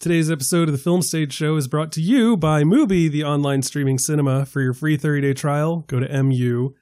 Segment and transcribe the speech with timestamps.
[0.00, 3.60] Today's episode of the Film Stage Show is brought to you by Mubi, the online
[3.60, 4.46] streaming cinema.
[4.46, 6.78] For your free 30-day trial, go to mubi.com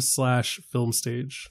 [0.00, 1.48] slash filmstage.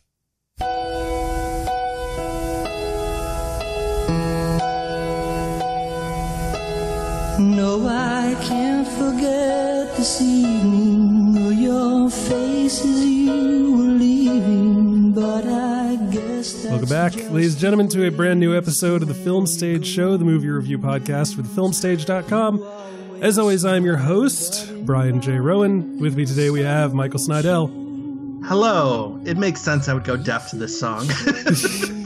[7.39, 15.71] No, I can't forget this evening or your face as you were leaving, but I
[16.72, 20.16] Welcome back, ladies and gentlemen, to a brand new episode of the Film Stage Show,
[20.16, 22.66] the movie review podcast for thefilmstage.com.
[23.22, 25.34] As always, I'm your host, Brian J.
[25.34, 26.00] Rowan.
[26.00, 28.45] With me today, we have Michael Snydel.
[28.45, 29.20] Hello.
[29.26, 31.08] It makes sense I would go deaf to this song.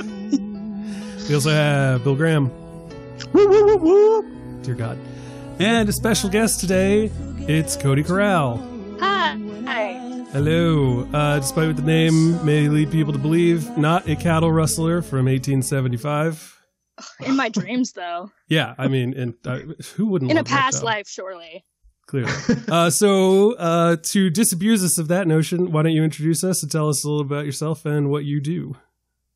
[1.28, 2.52] We also have Bill Graham.
[3.34, 4.60] woo, woo, woo, woo.
[4.62, 5.00] Dear God.
[5.58, 7.10] And a special guest today,
[7.48, 8.60] it's Cody Corrall.
[9.00, 9.36] Hi.
[9.66, 10.15] Hi.
[10.36, 11.08] Hello.
[11.14, 15.28] Uh, despite what the name may lead people to believe, not a cattle rustler from
[15.28, 16.62] 1875.
[17.26, 18.30] In my dreams, though.
[18.50, 19.60] Yeah, I mean, in, uh,
[19.96, 21.64] who wouldn't In a past life, surely.
[22.08, 22.34] Clearly.
[22.70, 26.70] uh, so, uh, to disabuse us of that notion, why don't you introduce us and
[26.70, 28.76] tell us a little about yourself and what you do?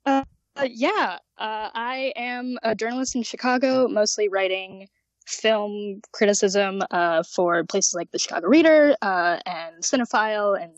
[0.05, 0.25] Uh,
[0.65, 1.19] yeah.
[1.37, 4.89] Uh, I am a journalist in Chicago, mostly writing
[5.25, 10.73] film criticism uh, for places like the Chicago Reader uh, and Cinephile and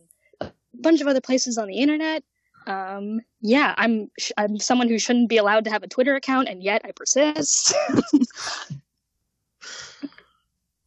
[0.73, 2.23] a bunch of other places on the internet.
[2.67, 6.47] Um, yeah, I'm sh- I'm someone who shouldn't be allowed to have a Twitter account,
[6.47, 7.73] and yet I persist.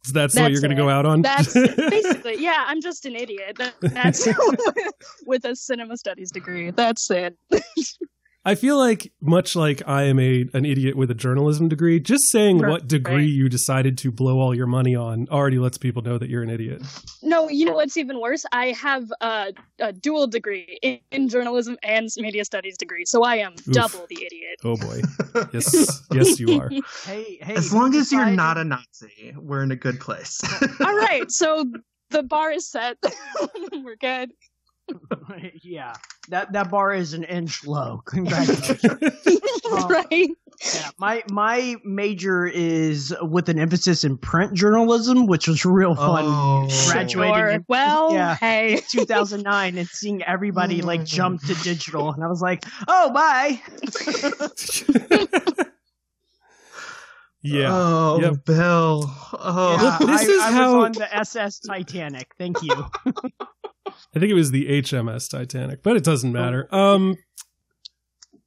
[0.05, 1.23] So that's, what you're going to go out on?
[1.23, 3.57] That's basically, yeah, I'm just an idiot.
[3.57, 4.27] That, that's
[5.25, 6.69] with a cinema studies degree.
[6.69, 7.35] That's it.
[8.45, 12.25] I feel like, much like I am a an idiot with a journalism degree, just
[12.31, 12.69] saying Right.
[12.69, 16.29] what degree you decided to blow all your money on already lets people know that
[16.29, 16.83] you're an idiot.
[17.23, 18.45] No, you know what's even worse?
[18.51, 23.37] I have a, a dual degree in, in journalism and media studies degree, so I
[23.37, 24.59] am double the idiot.
[24.63, 25.01] Oh boy.
[25.53, 26.69] Yes, yes, you are.
[27.05, 27.55] Hey, hey.
[27.55, 30.41] as long as you're not a Nazi, we're in a good place.
[30.79, 31.65] All right, so
[32.09, 32.97] the bar is set.
[33.73, 34.31] We're good.
[35.63, 35.93] yeah,
[36.29, 38.01] that that bar is an inch low.
[38.05, 38.83] Congratulations.
[39.65, 40.29] Um, right?
[40.75, 46.23] yeah, my my major is with an emphasis in print journalism, which was real fun.
[46.27, 46.67] Oh.
[46.91, 47.49] Graduating Sure.
[47.49, 48.35] in Well, yeah.
[48.35, 48.79] hey.
[48.91, 53.59] 2009 and seeing everybody Oh like jump to digital, and I was like, oh, bye.
[57.41, 57.69] yeah.
[57.71, 58.45] Oh, Yep.
[58.45, 59.11] Bill.
[59.33, 59.97] Oh.
[59.99, 62.31] Yeah, this I, is I how- was on the SS Titanic.
[62.37, 62.85] Thank you.
[64.15, 66.67] I think it was the HMS Titanic, but it doesn't matter.
[66.73, 67.15] Um,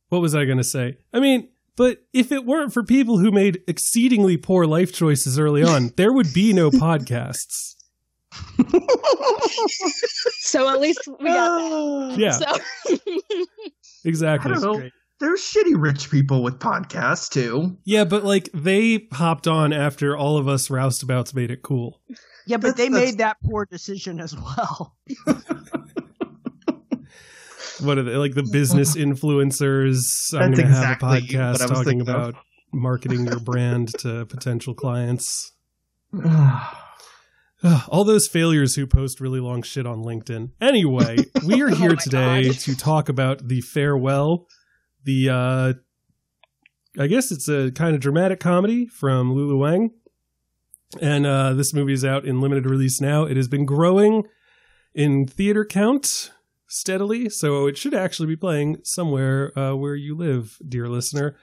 [0.09, 0.97] what was I going to say?
[1.13, 5.63] I mean, but if it weren't for people who made exceedingly poor life choices early
[5.63, 7.75] on, there would be no podcasts.
[10.41, 12.19] So at least we got that.
[12.19, 12.97] Yeah, So
[14.05, 14.51] exactly.
[14.51, 14.89] I don't know.
[15.21, 17.77] There's shitty rich people with podcasts too.
[17.85, 22.01] Yeah, but like they hopped on after all of us roustabouts made it cool.
[22.49, 24.97] Yeah, but That's- they that's- made that poor decision as well.
[27.81, 30.01] What are they like the business influencers?
[30.35, 32.09] I'm That's going to have a podcast talking thinking of.
[32.09, 32.35] about
[32.73, 35.53] marketing your brand to potential clients.
[37.89, 40.51] All those failures who post really long shit on LinkedIn.
[40.61, 42.55] Anyway, we are Oh here my today God.
[42.61, 44.47] to talk about the farewell.
[45.05, 45.73] The uh
[47.01, 49.91] I guess it's a kind of dramatic comedy from Lulu Wang.
[51.01, 53.25] And uh this movie is out in limited release now.
[53.25, 54.25] It has been growing
[54.95, 56.31] in theater count
[56.67, 61.37] steadily, so it should actually be playing somewhere uh, where you live, dear listener.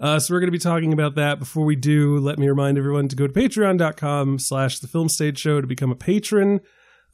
[0.00, 1.38] Uh, so we're going to be talking about that.
[1.38, 5.38] Before we do, let me remind everyone to go to patreon.com slash the film stage
[5.38, 6.60] show to become a patron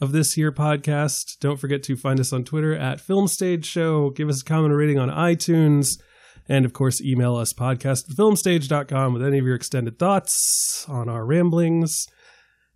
[0.00, 1.38] of this here podcast.
[1.40, 4.10] Don't forget to find us on Twitter at film stage show.
[4.10, 5.98] Give us a comment or rating on iTunes.
[6.48, 11.08] And of course, email us podcast at filmstage.com with any of your extended thoughts on
[11.08, 12.06] our ramblings.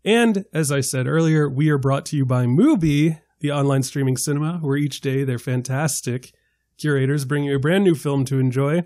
[0.04, 4.16] And as I said earlier, we are brought to you by Mubi, the online streaming
[4.16, 6.32] cinema, where each day their fantastic
[6.78, 8.82] curators bring you a brand new film to enjoy.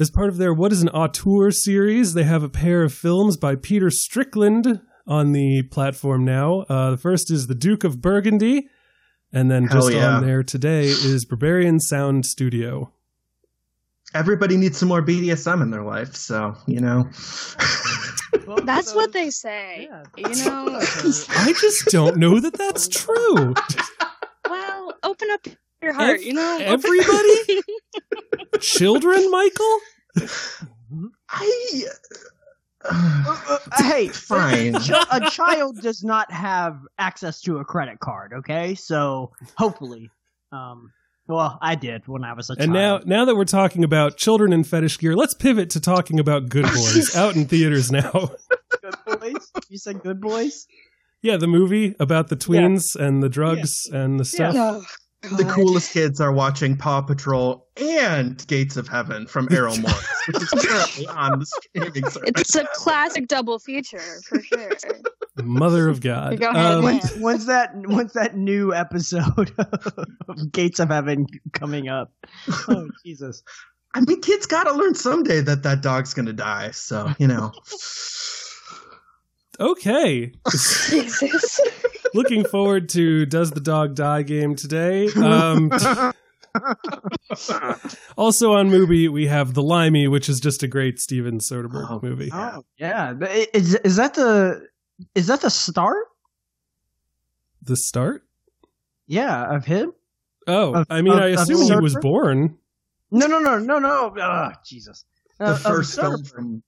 [0.00, 3.36] As part of their What is an Auteur series, they have a pair of films
[3.36, 6.60] by Peter Strickland on the platform now.
[6.62, 8.68] Uh, the first is The Duke of Burgundy,
[9.32, 10.16] and then Hell just yeah.
[10.16, 12.92] on there today is Berberian Sound Studio.
[14.14, 17.08] Everybody needs some more BDSM in their life, so you know.
[18.64, 19.88] that's what they say.
[19.90, 20.04] Yeah.
[20.16, 20.78] You know?
[20.80, 23.54] I just don't know that that's true.
[24.48, 25.46] well, open up
[25.82, 26.58] your heart, Ev- you know?
[26.60, 27.60] everybody?
[28.60, 29.78] Children, Michael?
[31.28, 31.82] I.
[32.84, 34.76] Uh, hey, Fine.
[34.76, 38.32] A, a child does not have access to a credit card.
[38.32, 40.10] Okay, so hopefully,
[40.52, 40.92] um,
[41.26, 42.64] Well, I did when I was a kid.
[42.64, 46.20] And now, now that we're talking about children in fetish gear, let's pivot to talking
[46.20, 48.30] about Good Boys out in theaters now.
[48.82, 49.50] Good Boys.
[49.70, 50.66] You said Good Boys.
[51.22, 54.54] yeah, the movie about the tweens and the drugs and the stuff.
[54.56, 54.84] Oh,
[55.30, 60.42] The coolest kids are watching Paw Patrol and Gates of Heaven from Errol Morris, which
[60.42, 62.30] is currently on the streaming service.
[62.36, 64.70] It's a classic double feature for sure.
[65.42, 66.38] Mother of God.
[66.38, 66.84] Go ahead, Um.
[66.84, 67.70] When's, when's that?
[67.74, 72.12] When's that new episode of Gates of Heaven coming up?
[72.68, 73.42] Oh Jesus!
[73.94, 76.70] I mean, kids got to learn someday that that dog's going to die.
[76.72, 77.52] So, you know.
[79.60, 80.32] okay.
[80.50, 81.60] Jesus.
[82.14, 85.08] Looking forward to Does the Dog Die game today.
[85.12, 85.70] Um,
[88.16, 92.00] also on Mubi, we have The Limey, which is just a great Steven Soderbergh Oh,
[92.02, 92.26] movie.
[92.26, 92.52] Yeah.
[92.56, 93.14] Oh yeah,
[93.52, 94.66] is is that the
[95.14, 96.06] is that the start?
[97.62, 98.24] The start?
[99.06, 99.92] Yeah, of him.
[100.46, 102.58] Oh, Of- I mean, of- I assume he was born.
[103.10, 104.14] No, no, no, no, no.
[104.16, 105.04] Oh, Jesus.
[105.38, 106.62] The Uh, of first film from.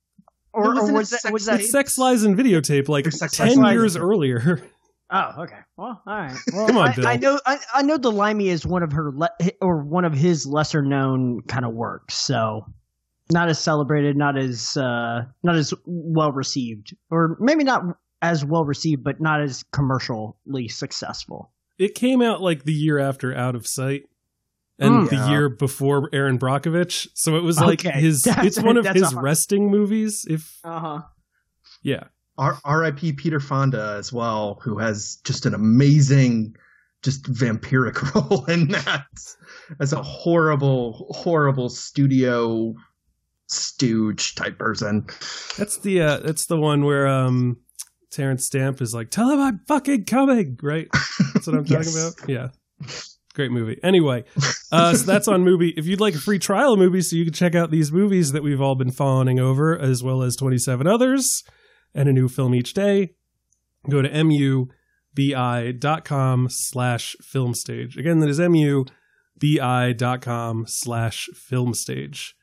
[0.57, 1.63] Or, or was that Sex was that?
[1.63, 4.63] Sex Lies and Videotape, like ten years earlier.
[5.11, 5.59] Oh, okay.
[5.77, 6.37] Well, all right.
[6.53, 7.07] Well, Come on, I, Bill.
[7.07, 7.41] I know.
[7.47, 7.97] I, I know.
[7.99, 9.31] The Limey is one of her le-
[9.61, 12.15] or one of his lesser known kind of works.
[12.15, 12.67] So,
[13.31, 17.83] not as celebrated, not as uh, not as well received, or maybe not
[18.23, 21.53] as well received, but not as commercially successful.
[21.79, 24.05] It came out like the year after Out of Sight.
[24.79, 25.11] And Mm.
[25.11, 25.31] the Yeah.
[25.31, 27.99] year before Erin Brockovich, so it was like Okay.
[28.01, 28.23] his.
[28.25, 30.27] That's- It's one of his a hard- resting movies.
[30.29, 31.03] If Uh huh.
[31.83, 32.05] yeah,
[32.37, 33.15] R- R.I.P.
[33.15, 36.55] Peter Fonda as well, who has just an amazing,
[37.03, 39.07] just vampiric role in that
[39.81, 42.75] as a horrible, horrible studio
[43.49, 45.07] stooge type person.
[45.57, 47.59] That's the uh that's the one where um
[48.11, 50.89] Terence Stamp is like, "Tell him I'm fucking coming," right?
[51.33, 52.19] That's what I'm talking Yes.
[52.19, 52.29] about.
[52.29, 52.49] Yeah,
[53.37, 53.79] great Mubi.
[53.83, 54.25] Anyway,
[54.73, 55.73] uh, so that's on movie.
[55.77, 58.33] If you'd like a free trial of movies, so you can check out these movies
[58.33, 61.45] that we've all been fawning over, as well as 27 others,
[61.95, 63.15] and a new film each day,
[63.89, 64.09] go to
[65.15, 67.97] mubi.com slash film stage.
[67.97, 68.91] Again, that is mubi.com
[70.67, 72.35] slash film stage.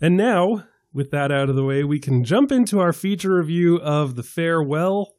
[0.00, 3.78] And now, with that out of the way, we can jump into our feature review
[3.78, 5.14] of The Farewell.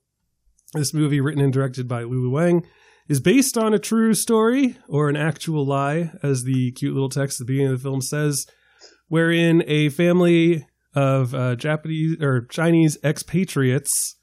[0.74, 2.66] This movie, written and directed by Lulu Wang,
[3.07, 7.40] is based on a true story or an actual lie, as the cute little text
[7.40, 8.46] at the beginning of the film says,
[9.07, 10.66] wherein a family
[10.96, 14.16] of uh, Japanese or Chinese expatriates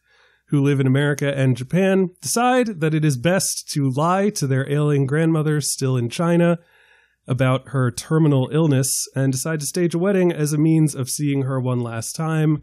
[0.48, 4.70] who live in America and Japan decide that it is best to lie to their
[4.70, 6.58] ailing grandmother still in China
[7.26, 11.42] about her terminal illness and decide to stage a wedding as a means of seeing
[11.42, 12.62] her one last time.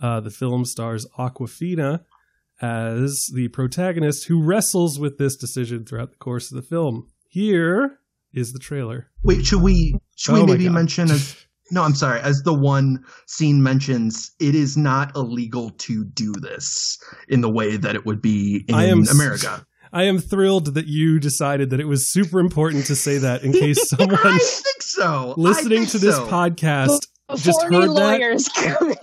[0.00, 2.04] Uh, the film stars Awkwafina
[2.60, 7.08] as the protagonist who wrestles with this decision throughout the course of the film.
[7.28, 7.98] Here
[8.32, 9.10] is the trailer.
[9.22, 11.36] Wait, should we should Oh we maybe mention as
[11.70, 16.98] no, I'm sorry, as the one scene mentions, it is not illegal to do this
[17.28, 19.66] in the way that it would be in I am America.
[19.92, 23.52] I am thrilled that you decided that it was super important to say that in
[23.52, 25.34] case someone I think so.
[25.36, 26.26] Listening think to this so.
[26.26, 27.06] podcast
[27.36, 28.94] just Before any heard that lawyers come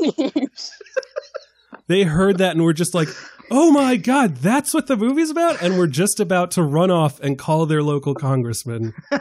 [1.87, 3.09] they heard that and were just like,
[3.51, 7.19] "Oh my god, that's what the movie's about!" And we're just about to run off
[7.19, 8.93] and call their local congressman.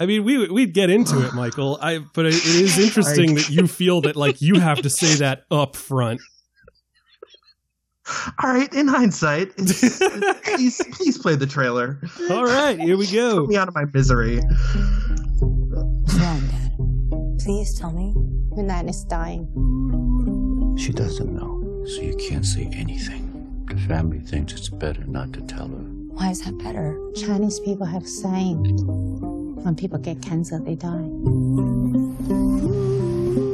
[0.00, 1.78] I mean, we we'd get into it, Michael.
[1.80, 5.14] I but it, it is interesting that you feel that like you have to say
[5.16, 6.20] that up front.
[8.42, 12.00] All right, in hindsight, please please play the trailer.
[12.30, 13.42] All right, here we go.
[13.42, 14.40] Put me out of my misery.
[15.38, 16.72] What's wrong, Dad?
[17.38, 18.12] Please tell me.
[18.56, 19.46] Your nan is dying.
[20.78, 23.64] She doesn't know, so you can't say anything.
[23.68, 25.84] The family thinks it's better not to tell her.
[26.14, 26.98] Why is that better?
[27.14, 28.64] Chinese people have saying
[29.64, 31.08] when people get cancer, they die.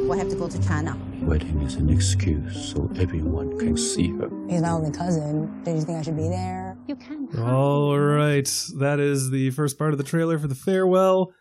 [0.07, 0.97] Why have to go to China?
[1.21, 4.29] Wedding is an excuse so everyone can see her.
[4.49, 5.63] He's my only cousin.
[5.63, 6.77] Do you think I should be there?
[6.87, 7.29] You can.
[7.37, 11.31] All right, that is the first part of the trailer for the farewell.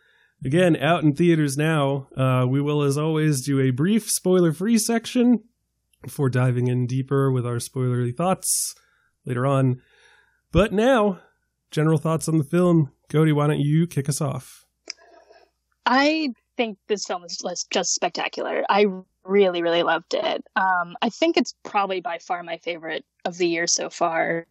[0.45, 2.09] Again, out in theaters now.
[2.17, 5.43] Uh, we will, as always, do a brief spoiler-free section
[6.03, 8.75] before diving in deeper with our spoilery thoughts
[9.25, 9.81] later on.
[10.53, 11.21] But now,
[11.71, 12.93] general thoughts on the film.
[13.11, 14.65] Cody, why don't you kick us off?
[15.85, 18.65] I think this film is just- spectacular.
[18.69, 18.87] I
[19.25, 20.45] really, really loved it.
[20.57, 24.47] Um, I think it's probably by far my favorite of the year so far.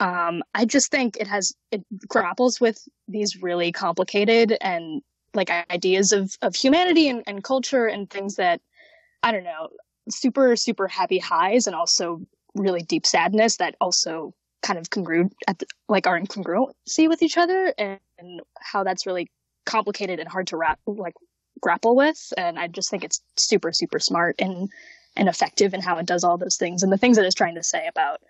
[0.00, 5.02] Um, I just think it has it grapples with these really complicated and
[5.34, 8.60] like ideas of of humanity and, and culture and things that
[9.22, 9.68] I don't know,
[10.10, 12.20] super super happy highs and also
[12.54, 17.22] really deep sadness that also kind of congruent at the, like are in congruency with
[17.22, 19.30] each other and, and how that's really
[19.66, 21.14] complicated and hard to wrap like
[21.60, 22.32] grapple with.
[22.36, 24.70] And I just think it's super super smart and
[25.16, 26.82] and effective in how it does all those things.
[26.82, 28.20] And the things that it's trying to say about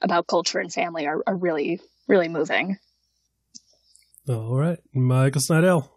[0.00, 2.78] about culture and family are, are really really moving.
[4.28, 5.88] All right, Michael Snydel.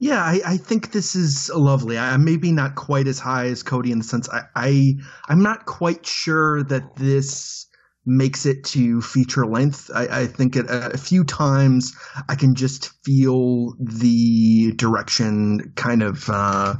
[0.00, 1.98] Yeah, I, I think this is lovely.
[1.98, 4.94] I, I'm maybe not quite as high as Cody in the sense I, I
[5.28, 7.66] I'm not quite sure that this
[8.06, 9.90] makes it to feature length.
[9.94, 11.94] I, I think at a, a few times
[12.28, 16.74] I can just feel the direction kind of uh,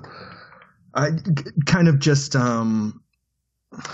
[0.94, 1.10] I,
[1.66, 3.02] kind of just um,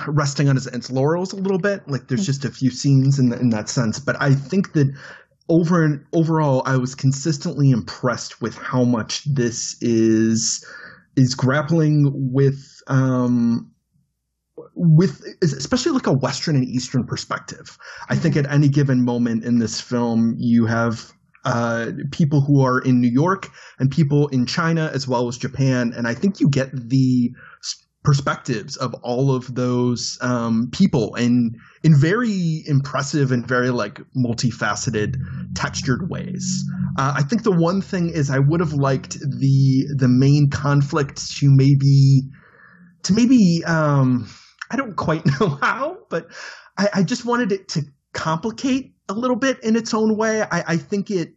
[0.07, 1.89] resting on its, its laurels a little bit.
[1.89, 4.95] Like there's just a few scenes in the, in that sense, but I think that
[5.49, 10.65] over and overall, I was consistently impressed with how much this is
[11.17, 13.71] is grappling with um,
[14.75, 17.79] with especially like a Western and Eastern perspective.
[18.09, 21.13] I think at any given moment in this film, you have
[21.45, 25.93] uh, people who are in New York and people in China as well as Japan,
[25.95, 27.33] and I think you get the
[28.05, 35.17] perspectives of all of those um, people in in very impressive and very like multifaceted,
[35.55, 36.65] textured ways.
[36.99, 41.37] Uh, I think the one thing is I would have liked the the main conflict
[41.39, 42.23] to maybe
[43.05, 44.29] to maybe um,
[44.71, 46.29] I don't quite know how, but
[46.77, 47.83] I, I just wanted it to
[48.13, 50.43] complicate a little bit in its own way.
[50.43, 51.35] I, I think it it,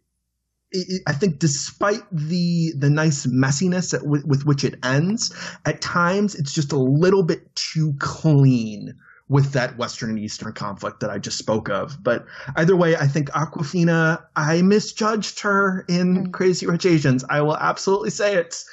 [1.07, 5.33] I think despite the the nice messiness at, with, with which it ends,
[5.65, 8.93] at times it's just a little bit too clean
[9.29, 12.01] with that Western and Eastern conflict that I just spoke of.
[12.01, 17.25] But either way, I think Awkwafina, I misjudged her in Crazy Rich Asians.
[17.29, 18.63] I will absolutely say it.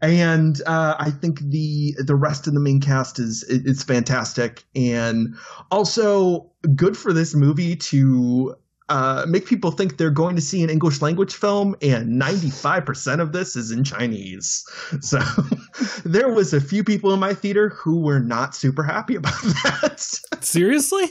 [0.00, 5.36] And uh, I think the the rest of the main cast is is fantastic, and
[5.70, 8.56] also good for this movie to
[8.88, 13.32] uh, make people think they're going to see an English language film, and 95% of
[13.32, 14.64] this is in Chinese.
[15.00, 15.18] So
[16.04, 20.00] there was a few people in my theater who were not super happy about that.
[20.40, 21.04] Seriously?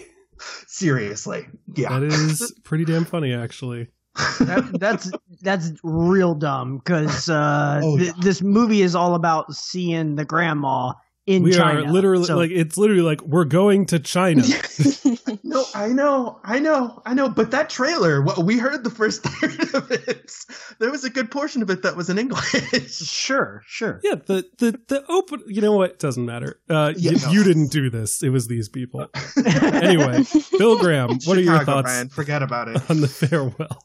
[0.68, 1.48] Seriously.
[1.76, 1.90] Yeah.
[2.00, 3.88] That is pretty damn funny, actually.
[4.40, 5.12] that, that's
[5.42, 10.94] that's real dumb because uh, Oh, th- this movie is all about seeing the grandma
[11.26, 11.84] in we China.
[11.84, 14.44] are literally So- like it's literally like we're going to China.
[15.44, 17.30] No, I know, I know, I know.
[17.30, 20.32] But that trailer, what we heard the first third of it,
[20.80, 22.52] there was a good portion of it that was in English.
[22.92, 24.00] sure, sure.
[24.04, 25.42] yeah, the the the open.
[25.48, 26.00] You know what?
[26.00, 26.60] Doesn't matter.
[26.70, 27.32] Uh, Yeah, y- no.
[27.32, 28.24] you didn't do this.
[28.24, 29.08] It was these people.
[29.46, 30.24] Anyway,
[30.58, 32.90] Bill Graham, what are your Chicago, thoughts Brian, Forget about it.
[32.90, 33.78] on the farewell?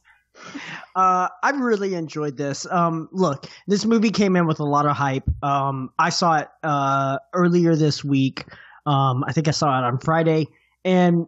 [0.95, 2.67] Uh, I really enjoyed this.
[2.71, 5.29] Um, look, this movie came in with a lot of hype.
[5.43, 8.45] Um, I saw it uh, earlier this week.
[8.87, 10.47] Um, I think I saw it on Friday,
[10.85, 11.27] and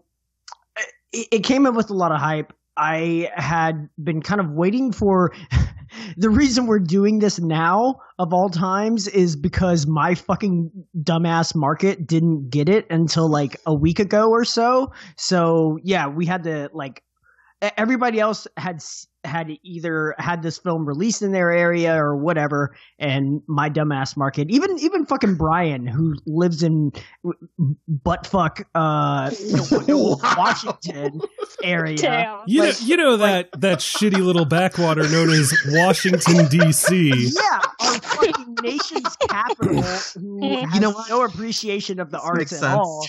[1.12, 2.52] it, it came in with a lot of hype.
[2.76, 5.32] I had been kind of waiting for.
[6.16, 10.70] the reason we're doing this now, of all times, is because my fucking
[11.02, 14.92] dumbass market didn't get it until like a week ago or so.
[15.16, 17.02] So yeah, we had to like
[17.76, 18.82] everybody else had
[19.24, 24.48] had either had this film released in their area or whatever and my dumbass market
[24.50, 26.90] even even fucking brian who lives in
[27.22, 29.30] w- buttfuck uh
[30.36, 31.20] washington
[31.62, 32.40] area Damn.
[32.46, 37.30] You Like- know, you know that that shitty little backwater known as Washington D.C.
[37.34, 42.60] yeah our fucking nation's capital who You know no appreciation of the This arts at
[42.60, 42.74] sense.
[42.74, 43.06] all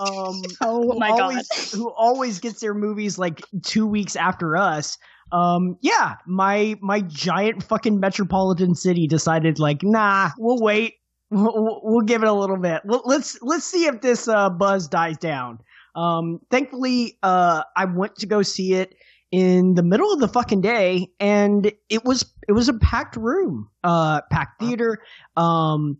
[0.00, 1.42] um Oh who my god.
[1.72, 4.98] Who always gets their movies like two weeks after us.
[5.32, 10.94] Um, yeah, my my giant fucking metropolitan city decided like, nah, we'll wait.
[11.30, 12.82] We'll, we'll- give it a little bit.
[12.84, 15.60] Let- Let's let's see if this uh, buzz dies down.
[15.94, 18.94] Um, thankfully, uh, I went to go see it
[19.30, 23.70] in the middle of the fucking day, and it was it was a packed room,
[23.82, 24.98] uh, packed theater.
[25.36, 25.96] Um,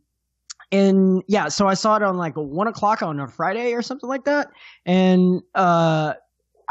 [0.71, 4.09] and yeah, so I saw it on like one o'clock on a Friday or something
[4.09, 4.49] like that,
[4.87, 6.15] and uh,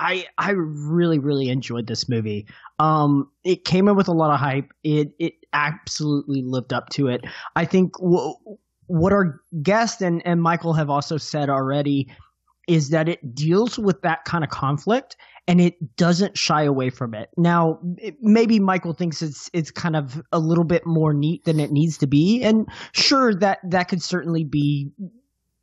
[0.01, 2.47] I I really really enjoyed this movie.
[2.79, 4.73] Um, it came in with a lot of hype.
[4.83, 7.21] It it absolutely lived up to it.
[7.55, 8.33] I think w-
[8.87, 12.11] what our guest and and Michael have also said already
[12.67, 15.17] is that it deals with that kind of conflict
[15.47, 17.29] and it doesn't shy away from it.
[17.37, 21.59] Now, it, maybe Michael thinks it's it's kind of a little bit more neat than
[21.59, 24.91] it needs to be, and sure that that could certainly be.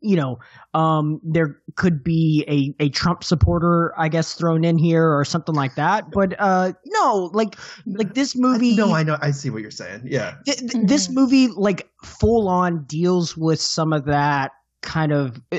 [0.00, 0.38] You know,
[0.75, 5.55] um, there could be a, a Trump supporter, I guess, thrown in here or something
[5.55, 6.11] like that.
[6.12, 8.76] But uh, no, like like this movie.
[8.76, 9.19] No, I know.
[9.21, 10.02] I see what you're saying.
[10.05, 10.37] Yeah.
[10.45, 14.52] Th- th- this movie like full on deals with some of that
[14.83, 15.59] kind of uh,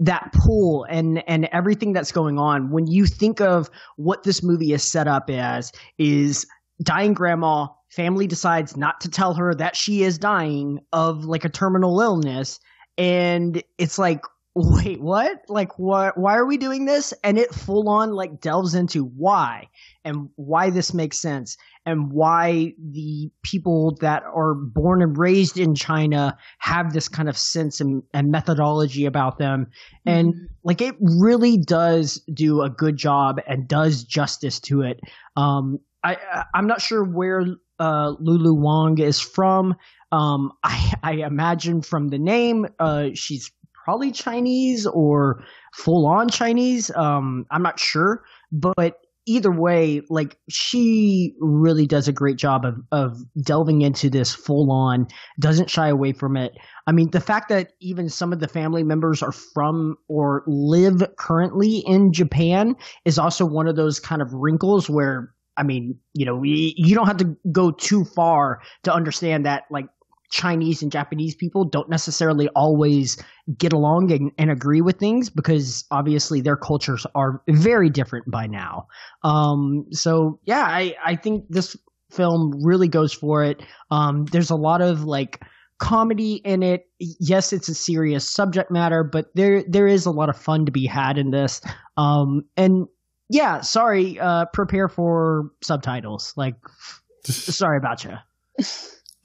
[0.00, 4.72] that pull and and everything that's going on when you think of what this movie
[4.72, 6.46] is set up as is
[6.82, 11.48] dying grandma family decides not to tell her that she is dying of like a
[11.48, 12.58] terminal illness
[12.98, 14.22] and it's like
[14.54, 18.74] wait what like what why are we doing this and it full on like delves
[18.74, 19.66] into why
[20.04, 25.74] and why this makes sense and why the people that are born and raised in
[25.74, 29.66] China have this kind of sense and, and methodology about them.
[30.06, 35.00] And like it really does do a good job and does justice to it.
[35.36, 37.44] Um, I I'm not sure where
[37.78, 39.74] uh, Lulu Wang is from.
[40.10, 43.50] Um, I, I imagine from the name, uh, she's
[43.84, 45.42] probably Chinese or
[45.74, 46.90] full on Chinese.
[46.94, 52.76] Um, I'm not sure, but either way, like she really does a great job of
[52.90, 55.06] of delving into this full on,
[55.40, 56.52] doesn't shy away from it.
[56.86, 61.02] I mean, the fact that even some of the family members are from or live
[61.16, 66.24] currently in Japan is also one of those kind of wrinkles where I mean, you
[66.24, 69.86] know, you, don't have to go too far to understand that like
[70.30, 73.22] Chinese and Japanese people don't necessarily always
[73.58, 78.46] get along and, and, agree with things because obviously their cultures are very different by
[78.46, 78.86] now.
[79.24, 81.76] Um, so yeah, I, I think this
[82.10, 83.62] film really goes for it.
[83.90, 85.42] Um, there's a lot of like
[85.78, 86.86] comedy in it.
[86.98, 90.72] Yes, it's a serious subject matter, but there there is a lot of fun to
[90.72, 91.60] be had in this.
[91.96, 92.86] Um, and
[93.32, 96.34] yeah, sorry, uh, prepare for subtitles.
[96.36, 96.54] Like,
[97.24, 98.16] sorry about you.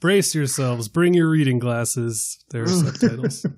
[0.00, 0.88] Brace yourselves.
[0.88, 2.42] Bring your reading glasses.
[2.50, 3.46] There are subtitles.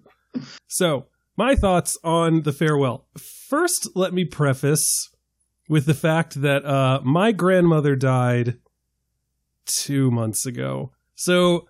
[0.68, 3.04] So, my thoughts on The Farewell.
[3.18, 5.10] First, let me preface
[5.68, 8.58] with the fact that uh, my grandmother died
[9.66, 10.92] two months ago.
[11.16, 11.66] So,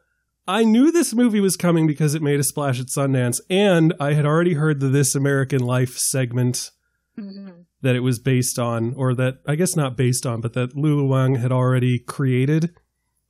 [0.46, 4.12] I knew this movie was coming because it made a splash at Sundance, and I
[4.12, 6.70] had already heard the This American Life segment
[7.18, 7.59] mm-hmm.
[7.82, 11.06] That it was based on, or that I guess not based on, but that Lulu
[11.06, 12.74] Wang had already created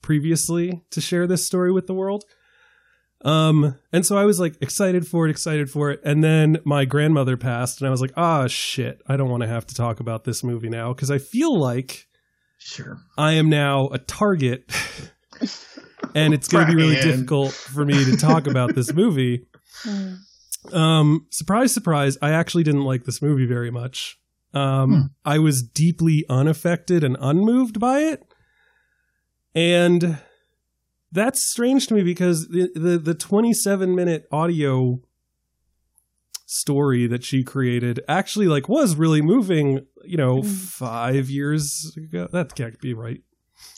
[0.03, 2.25] previously to share this story with the world.
[3.23, 6.01] Um, and so I was like excited for it, excited for it.
[6.05, 9.49] And then my grandmother passed, and I was like, ah, shit, I don't want to
[9.49, 12.07] have to talk about this movie now because I feel like
[12.59, 14.71] sure I am now a target,
[16.15, 19.47] and it's going to be really difficult for me to talk about this movie.
[20.73, 24.19] um, surprise, surprise, I actually didn't like this movie very much.
[24.53, 25.01] Um, hmm.
[25.25, 28.25] I was deeply unaffected and unmoved by it.
[29.55, 30.19] And
[31.13, 35.01] that's strange to me because the, the, the 27 minute audio
[36.47, 40.47] story that she created actually like was really moving, you know, mm.
[40.47, 42.29] 5 years ago.
[42.33, 43.23] That can't be right.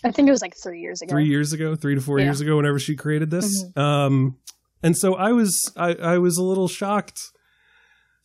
[0.05, 1.11] I think it was like 3 years ago.
[1.11, 2.25] 3 years ago, 3 to 4 yeah.
[2.25, 3.65] years ago whenever she created this.
[3.65, 3.81] Mm-hmm.
[3.81, 4.39] Um
[4.83, 7.21] and so I was I I was a little shocked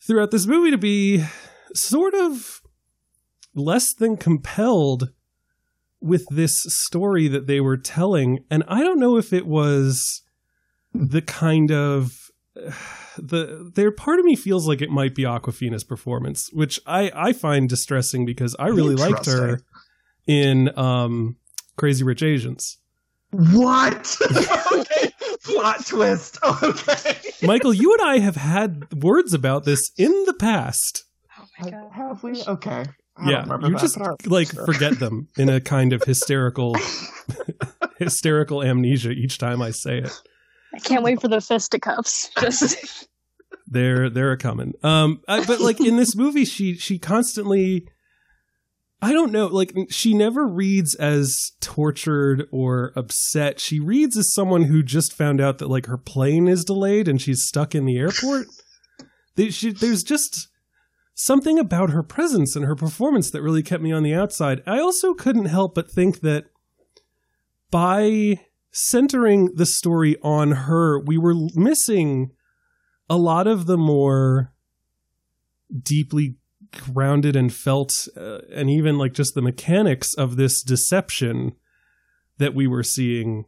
[0.06, 1.24] throughout this movie to be
[1.74, 2.60] sort of
[3.54, 5.10] less than compelled
[6.00, 8.44] with this story that they were telling.
[8.50, 10.22] And i don't know if it was
[10.94, 12.30] the kind of
[13.18, 17.32] the there part of me feels like it might be Awkwafina's performance which i i
[17.32, 19.60] find distressing because i really liked her
[20.26, 21.36] in um
[21.76, 22.78] crazy rich asians.
[23.30, 24.16] What?
[24.72, 25.12] Okay.
[25.44, 26.38] Plot twist.
[26.62, 27.16] Okay.
[27.42, 31.04] Michael you and i have had words about this in the past
[31.62, 32.84] oh have we okay
[33.26, 34.66] yeah, you that, just like sure.
[34.66, 36.76] forget them in a kind of hysterical,
[37.98, 40.12] hysterical amnesia each time I say it.
[40.74, 42.30] I can't wait for the fisticuffs.
[42.38, 43.08] Just
[43.66, 44.74] they're they're a coming.
[44.82, 47.88] Um, I, but like in this movie, she she constantly.
[49.00, 49.46] I don't know.
[49.46, 53.60] Like she never reads as tortured or upset.
[53.60, 57.22] She reads as someone who just found out that like her plane is delayed and
[57.22, 58.48] she's stuck in the airport.
[59.36, 60.48] They, she, there's just
[61.18, 64.62] something about her presence and her performance that really kept me on the outside.
[64.64, 66.44] I also couldn't help but think that
[67.72, 68.38] by
[68.70, 72.30] centering the story on her, we were missing
[73.10, 74.52] a lot of the more
[75.82, 76.36] deeply
[76.92, 81.52] grounded and felt, uh, and even like just the mechanics of this deception
[82.38, 83.44] that we were seeing.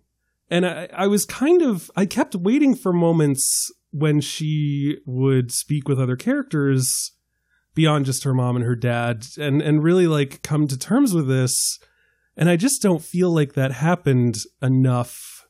[0.51, 5.87] And I, I was kind of, I kept waiting for moments when she would speak
[5.87, 7.13] with other characters
[7.75, 11.29] beyond just her mom and her dad and and really like come to terms with
[11.29, 11.79] this.
[12.37, 15.47] And i just don't feel like that happened enough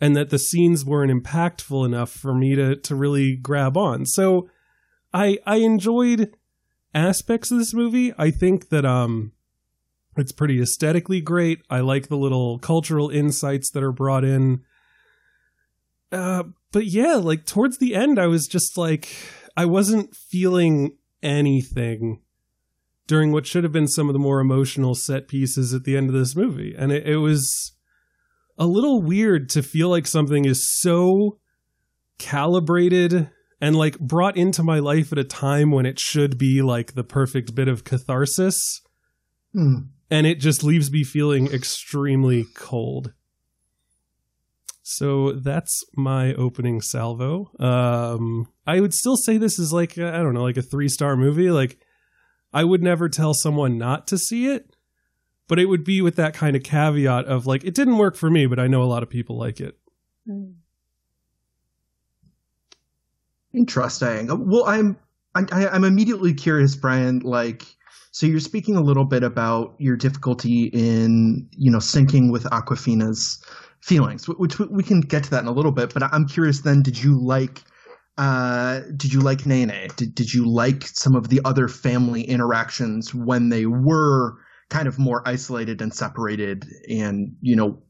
[0.00, 4.06] and that the scenes weren't impactful enough for me to to really grab on.
[4.06, 4.48] So
[5.12, 6.36] i i enjoyed
[6.94, 8.12] aspects of this movie.
[8.18, 9.32] I think that um
[10.16, 11.62] it's pretty aesthetically great.
[11.70, 14.62] I like the little cultural insights that are brought in.
[16.10, 19.08] Uh but yeah like towards the end i was just like
[19.58, 22.20] I wasn't feeling anything
[23.06, 26.08] during what should have been some of the more emotional set pieces at the end
[26.08, 26.74] of this movie.
[26.76, 27.74] And it, it was
[28.58, 31.38] a little weird to feel like something is so
[32.18, 36.94] calibrated and like brought into my life at a time when it should be like
[36.94, 38.82] the perfect bit of catharsis.
[39.52, 39.76] Hmm.
[40.10, 43.12] And it just leaves me feeling extremely cold.
[44.82, 47.50] So that's my opening salvo.
[47.58, 50.90] Um, I would still say this is like, uh, I don't know, like a three
[50.90, 51.50] star movie.
[51.50, 51.80] Like,
[52.52, 54.76] I would never tell someone not to see it,
[55.48, 58.28] but it would be with that kind of caveat of like, it didn't work for
[58.28, 59.78] me, but I know a lot of people like it.
[63.54, 64.28] Interesting.
[64.50, 64.98] Well, I'm
[65.34, 67.20] I, I'm immediately curious, Brian.
[67.20, 67.64] Like,
[68.10, 73.42] so you're speaking a little bit about your difficulty in you know syncing with Awkwafina's
[73.80, 75.94] feelings, which we can get to that in a little bit.
[75.94, 76.60] But I'm curious.
[76.60, 77.62] Then, did you like?
[78.18, 79.88] Uh, did you like Nene?
[79.96, 84.36] Did Did you like some of the other family interactions when they were
[84.68, 87.80] kind of more isolated and separated, and you know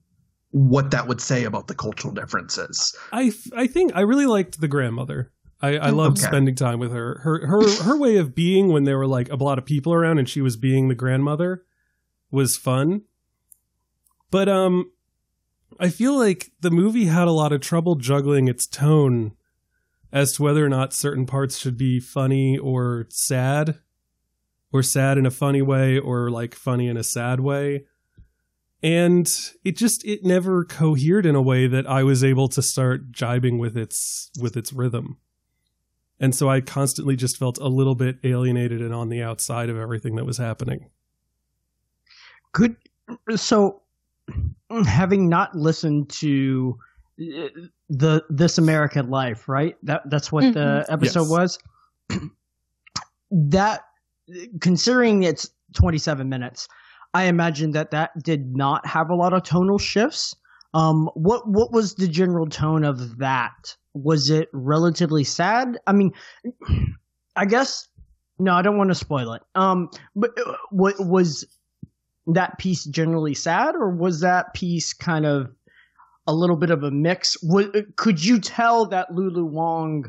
[0.50, 2.94] what that would say about the cultural differences?
[3.12, 5.32] I, I think I really liked the grandmother.
[5.60, 6.26] I, I loved Okay.
[6.26, 7.20] spending time with her.
[7.24, 10.18] Her her her way of being when there were like a lot of people around
[10.18, 11.64] and she was being the grandmother
[12.30, 13.02] was fun.
[14.30, 14.92] But um
[15.80, 19.32] I feel like the movie had a lot of trouble juggling its tone
[20.12, 23.78] as to whether or not certain parts should be funny or sad
[24.72, 27.84] or sad in a funny way or like funny in a sad way
[28.82, 29.28] and
[29.64, 33.58] it just it never cohered in a way that I was able to start jibing
[33.58, 35.18] with its with its rhythm.
[36.20, 39.76] And so I constantly just felt a little bit alienated and on the outside of
[39.76, 40.90] everything that was happening.
[42.52, 42.76] Could
[43.36, 43.82] so
[44.86, 46.78] having not listened to
[47.18, 49.76] the This American Life, right?
[49.82, 51.30] That that's what the episode Yes.
[51.30, 51.58] was.
[53.30, 53.82] that
[54.60, 56.68] considering it's 27 minutes,
[57.14, 60.34] I imagine that that did not have a lot of tonal shifts.
[60.74, 63.76] Um, what what was the general tone of that?
[63.94, 65.78] Was it relatively sad?
[65.86, 66.12] I mean,
[67.36, 67.88] I guess
[68.38, 69.42] no, I don't want to spoil it.
[69.54, 71.44] Um, but uh, what was
[72.28, 75.48] that piece generally sad, or was that piece kind of
[76.28, 77.36] a little bit of a mix?
[77.42, 80.04] Wa- Could you tell that Lulu Wang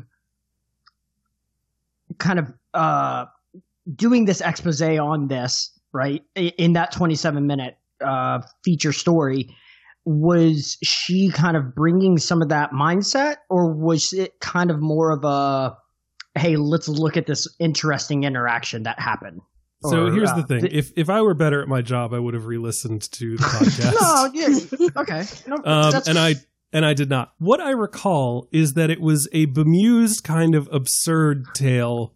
[2.18, 3.24] kind of uh,
[3.96, 9.48] doing this expose on this, right, in that 27 minute uh, feature story?
[10.04, 15.10] Was she kind of bringing some of that mindset, or was it kind of more
[15.10, 15.76] of a,
[16.38, 19.40] hey, let's look at this interesting interaction that happened?
[19.82, 22.12] So Or, here's uh, the thing: th- if if I were better at my job,
[22.12, 23.94] I would have re-listened to the podcast.
[24.00, 25.24] no, yeah, okay.
[25.46, 26.34] No, um, and I
[26.72, 27.32] and I did not.
[27.38, 32.14] What I recall is that it was a bemused kind of absurd tale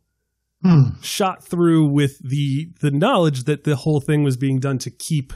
[0.62, 0.98] Hmm.
[1.02, 5.34] shot through with the the knowledge that the whole thing was being done to keep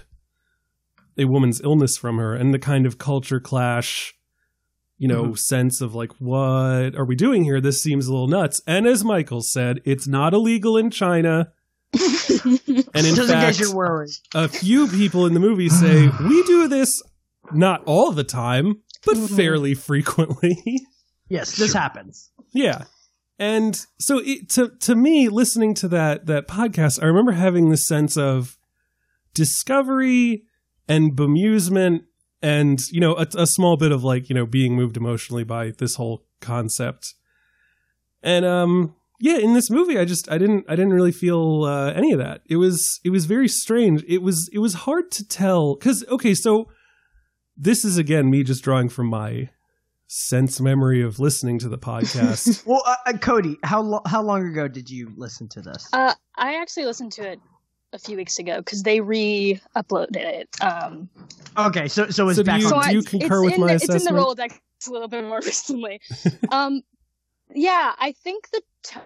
[1.19, 4.15] a woman's illness from her and the kind of culture clash
[4.97, 8.63] you know sense of like what are we doing here this seems a little nuts
[8.67, 11.53] and as michael said it's not illegal in china
[11.95, 16.69] and in just in fact you're a few people in the movie say we do
[16.69, 17.03] this
[17.53, 20.57] not all the time but fairly frequently
[21.31, 22.31] Yes, this happens.
[22.55, 22.85] yeah.
[23.39, 27.87] And so it, to to me listening to that that podcast I remember having this
[27.87, 28.57] sense of
[29.35, 30.45] discovery
[30.89, 32.01] and bemusement
[32.43, 35.71] and you know a, a small bit of like you know being moved emotionally by
[35.79, 37.15] this whole concept.
[38.23, 41.93] And um yeah, in this movie I just I didn't I didn't really feel uh,
[41.93, 42.43] any of that.
[42.47, 44.05] It was it was very strange.
[44.07, 46.67] It was it was hard to tell cuz okay, so
[47.57, 49.51] this is again me just drawing from my
[50.07, 52.63] sense memory of listening to the podcast.
[52.67, 55.89] Well, uh, uh, Cody, how lo- how long ago did you listen to this?
[55.93, 57.41] Uh, I actually listened to it
[57.93, 60.49] a few weeks ago because they re-uploaded it.
[60.63, 61.09] Um,
[61.57, 62.83] okay, so so it's So do back you- on.
[62.85, 64.27] so do I, concur it's with in my the, It's in the assessment?
[64.27, 66.01] Rolodex a little bit more recently.
[66.51, 66.83] um,
[67.55, 69.03] yeah, I think the tone.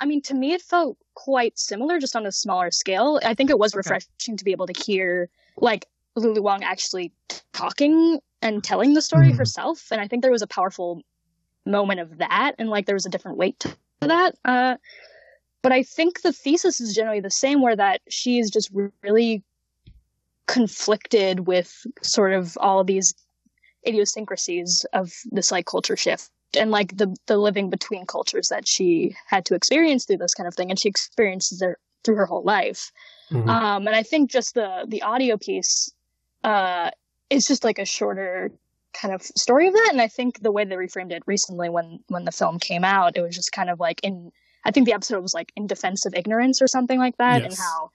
[0.00, 3.20] I mean, to me, it felt quite similar, just on a smaller scale.
[3.24, 3.78] I think it was Okay.
[3.78, 5.86] refreshing to be able to hear like
[6.16, 7.12] Lulu Wang actually
[7.52, 9.36] talking and telling the story Mhm.
[9.36, 11.02] herself, and I think there was a powerful
[11.64, 14.34] moment of that, and like there was a different weight to that.
[14.44, 14.76] Uh,
[15.62, 18.70] but I think the thesis is generally the same, where that she is just
[19.02, 19.44] really
[20.48, 23.14] conflicted with sort of all of these
[23.86, 29.14] idiosyncrasies of this like culture shift and like the the living between cultures that she
[29.26, 32.42] had to experience through this kind of thing and she experiences it through her whole
[32.44, 32.90] life
[33.30, 33.48] Mhm.
[33.48, 35.90] um and i think just the the audio piece
[36.44, 36.90] uh
[37.30, 38.50] is just like a shorter
[38.92, 39.88] kind of story of that.
[39.92, 43.16] And I think the way they reframed it recently when when the film came out,
[43.16, 44.30] it was just kind of like in
[44.64, 47.56] I think the episode was like in defense of ignorance or something like that, and
[47.56, 47.90] how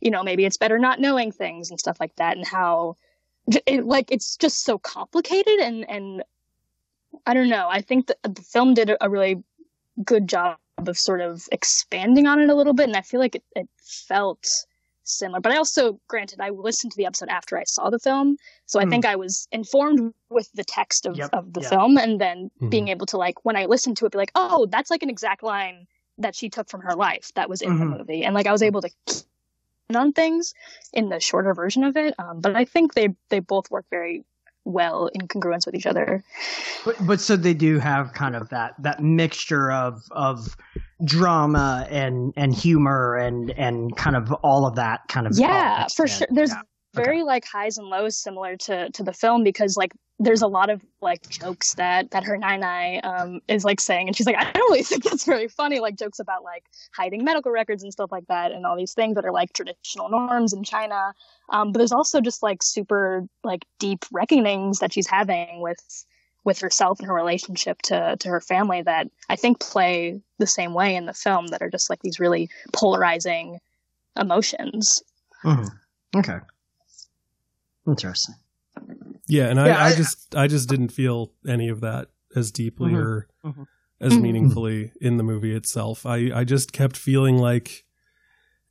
[0.00, 2.96] you know maybe it's better not knowing things and stuff like that, and how
[3.66, 6.22] it, like it's just so complicated and and
[7.26, 7.68] I don't know.
[7.68, 9.42] I think the, the film did a really
[10.04, 13.34] good job of sort of expanding on it a little bit, and I feel like
[13.36, 14.46] it, it felt
[15.04, 15.40] similar.
[15.40, 18.80] But I also, granted, I listened to the episode after I saw the film, so
[18.80, 18.90] I Hmm.
[18.90, 21.70] think I was informed with the text of, Yep, of the yep.
[21.70, 22.70] film, and then Mhm.
[22.70, 25.10] being able to like when I listened to it, be like, oh, that's like an
[25.10, 25.86] exact line
[26.18, 27.78] that she took from her life that was in Mhm.
[27.78, 29.22] the movie, and like I was able to key
[29.94, 30.54] on things
[30.92, 32.14] in the shorter version of it.
[32.18, 34.24] Um, but I think they they both work very
[34.64, 36.22] well in congruence with each other.
[36.84, 40.56] But but so they do have kind of that that mixture of of
[41.04, 46.06] drama and and humor and and kind of all of that kind of yeah for
[46.06, 46.62] sure there's Yeah.
[46.94, 50.70] Very like highs and lows similar to to the film because like there's a lot
[50.70, 54.44] of like jokes that that her nine um is like saying and she's like i
[54.44, 58.10] don't really think that's very funny like jokes about like hiding medical records and stuff
[58.10, 61.12] like that and all these things that are like traditional norms in china
[61.50, 66.04] um but there's also just like super like deep reckonings that she's having with
[66.44, 70.74] with herself and her relationship to to her family that i think play the same
[70.74, 73.58] way in the film that are just like these really polarizing
[74.16, 75.02] emotions
[75.44, 75.70] Mhm.
[76.16, 76.40] Okay.
[77.86, 78.34] Interesting.
[79.28, 82.50] Yeah, and I, Yeah, I, I- just I just didn't feel any of that as
[82.50, 82.96] deeply Mhm.
[82.96, 83.66] or Mhm.
[84.00, 84.22] as Mhm.
[84.22, 86.06] meaningfully in the movie itself.
[86.06, 87.84] I I just kept feeling like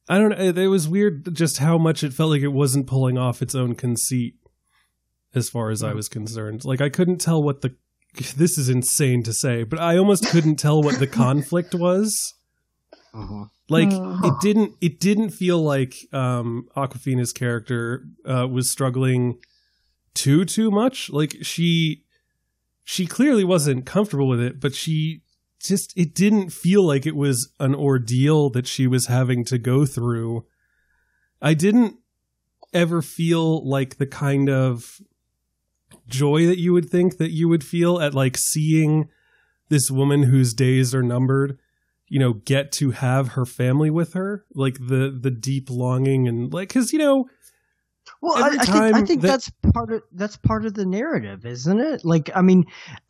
[0.08, 0.38] I don't know.
[0.44, 3.54] It, it was weird just how much it felt like it wasn't pulling off its
[3.54, 4.36] own conceit,
[5.36, 5.96] as far as I Mhm.
[5.98, 6.66] was concerned.
[6.66, 7.76] Like I couldn't tell what the
[8.38, 12.34] this is insane to say, but I almost couldn't tell what the conflict was.
[13.70, 14.26] Like Hmm.
[14.26, 19.38] it didn't it didn't feel like um Awkwafina's character uh was struggling
[20.14, 21.10] too too much.
[21.10, 22.04] Like she
[22.84, 25.22] she clearly wasn't comfortable with it, but she
[25.62, 29.86] just it didn't feel like it was an ordeal that she was having to go
[29.86, 30.46] through.
[31.42, 31.98] I didn't
[32.74, 35.00] ever feel like the kind of
[36.08, 39.10] joy that you would think that you would feel at like seeing
[39.70, 41.58] this woman whose days are numbered
[42.10, 46.52] you know get to have her family with her like the the deep longing and
[46.54, 47.26] like because you know
[48.22, 51.46] Well, I, I think I think that- that's part of that's part of the narrative,
[51.46, 52.04] isn't it?
[52.04, 52.66] Like, I mean,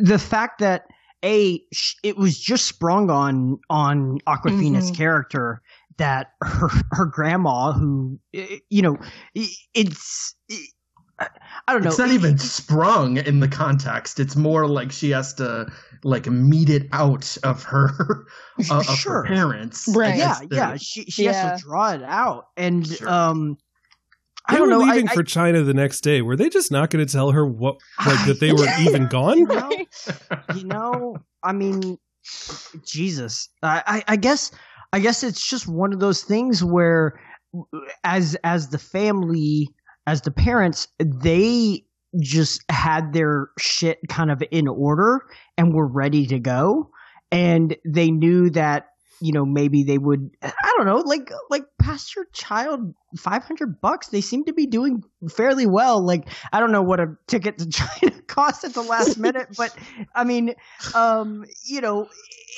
[0.00, 0.84] the fact that
[1.24, 1.60] a
[2.04, 4.96] it was just sprung on on Awkwafina's Mhm.
[4.96, 5.62] character
[5.96, 8.96] that her her grandma, who you know,
[9.36, 10.34] i- it's
[11.20, 11.88] I don't know.
[11.90, 14.20] It's not even sprung in the context.
[14.20, 15.66] It's more like she has to
[16.04, 18.26] like meet it out of her
[18.70, 19.24] uh, of Sure.
[19.24, 19.88] her parents.
[19.88, 20.16] Right.
[20.16, 20.76] Yeah, against yeah.
[20.76, 21.32] She she Yeah.
[21.50, 23.08] has to draw it out, and Sure.
[23.08, 23.58] um,
[24.46, 24.82] I they don't were know.
[24.82, 27.32] I- leaving I- for china the next day were they just not going to tell
[27.32, 27.76] her what
[28.06, 29.70] like that they were even gone know?
[30.54, 31.98] you know i mean
[32.86, 34.50] jesus I, I i guess
[34.94, 37.20] i guess it's just one of those things where
[38.04, 39.68] as as the family
[40.08, 41.84] as the parents they
[42.18, 45.20] just had their shit kind of in order
[45.58, 46.90] and were ready to go.
[47.30, 48.86] And they knew that
[49.20, 54.08] you know maybe they would i don't know like like pass your child 500 bucks
[54.08, 56.00] they seem to be doing fairly well.
[56.00, 59.74] Like i don't know what a ticket to china cost at the last minute but
[60.14, 60.54] i mean
[60.94, 62.08] um you know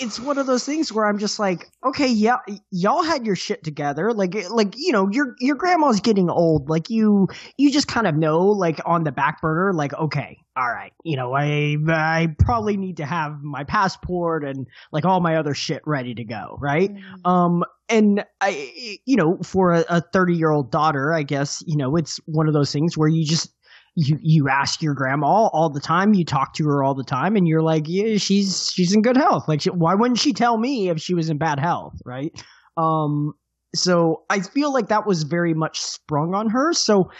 [0.00, 2.38] it's one of those things where i'm just like okay yeah
[2.70, 4.12] y'all had your shit together.
[4.12, 6.68] Like like you know your your grandma's getting old.
[6.68, 10.68] Like you you just kind of know like on the back burner like okay all
[10.68, 15.36] right you know i i probably need to have my passport and like all my
[15.36, 16.90] other shit ready to go right?
[17.24, 21.96] Um and i you know for a 30 year old daughter i guess you know
[21.96, 23.52] it's one of those things where you just
[23.96, 27.36] you you ask your grandma all the time you talk to her all the time
[27.36, 29.48] and you're like yeah she's she's in good health.
[29.48, 32.32] Like she, why wouldn't she tell me if she was in bad health right?
[32.76, 33.34] Um
[33.74, 36.72] so i feel like that was very much sprung on her.
[36.72, 37.10] So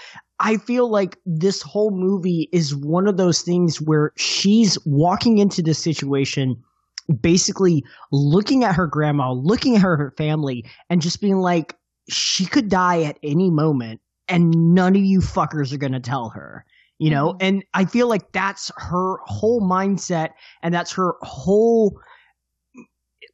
[0.42, 5.60] I feel like this whole movie is one of those things where she's walking into
[5.60, 6.56] this situation
[7.20, 11.76] basically looking at her grandma, looking at her, her family, and just being like,
[12.08, 16.30] she could die at any moment, and none of you fuckers are going to tell
[16.30, 16.64] her.
[16.98, 17.38] You know, mm-hmm.
[17.40, 20.30] and I feel like that's her whole mindset,
[20.62, 21.98] and that's her whole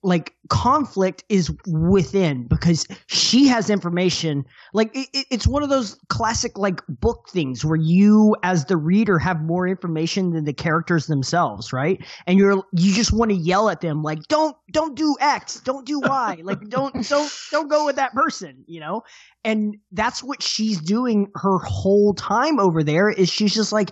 [0.02, 4.44] like conflict is within because she has information.
[4.72, 8.76] Like it, it- it's one of those classic like book things where you as the
[8.76, 12.04] reader have more information than the characters themselves right?
[12.26, 15.87] And you're you just want to yell at them like don't don't do x don't
[15.87, 19.02] do y like don't don't don't go with that person you know?
[19.44, 23.90] And that's what she's doing her whole time over there is she's just like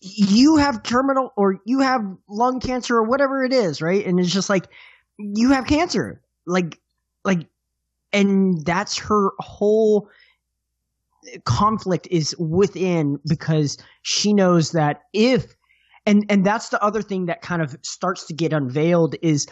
[0.00, 4.04] you have terminal or you have lung cancer or whatever it is, right?
[4.04, 4.66] And it's just like
[5.18, 6.22] you have cancer.
[6.46, 6.80] Like
[7.24, 7.46] like
[8.12, 10.08] and that's her whole
[11.44, 15.54] conflict is within because she knows that if
[16.06, 19.46] and and that's the other thing that kind of starts to get unveiled is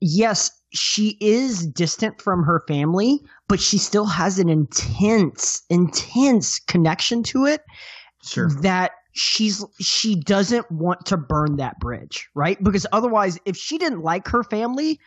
[0.00, 7.22] yes she is distant from her family but she still has an intense intense connection
[7.22, 7.62] to it
[8.24, 8.50] Sure.
[8.62, 14.02] that she's she doesn't want to burn that bridge right because otherwise if she didn't
[14.02, 14.98] like her family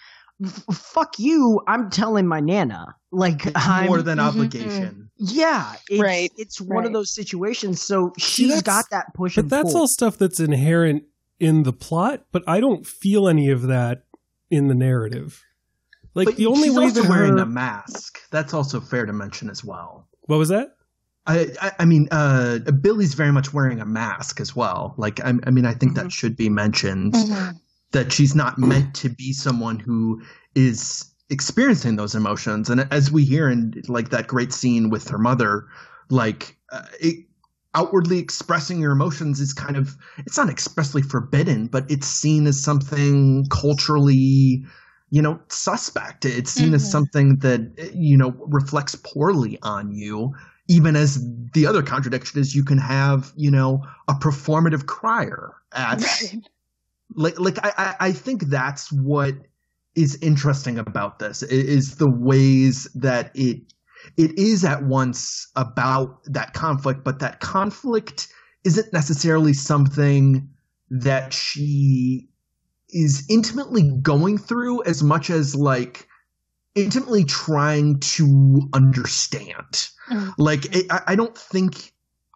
[0.44, 4.28] f- fuck you i'm telling my nana like i'm More than Mhm.
[4.28, 5.10] obligation.
[5.18, 7.82] yeah, it's, Right, It's one of those situations.
[7.82, 9.82] So she's that's- got that push But and that's pull.
[9.82, 11.04] all stuff that's inherent
[11.40, 14.04] in the plot, but I don't feel any of that
[14.52, 15.44] in the narrative.
[16.14, 18.20] Like But the only she's way also that wearing her, a mask.
[18.32, 20.08] That's also fair to mention as well.
[20.28, 20.77] what was that?
[21.28, 24.96] I, I, mean, uh, Billy's very much wearing a mask as well.
[24.98, 26.04] Like, I, I mean, I think Mm-hmm.
[26.04, 27.60] that should be mentioned Mhm.
[27.92, 30.22] that she's not meant to be someone who
[30.56, 32.70] is experiencing those emotions.
[32.70, 35.68] And as we hear in like that great scene with her mother,
[36.10, 37.26] like uh, it,
[37.76, 42.62] outwardly expressing your emotions is kind of it's not expressly forbidden, but it's seen as
[42.62, 44.66] something culturally
[45.10, 46.92] you know suspect it's seen as Mhm.
[46.92, 50.34] something that you know reflects poorly on you
[50.68, 56.02] even as the other contradiction is you can have you know a performative crier at
[56.02, 56.44] Right.
[57.16, 59.36] like like I, I I think that's what
[59.96, 63.62] is interesting about this is the ways that it
[64.18, 68.28] it is at once about that conflict but that conflict
[68.64, 70.48] isn't necessarily something
[70.90, 72.28] that she
[72.90, 76.08] is intimately going through as much as like
[76.78, 80.34] intimately trying to understand Mhm.
[80.38, 81.92] like I, I don't think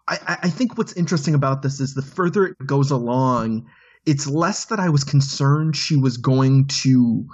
[0.08, 3.66] I- I think what's interesting about this is the further it goes along
[4.04, 7.24] it's less that i was concerned she was going to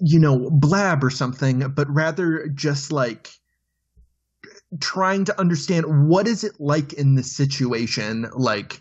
[0.00, 3.30] you know blab or something but rather just like
[4.80, 8.80] trying to understand what is it like in this situation like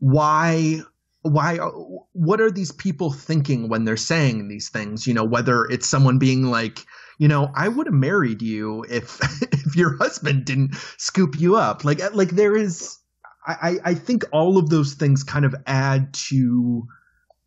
[0.00, 0.80] why
[1.22, 1.70] why uh,
[2.12, 5.06] what are these people thinking when they're saying these things?
[5.06, 6.84] You know whether it's someone being like
[7.18, 9.20] you know i would have married you if
[9.52, 11.84] if your husband didn't scoop you up.
[11.84, 12.98] Like uh, like there is
[13.46, 16.86] i i think all of those things kind of add to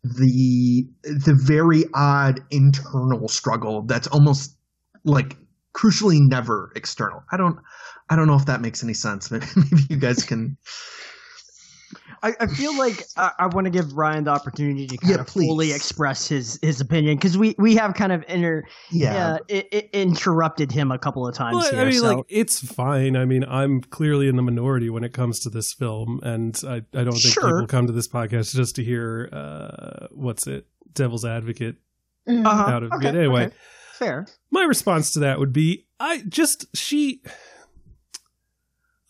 [0.02, 4.56] the the very odd internal struggle that's almost
[5.04, 5.36] like
[5.74, 7.22] crucially never external.
[7.30, 7.58] I don't
[8.08, 10.56] i don't know if that makes any sense but maybe you guys can
[12.24, 15.20] I, I feel like I, I want to give Brian the opportunity to kind Yeah,
[15.20, 19.38] of fully express his his opinion because we we have kind of inter yeah uh,
[19.50, 21.80] i i interrupted him a couple of times Well, here.
[21.82, 23.16] I mean, so like it's fine.
[23.16, 26.76] I mean, I'm clearly in the minority when it comes to this film, and I,
[26.76, 27.44] I don't think Sure.
[27.60, 31.76] people come to this podcast just to hear uh, what's it, Devil's Advocate
[32.28, 32.46] Mhm.
[32.46, 32.70] uh-huh.
[32.72, 33.14] out of okay, it.
[33.16, 33.54] Anyway, okay.
[33.98, 34.26] fair.
[34.50, 37.22] my response to that would be I just she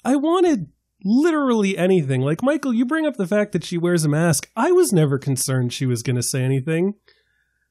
[0.04, 0.68] I wanted
[1.04, 2.22] literally anything.
[2.22, 4.48] Like Michael, you bring up the fact that she wears a mask.
[4.56, 6.94] I was never concerned she was going to say anything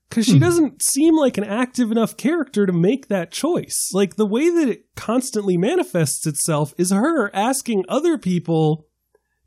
[0.10, 0.40] cuz she Hmm.
[0.40, 3.90] doesn't seem like an active enough character to make that choice.
[3.94, 8.86] Like the way that it constantly manifests itself is her asking other people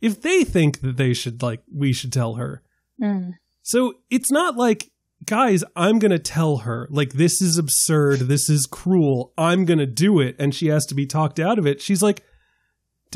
[0.00, 2.62] if they think that they should like we should tell her.
[3.00, 3.34] Mm.
[3.62, 4.90] So it's not like,
[5.24, 8.20] guys, I'm going to tell her, like, this is absurd.
[8.20, 9.32] This is cruel.
[9.36, 10.36] I'm going to do it.
[10.38, 11.80] And she has to be talked out of it.
[11.80, 12.22] She's like,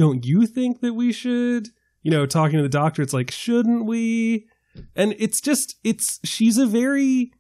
[0.01, 1.69] don't you think that we should?
[2.03, 4.49] You know, talking to the doctor, it's like, shouldn't we?
[4.97, 7.33] And it's just, it's, she's a very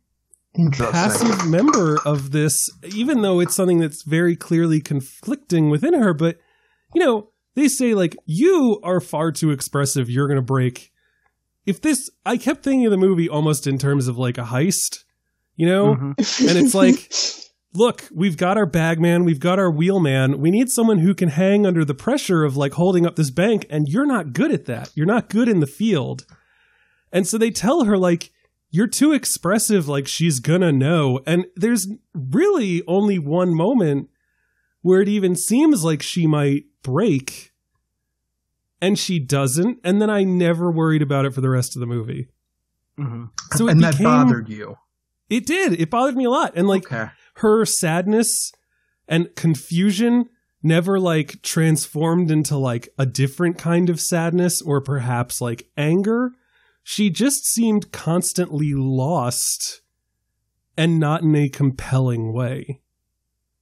[0.72, 6.12] passive member of this, even though it's something that's very clearly conflicting within her.
[6.12, 6.36] But,
[6.94, 10.10] you know, they say, like, you are far too expressive.
[10.10, 10.92] You're going to break.
[11.64, 15.04] If this, I kept thinking of the movie almost in terms of like a heist,
[15.56, 15.94] you know?
[15.94, 16.48] Mhm.
[16.48, 17.10] And it's like,
[17.72, 20.38] look, we've got our bagman, we've got our wheelman.
[20.40, 23.66] We need someone who can hang under the pressure of like holding up this bank,
[23.70, 24.90] and you're not good at that.
[24.94, 26.24] You're not good in the field.
[27.12, 28.30] And so they tell her, like,
[28.70, 31.20] you're too expressive, like she's gonna know.
[31.26, 34.08] And there's really only one moment
[34.82, 37.52] where it even seems like she might break.
[38.82, 41.86] And she doesn't, and then I never worried about it for the rest of the
[41.86, 42.28] movie.
[42.98, 43.30] Mhm.
[43.54, 44.76] So and that became- bothered you
[45.28, 45.78] It did.
[45.80, 46.52] It bothered me a lot.
[46.56, 47.10] And like okay
[47.40, 48.52] her sadness
[49.08, 50.26] and confusion
[50.62, 56.32] never like transformed into like a different kind of sadness or perhaps like anger.
[56.82, 59.80] She just seemed constantly lost
[60.76, 62.80] and not in a compelling way.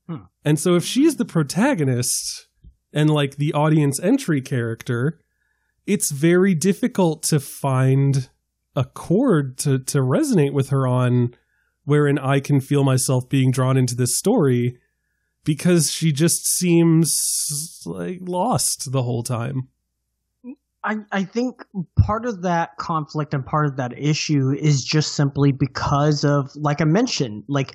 [0.09, 0.24] Hmm.
[0.45, 2.49] And so if she's the protagonist
[2.93, 5.20] and like the audience entry character,
[5.87, 8.29] it's very difficult to find
[8.76, 11.35] a chord to to resonate with her on
[11.89, 14.76] wherein I can feel myself being drawn into this story
[15.43, 19.68] because she just seems like lost the whole time.
[20.84, 21.64] I, I think
[21.99, 26.82] part of that conflict and part of that issue is just simply because of, like
[26.82, 27.74] I mentioned, like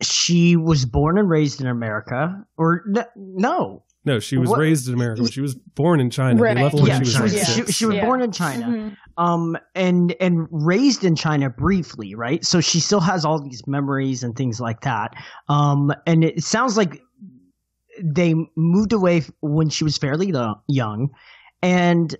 [0.00, 2.82] she was born and raised in America, or
[3.14, 5.30] no, No, she was What- raised in America.
[5.30, 6.40] She was born in China.
[6.42, 6.56] Right.
[6.56, 8.04] They left yeah, she was she was, like she, she was Yeah.
[8.06, 8.96] born in China, Mhm.
[9.16, 12.44] um, and and raised in China briefly, right?
[12.44, 15.14] So she still has all these memories and things like that.
[15.48, 17.02] Um, and it sounds like
[18.02, 20.32] they moved away when she was fairly
[20.68, 21.10] young,
[21.62, 22.16] and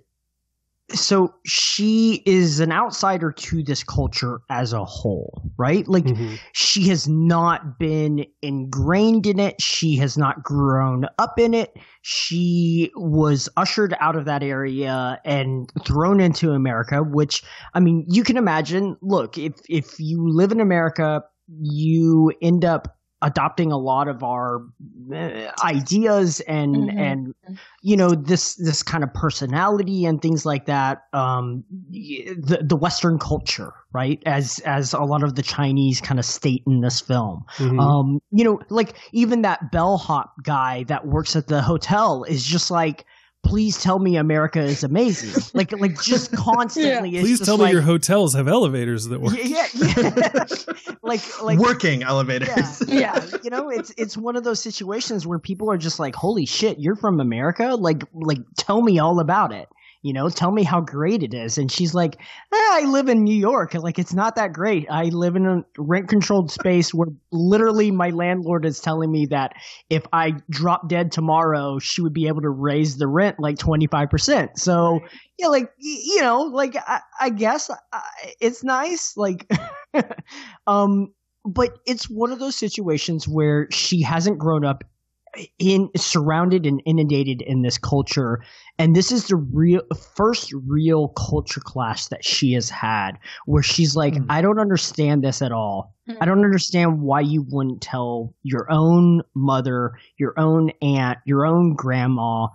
[0.93, 5.87] so she is an outsider to this culture as a whole, right?
[5.87, 6.39] Like Mhm.
[6.53, 9.61] she has not been ingrained in it.
[9.61, 11.77] She has not grown up in it.
[12.01, 18.23] She was ushered out of that area and thrown into America, which I mean, you
[18.23, 21.23] can imagine, look, if if you live in America,
[21.61, 24.61] you end up adopting a lot of our
[25.13, 26.99] uh, ideas and Mhm.
[26.99, 27.35] and
[27.81, 33.19] you know this this kind of personality and things like that um the the western
[33.19, 37.43] culture right as as a lot of the chinese kind of state in this film
[37.57, 37.79] Mhm.
[37.79, 42.71] um you know like even that bellhop guy that works at the hotel is just
[42.71, 43.05] like
[43.43, 47.71] please tell me america is amazing like like just constantly it's Please just tell me
[47.71, 49.35] your hotels have elevators that work.
[49.41, 50.45] yeah, yeah, yeah.
[51.01, 52.83] like like Working elevators.
[52.87, 53.37] yeah, yeah.
[53.43, 56.79] You know, it's it's one of those situations where people are just like, "Holy shit,
[56.79, 57.75] you're from America!
[57.75, 59.67] Like, like, tell me all about it."
[60.01, 61.57] You know, tell me how great it is.
[61.57, 63.73] And she's like, eh, "I live in New York.
[63.73, 64.87] Like, it's not that great.
[64.89, 69.51] I live in a rent-controlled space where literally my landlord is telling me that
[69.89, 73.87] if I drop dead tomorrow, she would be able to raise the rent like twenty
[73.87, 74.57] five percent.
[74.57, 75.01] So,
[75.37, 77.69] yeah, like y- you know, like I, I guess
[78.39, 79.17] it's nice.
[79.17, 79.51] Like,
[80.67, 81.13] um,
[81.45, 84.83] but it's one of those situations where she hasn't grown up
[85.57, 88.43] in surrounded and inundated in this culture.
[88.77, 89.81] And this is the real
[90.15, 94.25] first real culture clash that she has had where she's like Mm.
[94.29, 95.95] i don't understand this at all.
[96.19, 101.75] I don't understand why you wouldn't tell your own mother your own aunt your own
[101.75, 102.47] grandma.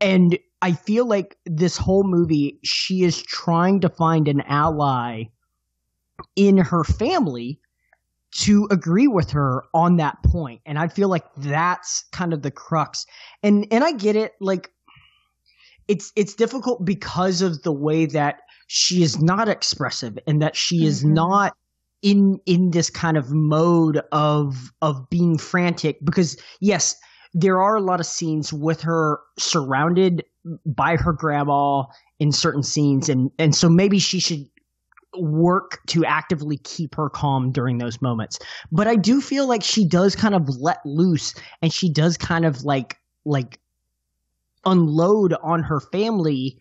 [0.00, 5.24] And i feel like this whole movie she is trying to find an ally
[6.36, 7.60] in her family
[8.32, 12.50] to agree with her on that point and i feel like that's kind of the
[12.50, 13.06] crux
[13.42, 14.70] and and i get it like
[15.88, 20.86] it's it's difficult because of the way that she is not expressive and that she
[20.86, 21.12] is Mhm.
[21.14, 21.56] not
[22.00, 26.96] in in this kind of mode of of being frantic because yes
[27.34, 30.24] there are a lot of scenes with her surrounded
[30.66, 31.84] by her grandma
[32.18, 34.44] in certain scenes and and so maybe she should
[35.18, 38.38] work to actively keep her calm during those moments.
[38.70, 42.44] But I do feel like she does kind of let loose and she does kind
[42.44, 43.60] of like like
[44.64, 46.58] unload on her family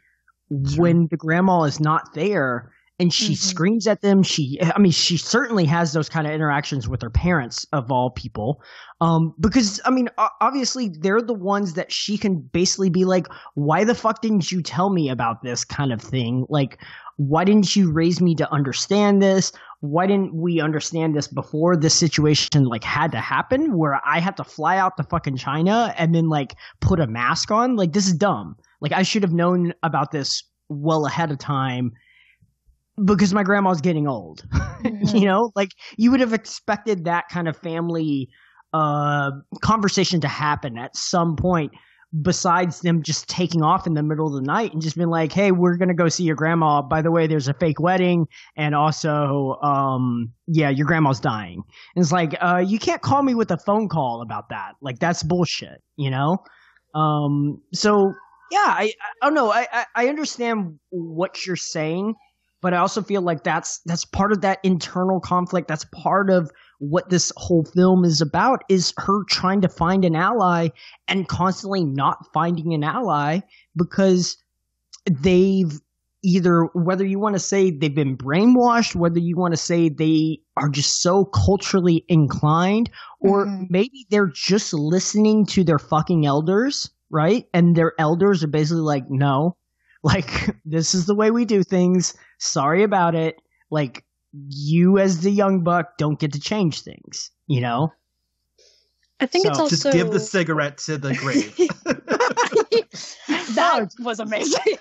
[0.76, 2.72] when the grandma is not there
[3.02, 3.38] and she Mhm.
[3.38, 4.22] screams at them.
[4.24, 8.12] She i mean she certainly has those kind of interactions with her parents of all
[8.12, 8.62] people.
[9.02, 10.08] Um because i mean
[10.40, 14.62] obviously they're the ones that she can basically be like why the fuck didn't you
[14.62, 16.46] tell me about this kind of thing?
[16.48, 16.78] Like
[17.18, 19.52] why didn't you raise me to understand this?
[19.82, 24.38] Why didn't we understand this before this situation like had to happen where i had
[24.38, 27.76] to fly out to fucking china and then like put a mask on?
[27.76, 28.56] Like this is dumb.
[28.80, 31.92] Like i should have known about this well ahead of time
[33.06, 34.44] because my grandma's getting old.
[35.14, 38.30] You know like you would have expected that kind of family
[38.74, 39.30] uh
[39.62, 41.72] conversation to happen at some point
[42.20, 45.32] besides them just taking off in the middle of the night and just being like
[45.32, 46.82] hey we're gonna go see your grandma.
[46.82, 48.26] By the way there's a fake wedding
[48.58, 51.62] and also um yeah your grandma's dying.
[51.96, 54.74] And it's like uh you can't call me with a phone call about that.
[54.82, 56.38] Like that's bullshit you know?
[56.96, 58.14] Um so
[58.52, 59.52] yeah i i don't know.
[59.52, 62.16] I i, I understand what you're saying
[62.62, 65.68] but I also feel like that's that's part of that internal conflict.
[65.68, 70.16] That's part of what this whole film is about is her trying to find an
[70.16, 70.70] ally
[71.08, 73.42] and constantly not finding an ally
[73.76, 74.38] because
[75.10, 75.80] they've
[76.24, 80.40] either whether you want to say they've been brainwashed, whether you want to say they
[80.56, 82.90] are just so culturally inclined,
[83.20, 83.68] or Mhm.
[83.70, 87.48] maybe they're just listening to their fucking elders, right?
[87.54, 89.56] And their elders are basically like, no,
[90.04, 92.14] like this is the way we do things.
[92.40, 93.36] Sorry about it.
[93.70, 94.04] Like
[94.50, 97.92] you as the young buck don't get to change things, you know?
[99.20, 101.56] I think it's So- also Just give the cigarette to the grave.
[103.56, 104.78] that was amazing.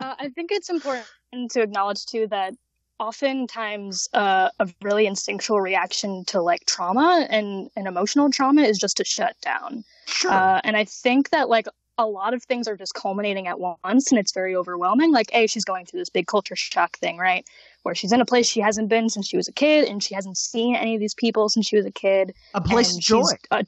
[0.00, 1.06] uh, I think it's important
[1.50, 2.54] to acknowledge too that
[3.00, 8.98] oftentimes uh, a really instinctual reaction to like trauma and, and emotional trauma is just
[8.98, 9.82] to shut down.
[10.06, 10.30] Sure.
[10.30, 11.66] Uh, and I think that like
[12.00, 15.12] a lot of things are just culminating at once and it's very overwhelming.
[15.12, 17.46] Like, A, she's going through this big culture shock thing, right?
[17.82, 20.14] Where she's in a place she hasn't been since she was a kid and she
[20.14, 22.34] hasn't seen any of these people since she was a kid.
[22.54, 23.22] a place joy.
[23.50, 23.62] uh,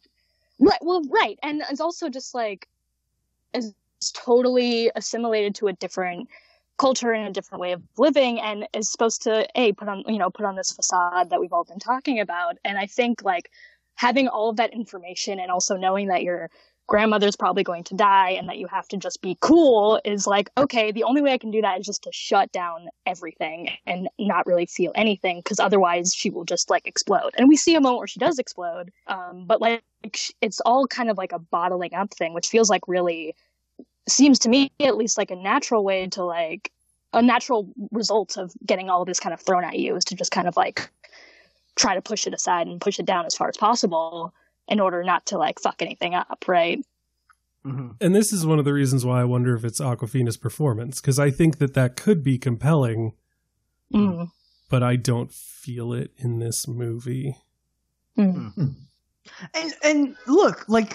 [0.58, 0.78] right.
[0.82, 1.38] Well, right.
[1.42, 2.68] And it's also just like,
[3.54, 3.74] is
[4.14, 6.28] totally assimilated to a different
[6.78, 10.18] culture and a different way of living and is supposed to a put on you
[10.18, 13.50] know put on this facade that we've all been talking about and i think like
[13.94, 16.50] having all of that information and also knowing that your
[16.86, 20.50] grandmother's probably going to die and that you have to just be cool is like
[20.56, 24.08] okay the only way i can do that is just to shut down everything and
[24.18, 27.30] not really feel anything because otherwise she will just like explode.
[27.36, 29.82] And we see a moment where she does explode um, but like
[30.40, 33.34] it's all kind of like a bottling up thing which feels like really
[34.08, 36.72] seems to me at least like a natural way to like
[37.12, 40.14] a natural result of getting all of this kind of thrown at you is to
[40.14, 40.90] just kind of like
[41.76, 44.34] try to push it aside and push it down as far as possible
[44.68, 46.84] in order not to like fuck anything up, right?
[47.64, 47.96] Mhm.
[48.00, 51.18] And this is one of the reasons why I wonder if it's Awkwafina's performance because
[51.18, 53.12] I think that that could be compelling,
[53.92, 54.30] Mm.
[54.68, 57.36] but I don't feel it in this movie.
[58.18, 58.74] Mm.
[59.54, 60.92] And and look, like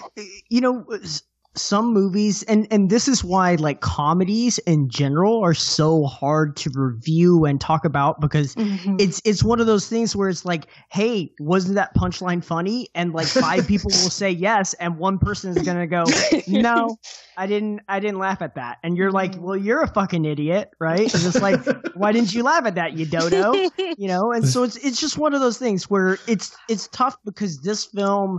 [0.50, 1.22] you know, s-
[1.54, 6.70] some movies, and and this is why like comedies in general are so hard to
[6.74, 9.00] review and talk about because Mhm.
[9.00, 12.88] it's it's one of those things where it's like, hey, wasn't that punchline funny?
[12.94, 16.04] And like five people will say yes, and one person is gonna go,
[16.46, 16.96] no,
[17.36, 18.78] I didn't, I didn't laugh at that.
[18.82, 21.12] And you're like, well, you're a fucking idiot, right?
[21.12, 21.60] And it's like,
[21.94, 23.52] why didn't you laugh at that, you dodo?
[23.96, 27.16] you know and so it's it's just one of those things where it's it's tough
[27.24, 28.38] because this film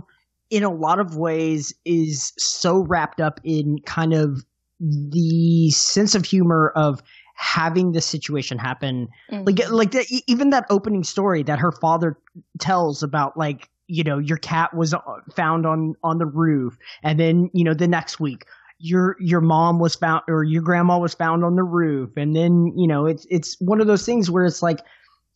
[0.50, 4.44] in a lot of ways is so wrapped up in kind of
[4.80, 7.02] the sense of humor of
[7.36, 9.46] having the situation happen Mm.
[9.46, 12.18] like like that e- even that opening story that her father
[12.58, 15.00] tells about like you know your cat was uh,
[15.34, 18.44] found on on the roof and then you know the next week
[18.78, 22.72] your your mom was found or your grandma was found on the roof and then
[22.76, 24.80] you know it's it's one of those things where it's like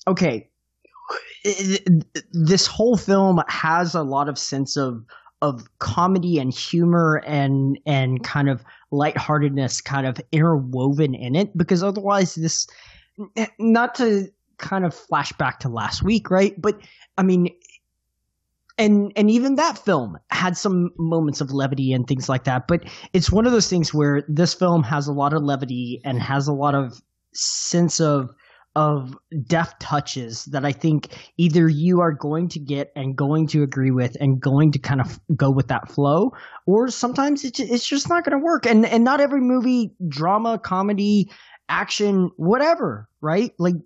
[0.06, 0.48] okay
[2.32, 5.04] this whole film has a lot of sense of
[5.42, 11.82] of comedy and humor and and kind of lightheartedness kind of interwoven in it because
[11.82, 12.66] otherwise this
[13.58, 16.60] not to kind of flash back to last week right?
[16.60, 16.80] But
[17.18, 17.50] i mean
[18.78, 22.66] and and even that film had some moments of levity and things like that.
[22.66, 26.20] But it's one of those things where this film has a lot of levity and
[26.20, 27.00] has a lot of
[27.32, 28.30] sense of
[28.76, 29.16] of
[29.46, 33.90] deft touches that I think either you are going to get and going to agree
[33.90, 36.32] with and going to kind of go with that flow,
[36.66, 38.66] or sometimes it's just not going to work.
[38.66, 41.30] And and not every movie, drama, comedy,
[41.68, 43.52] action, whatever, right?
[43.58, 43.76] Like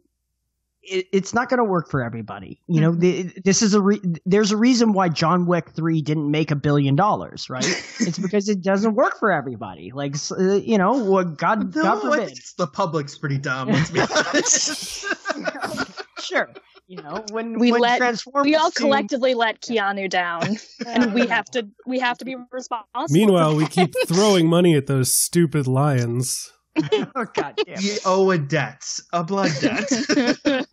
[0.90, 2.60] it, it's not going to work for everybody.
[2.66, 6.30] You know, the, this is a re- there's a reason why John Wick three didn't
[6.30, 7.64] make a billion dollars, right?
[8.00, 9.92] it's because it doesn't work for everybody.
[9.92, 12.26] Like uh, you know, what God No, God forbid.
[12.28, 13.68] think the public's pretty dumb.
[13.68, 15.04] Let's be honest.
[16.20, 16.48] sure.
[16.86, 21.12] You know, when We when let- Transformers we all 2 collectively let Keanu down, and
[21.12, 23.06] we have to we have to be responsible.
[23.10, 26.50] Meanwhile, we keep throwing money at those stupid lions.
[27.16, 27.82] oh god damn.
[27.82, 29.90] you owe a debt, a blood debt.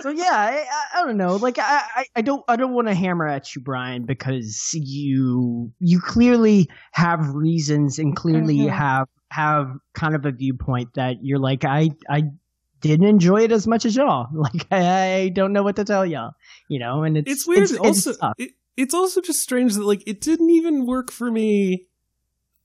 [0.00, 1.36] So yeah, I, I, I don't know.
[1.36, 5.70] Like I, I, I don't I don't want to hammer at you, Brian, because you
[5.78, 8.70] you clearly have reasons and clearly Mhm.
[8.70, 12.24] have have kind of a viewpoint that you're like I I
[12.80, 14.28] didn't enjoy it as much as y'all.
[14.34, 16.32] Like I, I don't know what to tell y'all.
[16.68, 17.62] You know, and it's It's weird.
[17.64, 18.34] It's, also, it's tough.
[18.38, 21.86] it, it's also just strange that like it didn't even work for me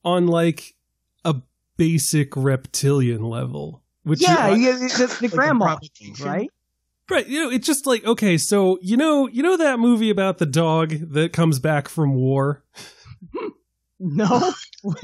[0.04, 0.74] on like
[1.26, 1.36] a
[1.78, 3.84] basic reptilian level.
[4.04, 5.78] Which yeah, you- yeah, the, the grandma,
[6.20, 6.50] right?
[7.10, 10.40] Right, you know, it's just like okay, so you know, you know that movie about
[10.40, 12.64] the dog that comes back from war.
[14.18, 14.54] No,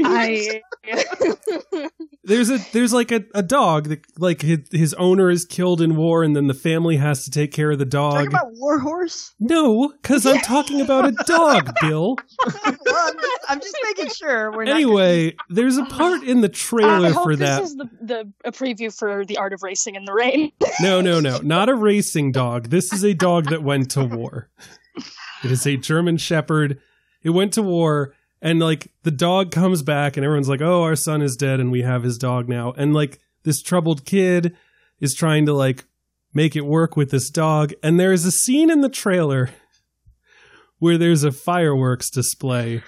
[0.03, 0.61] I
[2.23, 5.95] There's a there's like a, a dog that like his, his owner is killed in
[5.95, 8.13] war, and then the family has to take care of the dog.
[8.13, 8.41] talking dog.
[8.43, 9.33] about Warhorse.
[9.39, 12.15] no, because I'm talking about a dog, Bill.
[12.45, 16.49] well, I'm, just, I'm just making sure we're not Anyway, there's a part in the
[16.49, 17.61] I trailer hope for that.
[17.61, 20.51] this is the, the a preview for the art of racing in the rain.
[20.79, 21.39] No, no, no.
[21.39, 22.69] Not a racing dog.
[22.69, 24.49] This is a dog that went to war.
[25.43, 26.79] It is a German Shepherd.
[27.23, 30.95] It went to war, and like the dog comes back, and everyone's like, oh, our
[30.95, 32.73] son is dead, and we have his dog now.
[32.73, 34.55] And like this troubled kid
[34.99, 35.85] is trying to like
[36.33, 37.73] make it work with this dog.
[37.83, 39.49] And there is a scene in the trailer
[40.79, 42.81] where there's a fireworks display.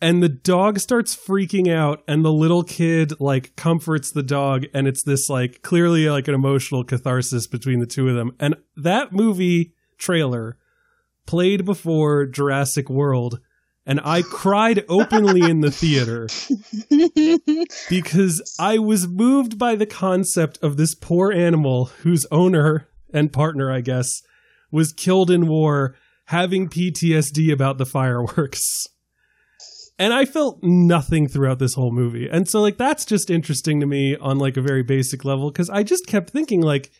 [0.00, 4.86] and the dog starts freaking out and the little kid like comforts the dog and
[4.86, 9.12] it's this like clearly like an emotional catharsis between the two of them and that
[9.12, 10.58] movie trailer
[11.24, 13.40] played before Jurassic World
[13.86, 16.26] and I cried openly in the theater
[17.88, 23.70] because I was moved by the concept of this poor animal whose owner and partner
[23.70, 24.22] I guess
[24.70, 25.94] was killed in war
[26.26, 28.88] having PTSD about the fireworks
[29.98, 32.28] and I felt nothing throughout this whole movie.
[32.28, 35.70] And so like that's just interesting to me on like a very basic level cuz
[35.70, 36.90] I just kept thinking like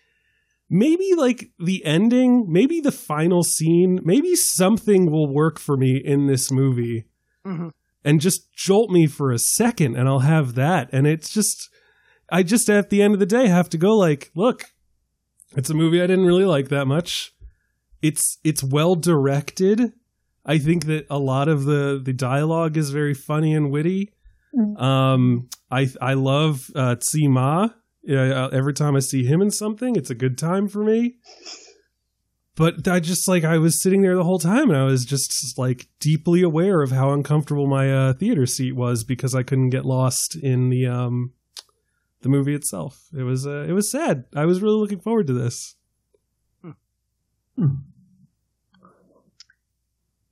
[0.69, 6.27] maybe like the ending, maybe the final scene, maybe something will work for me in
[6.27, 7.05] this movie
[7.47, 7.71] Mhm.
[8.05, 11.69] and just jolt me for a second and I'll have that and it's just
[12.29, 14.65] I just at the end of the day have to go like, look,
[15.57, 17.33] it's a movie I didn't really like that much.
[18.03, 19.93] It's it's well directed.
[20.45, 24.13] I think that a lot of the the dialogue is very funny and witty.
[24.57, 24.81] Mm.
[24.81, 27.29] Um, I I love uh, Tzi
[28.07, 28.15] Ma.
[28.15, 31.17] Uh, every time I see him in something, it's a good time for me.
[32.57, 35.59] But I just like I was sitting there the whole time, and I was just
[35.59, 39.85] like deeply aware of how uncomfortable my uh, theater seat was because I couldn't get
[39.85, 41.33] lost in the um
[42.23, 43.09] the movie itself.
[43.17, 44.25] It was uh, it was sad.
[44.35, 45.77] I was really looking forward to this.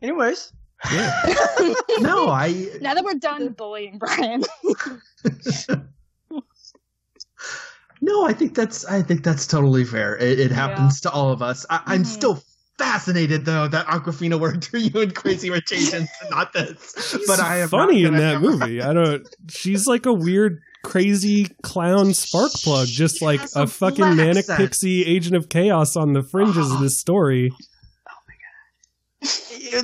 [0.02, 0.52] Anyways,
[2.00, 4.44] no, I now that we're done bullying Brian,
[8.05, 10.16] no, I think that's I think that's totally fair.
[10.16, 11.64] It, it happens to all of us.
[11.70, 12.07] I, I'm Mhm.
[12.07, 12.42] still
[12.78, 17.16] fascinated though that Awkwafina worked through you in Crazy Rich Asians, not this.
[17.26, 18.82] But I am funny in that movie.
[18.82, 19.26] I don't.
[19.48, 24.59] She's like a weird, crazy clown spark plug, just like a a fucking manic accent.
[24.59, 27.52] pixie agent of chaos on the fringes of this story.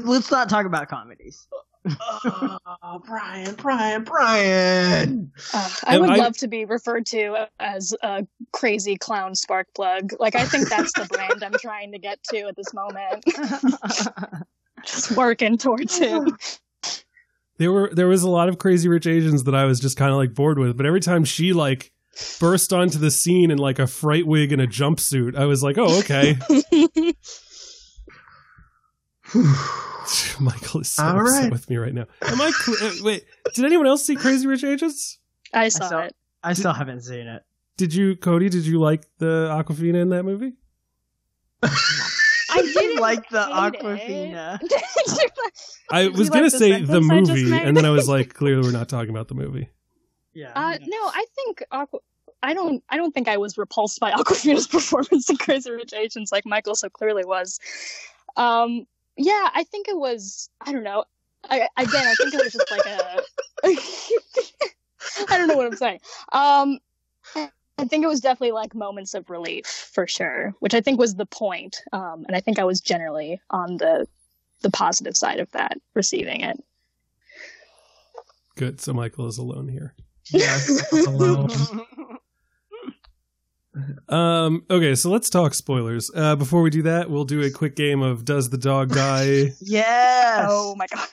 [0.05, 1.47] let's not talk about comedies.
[1.89, 5.33] Oh, Brian, Brian, Brian.
[5.55, 9.67] uh, I And would I- love to be referred to as a crazy clown spark
[9.75, 10.13] plug.
[10.19, 13.25] Like I think that's the brand I'm trying to get to at this moment.
[14.85, 16.59] Just working towards it.
[17.59, 20.11] There were there was a lot of crazy rich Asians that I was just kind
[20.11, 21.93] of like bored with, but every time she like
[22.41, 25.77] burst onto the scene in like a fright wig and a jumpsuit, I was like,
[25.79, 26.39] oh okay.
[30.41, 31.53] Michael is so All upset right.
[31.53, 32.07] with me right now.
[32.23, 32.51] Am I?
[32.51, 33.25] Cl- uh, wait,
[33.55, 35.19] did anyone else see Crazy Rich Asians?
[35.53, 36.15] I saw saw- it.
[36.43, 37.43] I still haven't seen it.
[37.77, 38.49] Did you, Cody?
[38.49, 40.55] Did you like the Awkwafina in that movie?
[41.63, 43.39] I did like the.
[43.41, 44.59] Awkwafina.
[45.91, 48.09] I was you gonna like say the sentence I just movie, and then I was
[48.09, 49.69] like, clearly we're not talking about the movie.
[50.33, 50.53] Yeah.
[50.55, 52.01] Uh, no, I think Aqua.
[52.43, 52.83] I don't.
[52.89, 56.75] I don't think I was repulsed by Awkwafina's performance in Crazy Rich Asians like Michael
[56.75, 57.61] so clearly was.
[58.37, 58.87] Um,
[59.21, 60.49] yeah, I think it was.
[60.61, 61.05] I don't know.
[61.49, 63.21] I, again, I think it was just like a.
[65.33, 66.01] I don't know what I'm saying.
[66.33, 66.79] Um,
[67.37, 71.15] I think it was definitely like moments of relief for sure, which I think was
[71.15, 71.83] the point.
[71.93, 74.07] Um, and I think I was generally on the
[74.63, 76.63] the positive side of that, receiving it.
[78.57, 78.81] Good.
[78.81, 79.95] So Michael is alone here.
[80.31, 81.47] Yes, hello.
[84.09, 84.65] Um.
[84.71, 84.95] Okay.
[84.95, 86.11] So let's talk spoilers.
[86.15, 89.53] Uh, before we do that, we'll do a quick game of Does the Dog Die?
[89.61, 90.47] yes.
[90.49, 91.07] Oh my god.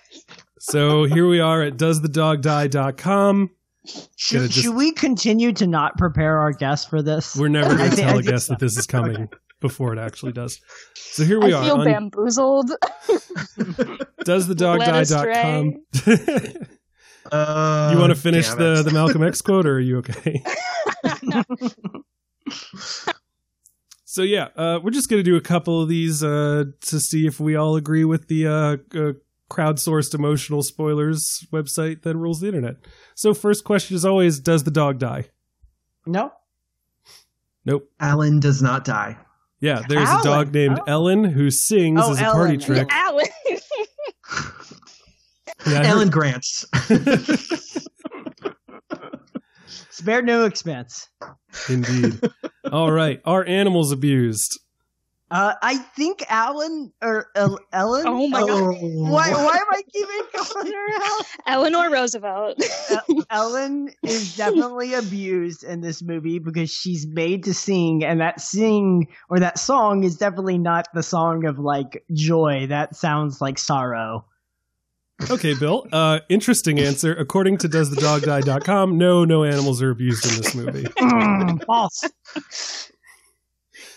[0.59, 3.51] so here we are at doesthedogdie.com.
[4.17, 7.35] Should, Gonna just- should we continue to not prepare our guests for this?
[7.37, 8.53] We're never going to tell a think guest so.
[8.53, 9.29] that this is coming
[9.61, 10.59] before it actually does.
[10.95, 12.71] So here we I are feel on bamboozled.
[14.25, 15.73] doesthedogdie.com.
[17.31, 20.41] Uh, you want to finish the, the Malcolm X quote, or are you okay?
[24.05, 27.39] So yeah, uh, we're just gonna do a couple of these uh, to see if
[27.39, 29.13] we all agree with the uh, uh,
[29.49, 32.77] crowdsourced emotional spoilers website that rules the internet.
[33.15, 35.25] So first question is always: Does the dog die?
[36.05, 36.31] no.
[37.65, 37.89] Nope.
[37.99, 39.17] Alan does not die.
[39.59, 40.21] Yeah, there's Alan.
[40.21, 40.83] a dog named Oh.
[40.87, 42.59] Ellen who sings Oh, as a party Ellen.
[42.59, 42.87] trick.
[42.91, 43.25] Alan.
[45.65, 46.65] Yeah, I heard- Alan Grants.
[49.89, 51.09] Spare no expense.
[51.67, 52.19] Indeed.
[52.71, 53.21] All right.
[53.25, 54.59] Are animals abused?
[55.29, 58.05] Uh, I think Alan or El- Ellen.
[58.07, 58.77] Oh my God.
[58.79, 59.29] Why?
[59.31, 61.25] Why am I keeping calling her Ellen?
[61.45, 62.63] Eleanor Roosevelt.
[62.89, 68.39] El- Ellen is definitely abused in this movie because she's made to sing, and that
[68.39, 72.67] sing or that song is definitely not the song of like joy.
[72.69, 74.23] That sounds like sorrow.
[75.29, 75.87] Okay, Bill.
[75.91, 77.13] Uh, interesting answer.
[77.15, 80.83] According to doesthedogdie.com, no, no animals are abused in this movie.
[80.97, 82.03] Mm, false.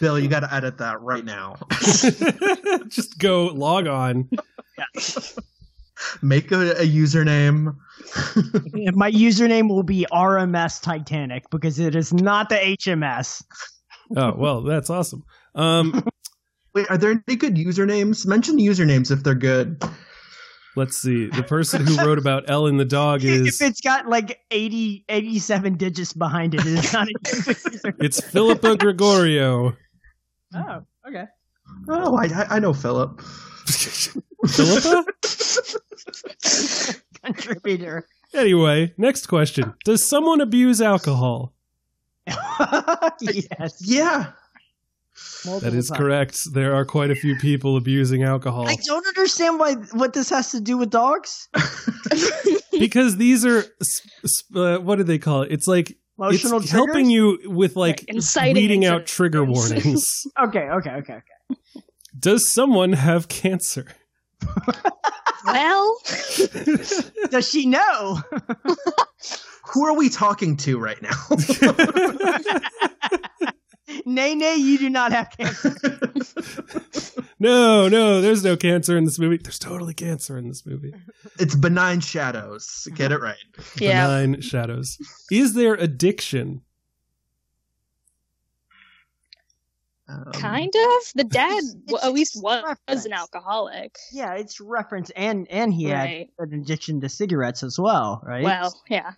[0.01, 1.57] Bill, you got to edit that right now.
[2.89, 4.29] Just go log on.
[6.23, 7.77] Make a, a username.
[8.95, 13.45] My username will be RMS Titanic because it is not the HMS.
[14.17, 15.25] Oh well, that's awesome.
[15.55, 16.05] Um,
[16.75, 18.27] Wait, are there any good usernames?
[18.27, 19.83] Mention the usernames if they're good.
[20.77, 21.27] Let's see.
[21.27, 25.05] The person who wrote about Ellen the dog is If is it's got like 80,
[25.09, 27.95] 87 digits behind it, it's not a user.
[28.01, 29.77] it's Philippa Gregorio.
[30.55, 31.25] Oh, okay.
[31.89, 33.21] Oh, I, I- I know Philip.
[34.49, 35.05] Philippa.
[37.25, 38.07] Contributor.
[38.35, 41.53] Anyway, next question: Does someone abuse alcohol?
[43.21, 43.77] yes.
[43.81, 44.33] Yeah.
[45.63, 46.53] That is correct.
[46.53, 50.51] There are quite a few people abusing alcohol I don't understand why what this has
[50.53, 51.49] to do with dogs.
[52.79, 55.53] because these are s- s- uh, what do they call it?
[55.53, 60.05] It's like Emotional it's helping you with like Right, inciting weeding out trigger warnings.
[60.39, 61.83] Okay, okay, okay, okay.
[62.19, 63.87] Does someone have cancer?
[65.47, 65.97] Well,
[67.31, 68.21] Does she know?
[69.73, 71.11] Who are we talking to right now?
[74.07, 75.75] Nay, nay, you do not have cancer.
[77.39, 79.37] no, no, there's no cancer in this movie.
[79.39, 80.93] There's totally cancer in this movie.
[81.39, 82.89] it's benign shadows.
[82.95, 83.37] Get it right.
[83.79, 84.07] yeah.
[84.07, 84.99] Benign shadows.
[85.31, 86.63] Is there addiction?
[90.09, 91.03] Um, Kind of.
[91.15, 93.05] The dad w- it's at least was reference.
[93.07, 93.97] an alcoholic.
[94.13, 96.31] Yeah, it's reference, and and he Right.
[96.39, 98.43] had an addiction to cigarettes as well, right?
[98.43, 99.13] Well, yeah.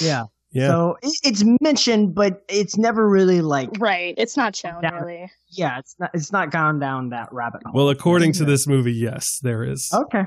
[0.00, 0.24] yeah.
[0.50, 0.68] Yeah.
[0.68, 4.14] So it's mentioned, but it's never really like, Right.
[4.16, 5.30] It's not shown That- really.
[5.50, 7.74] yeah, it's not it's not gone down that rabbit hole.
[7.74, 9.90] well, according to this movie, yes, there is.
[9.92, 10.24] okay,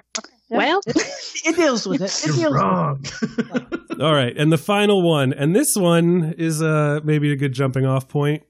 [0.50, 0.58] Yeah.
[0.58, 0.98] Well, it,
[1.46, 2.14] it deals with it.
[2.24, 4.00] It You're deals with wrong.
[4.02, 7.86] All right, and the final one, and this one is uh maybe a good jumping
[7.88, 8.44] off point.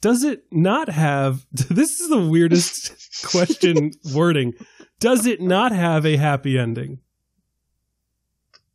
[0.00, 4.54] Does it not have this is the weirdest question wording.
[4.98, 7.00] Does it not have a happy ending?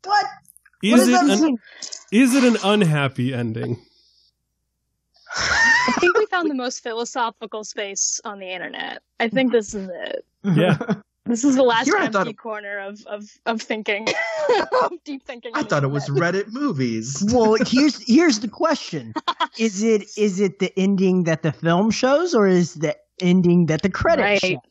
[0.03, 0.25] What?
[0.83, 1.57] Is What does it that an, mean?
[2.11, 3.79] Is it an unhappy ending?
[5.37, 9.01] I think we found the most philosophical space on the internet.
[9.19, 10.25] I think this is it.
[10.43, 10.77] Yeah.
[11.25, 14.07] This is the last Here empty thought it- corner of, of, of thinking,
[14.83, 15.51] of deep thinking.
[15.55, 16.07] I thought it was.
[16.07, 17.23] Reddit movies.
[17.33, 19.11] well, here's here's the question:
[19.57, 23.81] Is it is it the ending that the film shows, or is the ending that
[23.81, 24.51] the credits Right.
[24.53, 24.61] show?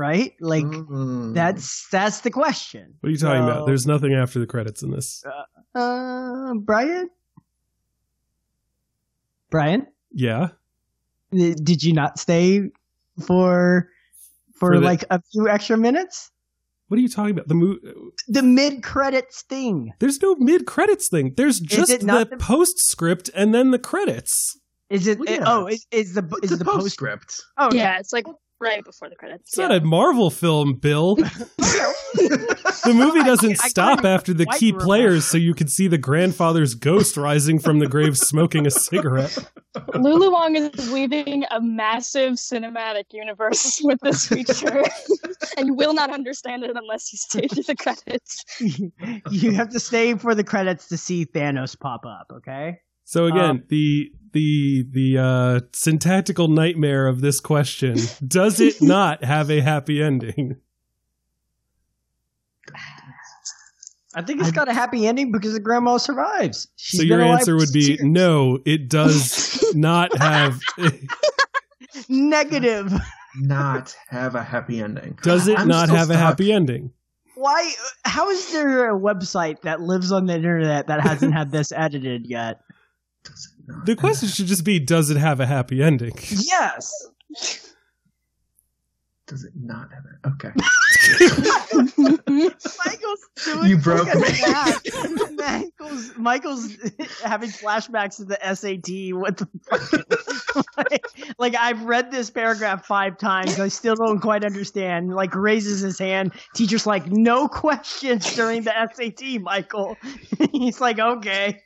[0.00, 0.32] Right?
[0.40, 1.34] Like Mm.
[1.34, 2.94] that's that's the question.
[3.00, 3.66] What are you talking So- about?
[3.66, 5.22] There's nothing after the credits in this.
[5.74, 7.10] Uh, Brian.
[9.50, 10.48] Brian, Yeah.
[11.32, 12.70] did you not stay
[13.26, 13.90] for
[14.54, 16.30] for, For the- like a few extra minutes?
[16.88, 17.48] What are you talking about?
[17.48, 17.78] The mo-
[18.28, 19.92] The mid credits thing.
[20.00, 21.34] There's no mid credits thing.
[21.36, 24.58] There's just the, the- postscript and then the credits.
[24.88, 25.18] Is it?
[25.18, 25.44] Well, yeah.
[25.46, 26.76] Oh, is, is the is a the post?
[26.78, 27.42] postscript.
[27.58, 28.26] Oh, Yeah, it's like
[28.60, 29.50] right before the credits.
[29.50, 31.16] It's not a Marvel film, Bill.
[32.82, 34.84] The movie doesn't I stop after the key remember.
[34.84, 39.36] players so you can see the grandfather's ghost rising from the grave smoking a cigarette.
[39.94, 44.82] Lulu Wang is weaving a massive cinematic universe with this feature,
[45.56, 48.44] and you will not understand it unless you stay through the credits.
[49.30, 52.26] you have to stay for the credits to see Thanos pop up.
[52.38, 52.78] Okay.
[53.04, 59.24] So again, Um, the the the uh, syntactical nightmare of this question: Does it not
[59.24, 60.56] have a happy ending?
[64.14, 66.66] I think it's got a happy ending because the grandma survives.
[66.76, 68.12] She's so your answer would be six years.
[68.12, 68.58] no.
[68.64, 70.60] It does not have.
[72.08, 72.92] negative.
[73.36, 75.16] Not have a happy ending.
[75.22, 76.92] Does it I'm not still have a happy ending?
[77.36, 77.72] Why?
[78.04, 82.26] How is there a website that lives on the internet that hasn't had this edited
[82.26, 82.60] yet?
[83.22, 86.12] Does it not The question should just be: Does it have a happy ending?
[86.28, 86.92] Yes.
[89.26, 90.16] Does it not have it?
[90.26, 90.50] Okay.
[92.84, 94.40] Michael's doing You broke look me.
[95.36, 96.76] Michael's Michael's
[97.22, 99.14] having flashbacks to the SAT.
[99.16, 99.92] What the fuck?
[100.76, 101.06] like,
[101.38, 103.60] like, I've read this paragraph five times.
[103.60, 105.14] I still don't quite understand.
[105.14, 106.32] Like raises his hand.
[106.54, 109.96] Teacher's like, no questions during the SAT, Michael.
[110.52, 111.62] He's like, okay.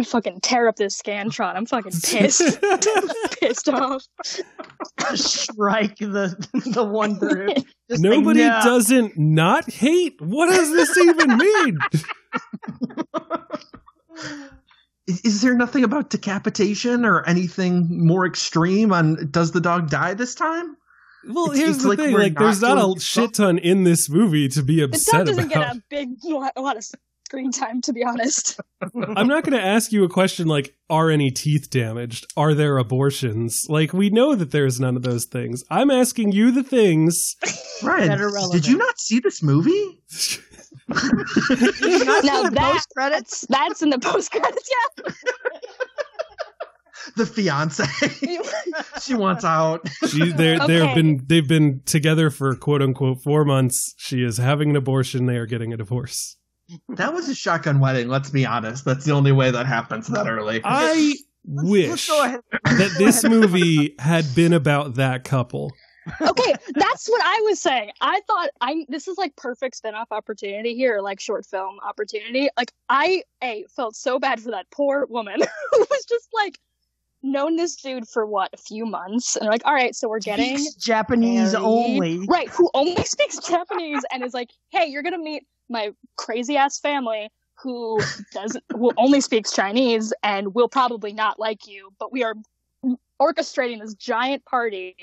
[0.00, 1.56] I'm fucking tear up this Scantron.
[1.56, 2.58] I'm fucking pissed,
[3.40, 4.02] pissed off.
[5.14, 6.34] Strike the
[6.72, 7.54] the one group.
[7.54, 8.60] Just like, Nobody no.
[8.64, 10.18] doesn't not hate.
[10.22, 11.78] What does this even mean?
[15.06, 20.14] Is, is there nothing about decapitation or anything more extreme on does the dog die
[20.14, 20.76] this time?
[21.28, 23.84] Well, It's- here's it's the like thing: like, there's not not a shit ton in
[23.84, 25.74] this movie to be The upset dog doesn't about.
[25.74, 26.84] get a big, lot- a lot of
[27.30, 28.60] screen time, to be honest.
[29.16, 32.26] I'm not going to ask you a question like, are any teeth damaged?
[32.36, 33.66] Are there abortions?
[33.68, 35.62] Like, we know that there's none of those things.
[35.70, 37.36] I'm asking you the things.
[37.82, 38.64] Brian, That are relevant.
[38.64, 39.70] did you not see this movie?
[40.88, 40.96] now
[42.48, 43.46] that, post credits.
[43.48, 44.68] that's in the post credits.
[45.06, 45.12] Yeah.
[47.16, 47.84] The fiance.
[49.00, 49.88] she wants out.
[50.08, 53.94] She, they're, they've been they've been together for quote unquote four months.
[53.98, 55.26] She is having an abortion.
[55.26, 56.36] They are getting a divorce.
[56.90, 58.08] That was a shotgun wedding.
[58.08, 58.84] Let's be honest.
[58.84, 60.60] That's the only way that happens that early.
[60.64, 61.14] I
[61.46, 62.40] Let's wish go ahead.
[62.64, 65.72] that this movie had been about that couple.
[66.20, 67.90] okay, that's what I was saying.
[68.00, 72.48] I thought I this is like perfect spin-off opportunity here, like short film opportunity.
[72.56, 75.40] Like I a felt so bad for that poor woman
[75.72, 76.58] who was just like
[77.22, 80.56] known this dude for what a few months, and like, all right, so we're getting
[80.58, 82.26] Speaks Japanese married." only.
[82.28, 86.78] right, who only speaks Japanese, and is like, hey, you're gonna meet my crazy ass
[86.78, 87.30] family
[87.62, 88.00] who
[88.32, 92.34] doesn't who only speaks Chinese and will probably not like you, but we are
[93.20, 94.96] orchestrating this giant party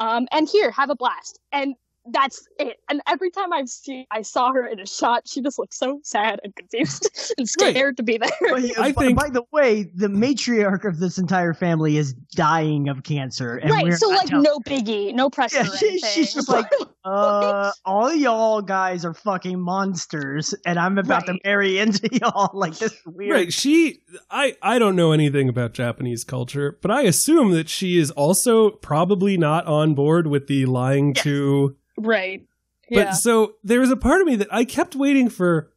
[0.00, 1.38] um, and here, have a blast.
[1.52, 2.78] And that's it.
[2.88, 6.00] And every time I've seen, I saw her in a shot, she just looked so
[6.02, 7.70] sad and confused and Right.
[7.72, 8.30] scared to be there.
[8.40, 12.88] But, I by- think- by the way, the matriarch of this entire family is dying
[12.88, 13.84] of cancer, and right.
[13.84, 15.58] we're So like, telling- no biggie, no pressure.
[15.58, 16.66] Yeah, she- she's just like,
[17.04, 22.50] uh, all y'all guys are fucking monsters, and I'm about to marry into y'all.
[22.54, 23.32] Like this weird.
[23.32, 23.52] Right.
[23.52, 28.10] She I I don't know anything about Japanese culture, but I assume that she is
[28.12, 31.24] also probably not on board with the lying Yes.
[31.24, 32.46] to right.
[32.90, 35.72] But so there was a part of me that I kept waiting for.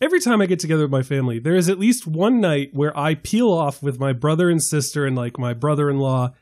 [0.00, 2.96] Every time I get together with my family, there is at least one night where
[2.98, 6.32] I peel off with my brother and sister and like my brother in law,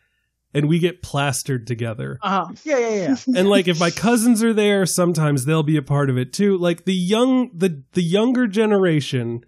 [0.54, 2.18] and we get plastered together.
[2.22, 2.52] Uh-huh.
[2.64, 3.16] Yeah, yeah, yeah.
[3.36, 6.56] and like if my cousins are there, sometimes they'll be a part of it too.
[6.56, 9.44] Like the young, the the younger generation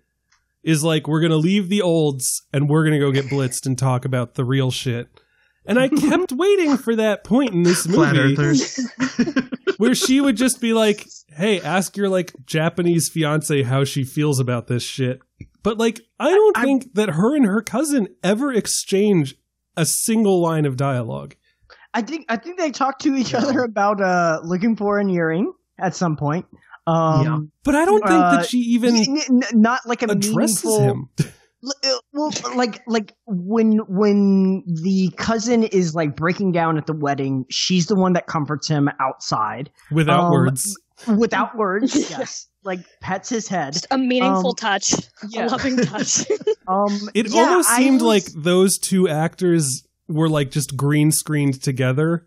[0.62, 4.04] is like, we're gonna leave the olds and we're gonna go get blitzed and talk
[4.04, 5.08] about the real shit.
[5.66, 8.34] And I kept waiting for that point in this movie
[9.76, 14.40] where she would just be like, "Hey, ask your like Japanese fiance how she feels
[14.40, 15.20] about this shit."
[15.62, 19.36] But like, I don't I- think that her and her cousin ever exchange
[19.76, 21.36] a single line of dialogue.
[21.92, 25.52] I think I think they talked to each other about uh looking for an earring
[25.78, 26.46] at some point.
[26.86, 27.38] Um, Yeah.
[27.64, 30.80] But I don't think Uh, that she even n- n- not like a addresses meaningful.
[30.80, 31.08] him.
[31.64, 36.92] L- uh, Well, like like when when the cousin is like breaking down at the
[36.94, 40.76] wedding, she's the one that comforts him outside without Um, words.
[41.06, 41.94] without words.
[42.10, 43.72] Yes, like pets his head.
[43.74, 44.94] Just a meaningful Um, touch,
[45.28, 45.46] yeah.
[45.46, 46.26] a loving touch.
[46.68, 51.10] Um, It yeah, almost I seemed was- like those two actors were like just green
[51.12, 52.26] screened together.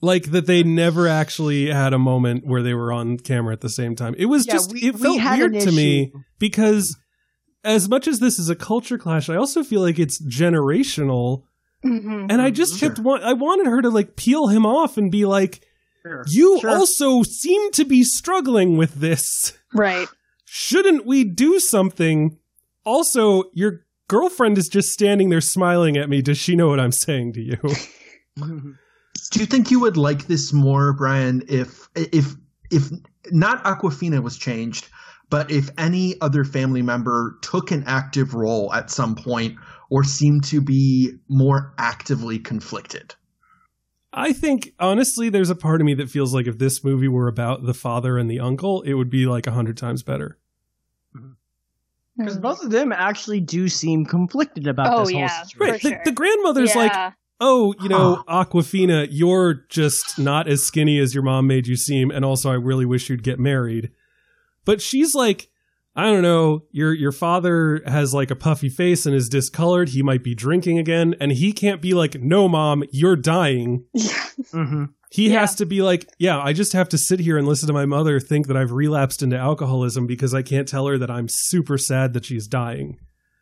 [0.00, 3.68] like that they never actually had a moment where they were on camera at the
[3.68, 4.14] same time.
[4.18, 6.96] It was Yeah, just we- it felt had weird an to me because
[7.64, 11.42] as much as this is a culture clash, I also feel like it's generational.
[11.84, 12.26] Mhm.
[12.30, 15.24] And I just kept want I wanted her to like peel him off and be
[15.24, 15.60] like,
[16.02, 16.24] Sure.
[16.28, 16.70] "You Sure.
[16.70, 19.52] also seem to be struggling with this.
[19.74, 20.08] Right.
[20.44, 22.38] Shouldn't we do something?"
[22.84, 26.22] Also, your girlfriend is just standing there smiling at me.
[26.22, 27.58] Does she know what I'm saying to you?
[29.32, 32.34] Do you think you would like this more, Brian, if if
[32.70, 32.90] if
[33.30, 34.88] not Awkwafina was changed,
[35.30, 39.56] but if any other family member took an active role at some point
[39.90, 43.14] or seemed to be more actively conflicted?
[44.12, 47.28] I think honestly, there's a part of me that feels like if this movie were
[47.28, 50.38] about the father and the uncle, it would be like a hundred times better.
[51.14, 51.26] Mm-hmm.
[51.26, 51.32] Hmm.
[52.16, 55.42] Because both of them actually do seem conflicted about Oh, this whole yeah.
[55.42, 55.72] situation.
[55.72, 55.82] Right.
[55.82, 56.02] The, sure.
[56.06, 61.46] the grandmother's like, oh, you know, Awkwafina, you're just not as skinny as your mom
[61.46, 63.90] made you seem, and also I really wish you'd get married.
[64.68, 65.48] But she's like,
[65.96, 69.88] I don't know, your your father has like a puffy face and is discolored.
[69.88, 73.86] He might be drinking again, and he can't be like, no, mom, you're dying.
[73.94, 74.28] Yeah.
[74.52, 75.40] hmm He Yeah.
[75.40, 77.86] has to be like, yeah, I just have to sit here and listen to my
[77.86, 81.78] mother think that I've relapsed into alcoholism because I can't tell her that I'm super
[81.78, 82.98] sad that she's dying.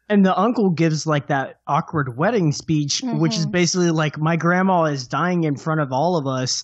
[0.09, 3.51] And the uncle gives like that awkward wedding speech, which is Mhm.
[3.51, 6.63] basically like, "My grandma is dying in front of all of us.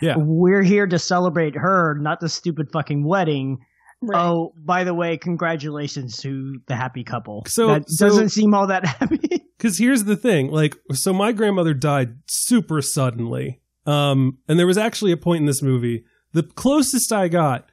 [0.00, 0.14] Yeah.
[0.16, 3.58] We're here to celebrate her, not the stupid fucking wedding."
[4.06, 4.20] Right.
[4.20, 7.44] Oh, by the way, congratulations to the happy couple.
[7.46, 9.42] So- that so- doesn't seem all that happy.
[9.56, 14.76] Because here's the thing, like, so my grandmother died super suddenly, um, and there was
[14.76, 16.04] actually a point in this movie.
[16.32, 17.66] The closest I got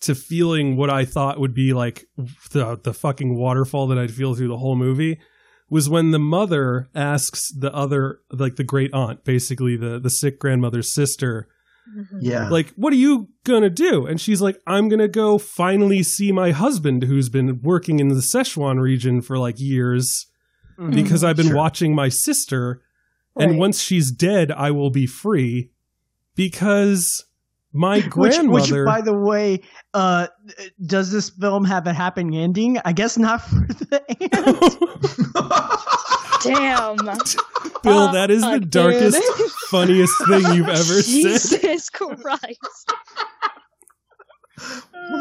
[0.00, 2.06] to feeling what I thought would be like
[2.52, 5.18] the the fucking waterfall that I'd feel through the whole movie
[5.70, 10.38] was when the mother asks the other, like the great aunt, basically the the sick
[10.40, 11.46] grandmother's sister,
[12.20, 12.48] Yeah.
[12.50, 14.06] Like, what are you gonna do?
[14.06, 18.16] And she's like, I'm gonna go finally see my husband who's been working in the
[18.16, 20.26] Szechuan region for like years
[20.78, 20.94] Mhm.
[20.94, 21.56] because I've been Sure.
[21.56, 22.82] watching my sister.
[23.36, 25.70] And once she's dead, I will be free
[26.34, 27.24] because
[27.78, 28.84] my Which, grandmother.
[28.84, 29.60] which, by the way,
[29.94, 30.26] uh,
[30.84, 32.78] does this film have a happy ending?
[32.84, 34.68] I guess not for the aunt.
[36.42, 36.96] Damn.
[37.82, 38.70] Bill, that is Uh, the dude.
[38.70, 39.22] darkest,
[39.70, 41.02] funniest thing you've ever said.
[41.62, 42.92] Jesus Christ.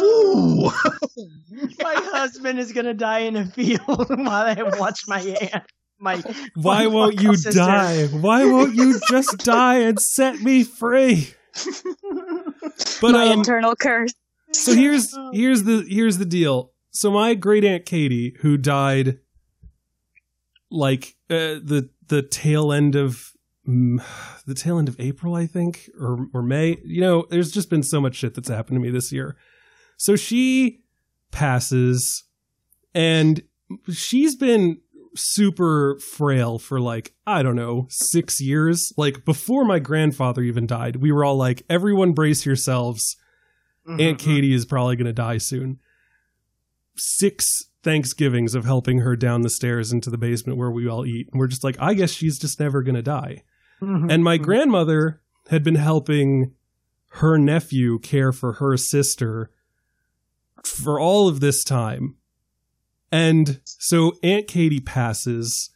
[0.02, 0.72] Ooh.
[1.82, 5.64] my husband is gonna die in a field while I watch my aunt.
[6.00, 6.22] My
[6.56, 7.52] Why won't you sister.
[7.60, 8.06] die?
[8.08, 11.30] Why won't you just die and set me free?
[13.02, 14.14] But My um, internal curse.
[14.52, 16.74] so here's here's the here's the deal.
[16.92, 19.20] So my great aunt Katie, who died
[20.70, 23.32] like uh, the the tail end of
[23.68, 24.02] mm,
[24.46, 26.78] the tail end of April, I think, or or May.
[26.84, 29.38] You know, there's just been so much shit that's happened to me this year.
[29.98, 30.82] So she
[31.32, 32.24] passes,
[32.94, 33.42] and
[33.92, 34.80] she's been
[35.18, 38.92] super frail for like I don't know six years.
[38.98, 43.18] Like before my grandfather even died, we were all like, "Everyone, brace yourselves."
[43.88, 45.80] Mm-hmm, Aunt Katie is probably going to die soon.
[46.96, 51.30] Six Thanksgivings of helping her down the stairs into the basement where we all eat.
[51.32, 53.44] And we're just like, I guess she's just never going to die.
[53.82, 54.12] Mhm.
[54.12, 54.44] And my Mhm.
[54.44, 56.54] grandmother had been helping
[57.12, 59.52] her nephew care for her sister
[60.66, 62.16] for all of this time.
[63.12, 65.70] And so Aunt Katie passes.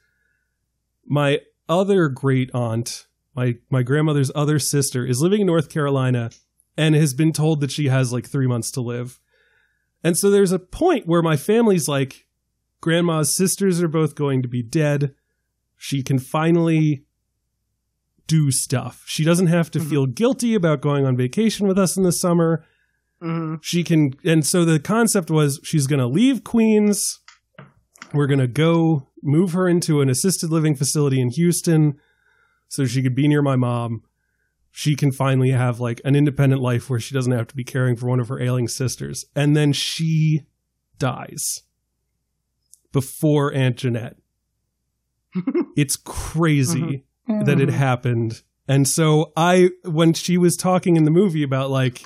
[1.05, 6.29] My other great aunt, my my grandmother's other sister, is living in North Carolina
[6.77, 9.19] and has been told that she has like three months to live.
[10.03, 12.25] And so there's a point where my family's like,
[12.81, 15.13] Grandma's sisters are both going to be dead.
[15.77, 17.05] She can finally
[18.27, 19.03] do stuff.
[19.07, 19.89] She doesn't have to Mhm.
[19.89, 22.65] feel guilty about going on vacation with us in the summer.
[23.21, 23.59] Mhm.
[23.61, 27.19] She can, and so the concept was she's going to leave Queens.
[28.13, 31.99] We're going to go move her into an assisted living facility in Houston
[32.67, 34.03] so she could be near my mom.
[34.71, 37.95] She can finally have like an independent life where she doesn't have to be caring
[37.95, 39.25] for one of her ailing sisters.
[39.35, 40.45] And then she
[40.97, 41.63] dies
[42.91, 44.17] before Aunt Jeanette.
[45.77, 47.43] it's crazy mm-hmm.
[47.43, 47.73] that it mm.
[47.73, 48.41] happened.
[48.67, 52.05] And so I, when she was talking in the movie about like,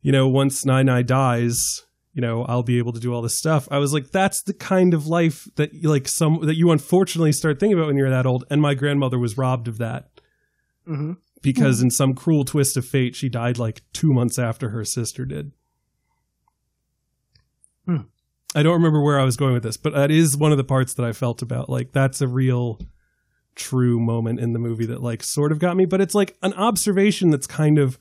[0.00, 1.84] you know, once Nai Nai dies,
[2.14, 3.66] you know, I'll be able to do all this stuff.
[3.70, 7.58] I was like, that's the kind of life that like some that you unfortunately start
[7.58, 8.44] thinking about when you're that old.
[8.50, 10.10] And my grandmother was robbed of that
[10.86, 11.16] Mhm.
[11.42, 15.24] because in some cruel twist of fate, she died like two months after her sister
[15.24, 15.52] did.
[17.86, 17.96] Hmm.
[18.54, 20.64] I don't remember where I was going with this, but that is one of the
[20.64, 22.78] parts that I felt about like that's a real
[23.54, 26.52] true moment in the movie that like sort of got me, but it's like an
[26.54, 27.98] observation that's kind of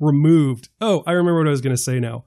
[0.00, 0.68] removed.
[0.80, 2.24] Oh, I remember what I was going to say now.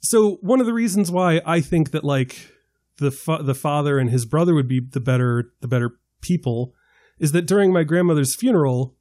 [0.00, 2.52] So one of the reasons why I think that like
[2.98, 6.74] the fa- the father and his brother would be the better the better people
[7.18, 8.96] is that during my grandmother's funeral,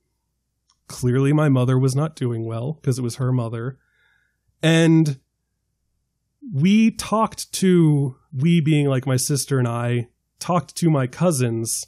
[0.87, 3.77] clearly my mother was not doing well because it was her mother,
[4.63, 5.19] and
[6.53, 11.85] we talked to we being like my sister and I talked to my cousins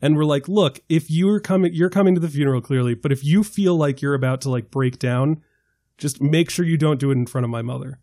[0.00, 3.24] and we're like look if you're coming you're coming to the funeral clearly but if
[3.24, 5.42] you feel like you're about to like break down
[5.96, 8.00] just make sure you don't do it in front of my mother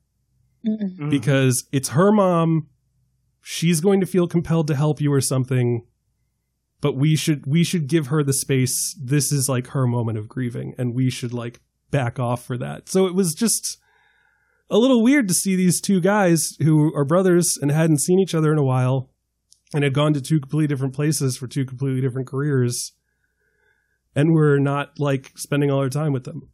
[0.66, 1.10] Mm-mm.
[1.10, 2.68] Because it's her mom.
[3.42, 5.86] She's going to feel compelled to help you or something.
[6.82, 8.98] But we should we should give her the space.
[9.02, 11.62] This is like her moment of grieving and we should like
[11.92, 12.90] back off for that.
[12.90, 13.78] So it was just
[14.70, 18.36] a little weird to see these two guys who are brothers and hadn't seen each
[18.36, 19.10] other in a while
[19.74, 22.94] and had gone to two completely different places for two completely different careers
[24.16, 26.50] and we're not like spending all our time with them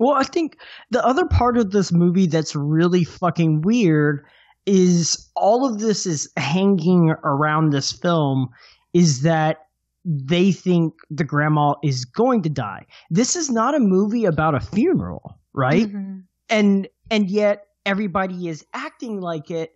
[0.00, 0.56] Well, I think
[0.90, 4.24] the other part of this movie that's really fucking weird
[4.66, 8.48] is all of this is hanging around this film
[8.94, 9.58] is that
[10.04, 12.86] they think the grandma is going to die.
[13.10, 15.86] This is not a movie about a funeral, right?
[15.86, 16.22] Mhm.
[16.48, 19.72] And and yet everybody is acting like it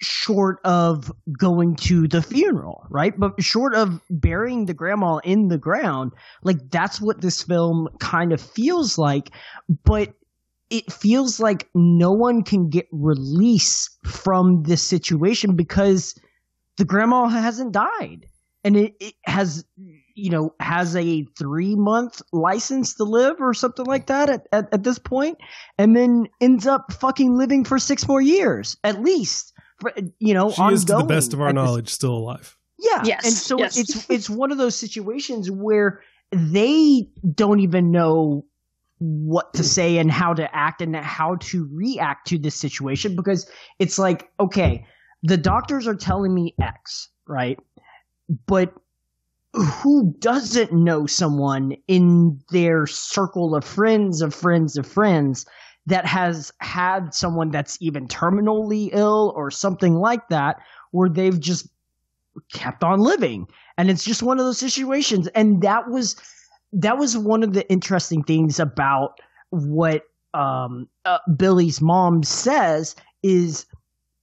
[0.00, 3.18] short of going to the funeral, right?
[3.18, 8.32] But short of burying the grandma in the ground, like that's what this film kind
[8.32, 9.30] of feels like,
[9.84, 10.14] but
[10.70, 16.18] it feels like no one can get release from this situation because
[16.76, 18.26] the grandma hasn't died.
[18.62, 19.64] And it, it has
[20.14, 24.68] you know has a three month license to live or something like that at, at,
[24.72, 25.38] at this point
[25.78, 29.54] and then ends up fucking living for six more years at least
[30.18, 33.02] you know she is to the best of our at this knowledge still alive yeah.
[33.04, 33.76] Yes, And so yes.
[33.76, 36.02] it's it's one of those situations where
[36.32, 38.44] they don't even know
[38.98, 43.50] what to say and how to act and how to react to this situation because
[43.78, 44.86] it's like, okay,
[45.22, 47.58] the doctors are telling me X, right?
[48.46, 48.74] But
[49.54, 55.44] who doesn't know someone in their circle of friends of friends of friends
[55.90, 60.60] that has had someone that's even terminally ill or something like that
[60.92, 61.68] where they've just
[62.52, 63.46] kept on living.
[63.76, 65.26] And it's just one of those situations.
[65.34, 66.16] And that was
[66.72, 69.18] that was one of the interesting things about
[69.50, 73.66] what um, uh, Billy's mom says is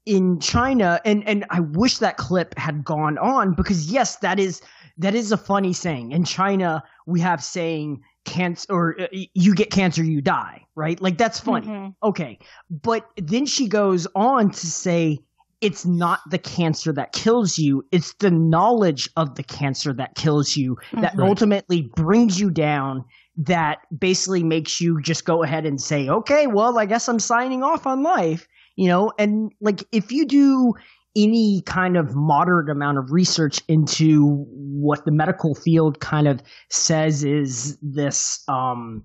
[0.06, 4.62] in China and and I wish that clip had gone on because yes that is
[4.98, 6.14] that is a funny saying.
[6.14, 11.02] In China we have saying cancer or uh, you get cancer you die right?
[11.02, 11.66] Like that's funny.
[11.66, 11.96] Mhm.
[12.04, 12.38] okay.
[12.70, 15.18] But then she goes on to say
[15.60, 20.56] it's not the cancer that kills you it's the knowledge of the cancer that kills
[20.56, 21.28] you that Right.
[21.30, 23.04] ultimately brings you down
[23.38, 27.64] that basically makes you just go ahead and say okay well i guess i'm signing
[27.64, 28.48] off on life
[28.80, 29.12] you know?
[29.18, 30.76] And like if you do
[31.18, 37.24] any kind of moderate amount of research into what the medical field kind of says
[37.24, 39.04] is this um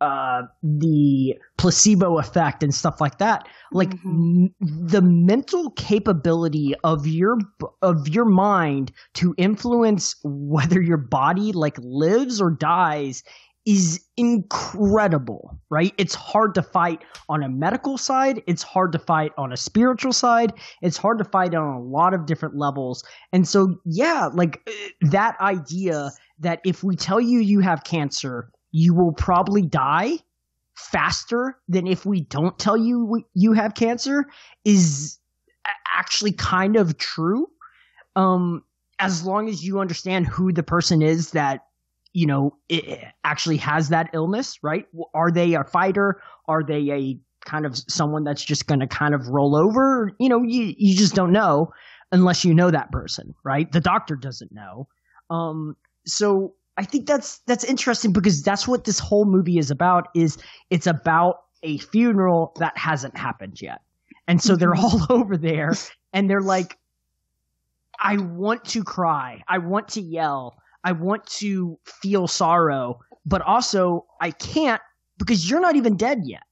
[0.00, 3.48] uh the placebo effect and stuff like that.
[3.72, 7.38] Like m- the mental capability of your
[7.82, 13.24] of your mind to influence whether your body like lives or dies
[13.68, 15.92] is incredible right?
[15.98, 18.42] It's hard to fight on a medical side.
[18.46, 20.54] It's hard to fight on a spiritual side.
[20.80, 23.04] It's hard to fight on a lot of different levels.
[23.34, 24.72] And so yeah like uh,
[25.10, 26.10] that idea
[26.40, 30.16] that if we tell you you have cancer you will probably die
[30.74, 34.24] faster than if we don't tell you you have cancer
[34.64, 35.18] is
[35.94, 37.46] actually kind of true.
[38.16, 38.62] Um
[38.98, 41.67] as long as you understand who the person is that
[42.18, 42.56] you know
[43.22, 44.86] actually has that illness right?
[45.14, 46.20] Are they a fighter?
[46.48, 50.10] Are they a kind of someone that's just going to kind of roll over?
[50.18, 51.72] You know you you just don't know
[52.10, 53.70] unless you know that person right?
[53.70, 54.88] The doctor doesn't know.
[55.30, 60.08] Um so i think that's that's interesting because that's what this whole movie is about
[60.14, 60.38] is
[60.70, 63.80] it's about a funeral that hasn't happened yet.
[64.26, 65.74] And so they're all over there
[66.12, 66.78] and they're like
[68.00, 69.42] i want to cry.
[69.46, 74.80] I want to yell i want to feel sorrow but also i can't
[75.18, 76.42] because you're not even dead yet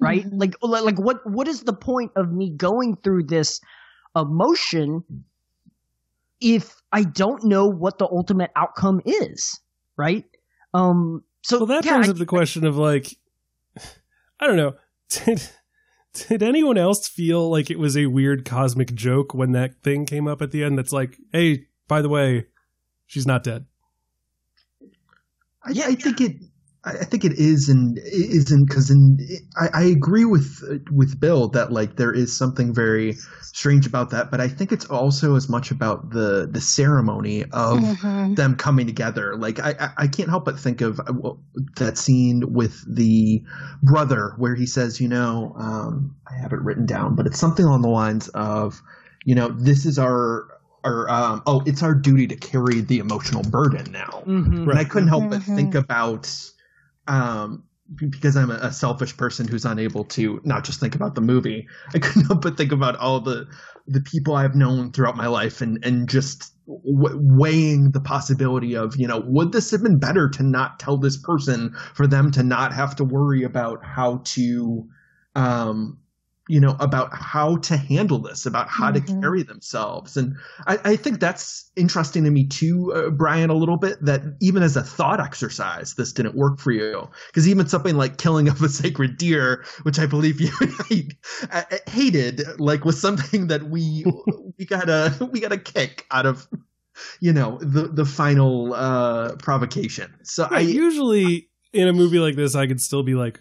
[0.00, 3.60] right like like like what what is the point of me going through this
[4.16, 5.02] emotion
[6.40, 9.58] if i don't know what the ultimate outcome is
[9.96, 10.24] right
[10.74, 13.16] um so Well, that yeah, brings I- up the question of like,
[14.40, 14.74] I don't know.
[15.08, 15.40] Did
[16.12, 20.26] did anyone else feel like it was a weird cosmic joke when that thing came
[20.26, 20.76] up at the end?
[20.76, 22.46] That's like, hey, by the way,
[23.06, 23.66] she's not dead.
[25.64, 26.32] I, I think it.
[26.84, 29.18] I think it is and isn't because in
[29.60, 34.30] I, I agree with with Bill that like there is something very strange about that,
[34.30, 38.36] but I think it's also as much about the the ceremony of Mhm.
[38.36, 39.36] them coming together.
[39.36, 41.32] Like I, I- I can't help but think of uh,
[41.76, 43.42] that scene with the
[43.82, 47.66] brother where he says, you know, um, I have it written down, but it's something
[47.66, 48.80] along the lines of,
[49.24, 50.46] you know, this is our
[50.88, 54.22] our um, oh, it's our duty to carry the emotional burden now.
[54.26, 54.68] Mhm.
[54.70, 55.54] And I couldn't help but Mhm.
[55.54, 56.50] think about,
[57.06, 57.64] um,
[57.96, 61.66] because I'm a, a selfish person who's unable to not just think about the movie.
[61.94, 63.46] I couldn't help but think about all the
[63.86, 68.96] the people I've known throughout my life, and and just w- weighing the possibility of,
[68.96, 72.42] you know, would this have been better to not tell this person for them to
[72.42, 74.86] not have to worry about how to,
[75.34, 75.98] um,
[76.48, 79.20] you know, about how to handle this, about how to Mhm.
[79.20, 83.76] carry themselves, and I, I think that's interesting to me too, uh, Brian, a little
[83.76, 84.04] bit.
[84.04, 88.18] That even as a thought exercise, this didn't work for you because even something like
[88.18, 90.50] killing of a sacred deer, which I believe you
[91.52, 94.04] I, hated, like was something that we
[94.58, 96.48] we got a we got a kick out of.
[97.20, 100.12] You know the the final uh provocation.
[100.24, 103.40] So Right, I usually in a movie like this, I could still be like,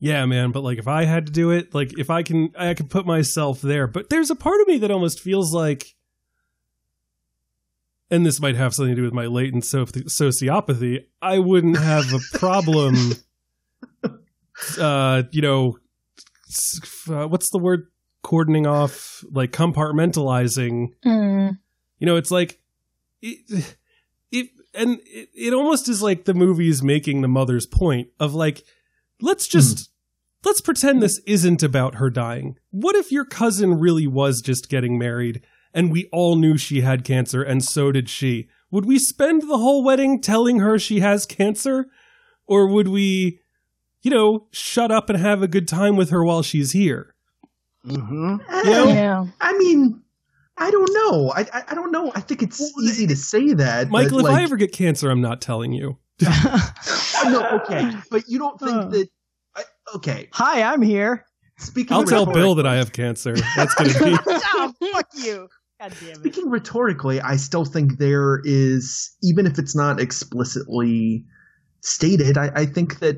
[0.00, 2.72] yeah, man, but like if I had to do it, like if I can, I
[2.74, 3.86] could put myself there.
[3.86, 5.94] But there's a part of me that almost feels like,
[8.10, 12.12] and this might have something to do with my latent so- sociopathy, I wouldn't have
[12.12, 12.94] a problem,
[14.80, 15.78] uh, you know,
[17.08, 17.86] uh, what's the word?
[18.22, 21.58] Cordoning off, like compartmentalizing Mm.
[21.98, 22.60] you know, it's like
[23.22, 23.38] it,
[24.30, 28.34] it and it, it almost is like the movie is making the mother's point of
[28.34, 28.62] like,
[29.20, 29.90] let's just
[30.44, 32.56] let's pretend this isn't about her dying.
[32.70, 35.42] What if your cousin really was just getting married
[35.72, 38.48] and we all knew she had cancer and so did she?
[38.70, 41.86] would we spend the whole wedding telling her she has cancer?
[42.46, 43.40] Or would we,
[44.02, 47.14] you know, shut up and have a good time with her while she's here?
[47.84, 48.36] Mm-hmm.
[48.66, 48.88] You know?
[48.88, 49.26] Yeah.
[49.40, 50.02] I mean,
[50.56, 51.32] I don't know.
[51.34, 52.12] I I, I don't know.
[52.14, 55.10] I think it's easy to say that, but, Michael, if like, I ever get cancer,
[55.10, 55.98] I'm not telling you.
[57.24, 58.88] no, okay, but you don't think Uh.
[58.88, 59.08] that.
[59.56, 59.62] I,
[59.96, 61.24] okay, Hi, I'm here.
[61.58, 61.96] speaking.
[61.96, 63.34] I'll tell Bill that I have cancer.
[63.56, 64.16] That's going to be.
[64.26, 65.48] oh, fuck you.
[65.80, 66.16] God damn it.
[66.16, 71.24] Speaking rhetorically, I still think there is, even if it's not explicitly
[71.80, 73.16] stated, I, I think that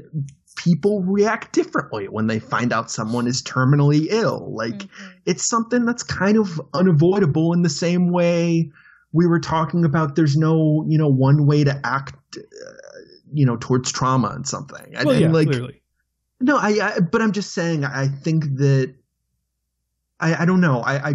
[0.56, 4.54] people react differently when they find out someone is terminally ill.
[4.54, 5.08] Like, Mm-hmm.
[5.26, 8.70] it's something that's kind of unavoidable in the same way
[9.12, 12.91] we were talking about there's no, you know, one way to act, uh,
[13.32, 14.94] you know, towards trauma and something.
[14.94, 15.82] And, Well, and, like, clearly.
[16.40, 18.94] no, I, I, but I'm just saying, I think that,
[20.20, 20.80] I, I don't know.
[20.80, 21.12] I, I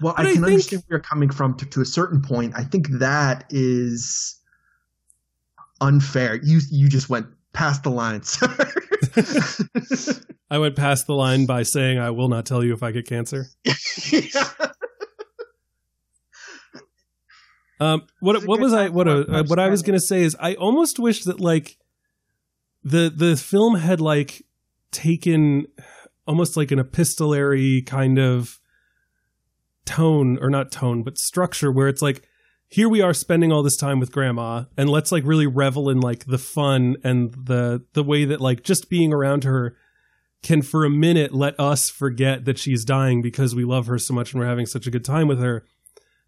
[0.00, 2.22] well, But I I can think- understand where you're coming from to, to a certain
[2.22, 2.54] point.
[2.56, 4.36] I think that is
[5.80, 6.36] unfair.
[6.42, 8.48] You, you just went past the line, sir.
[10.50, 13.06] I went past the line by saying I will not tell you if I get
[13.06, 13.46] cancer.
[17.80, 20.54] Um, what what was I what uh, a what I was gonna say is I
[20.54, 21.78] almost wish that like
[22.84, 24.44] the the film had like
[24.92, 25.66] taken
[26.26, 28.60] almost like an epistolary kind of
[29.86, 32.22] tone or not tone but structure where it's like
[32.68, 36.00] here we are spending all this time with grandma and let's like really revel in
[36.00, 39.74] like the fun and the the way that like just being around her
[40.42, 44.14] can for a minute let us forget that she's dying because we love her so
[44.14, 45.64] much and we're having such a good time with her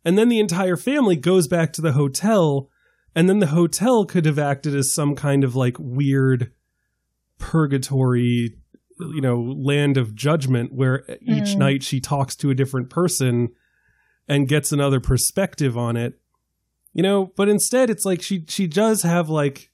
[0.05, 2.69] and then the entire family goes back to the hotel
[3.15, 6.53] and then the hotel could have acted as some kind of like weird
[7.39, 8.57] purgatory
[9.01, 11.59] you know land of judgment where each Mm.
[11.59, 13.49] night she talks to a different person
[14.29, 16.21] and gets another perspective on it
[16.93, 19.71] you know but instead it's like she she does have like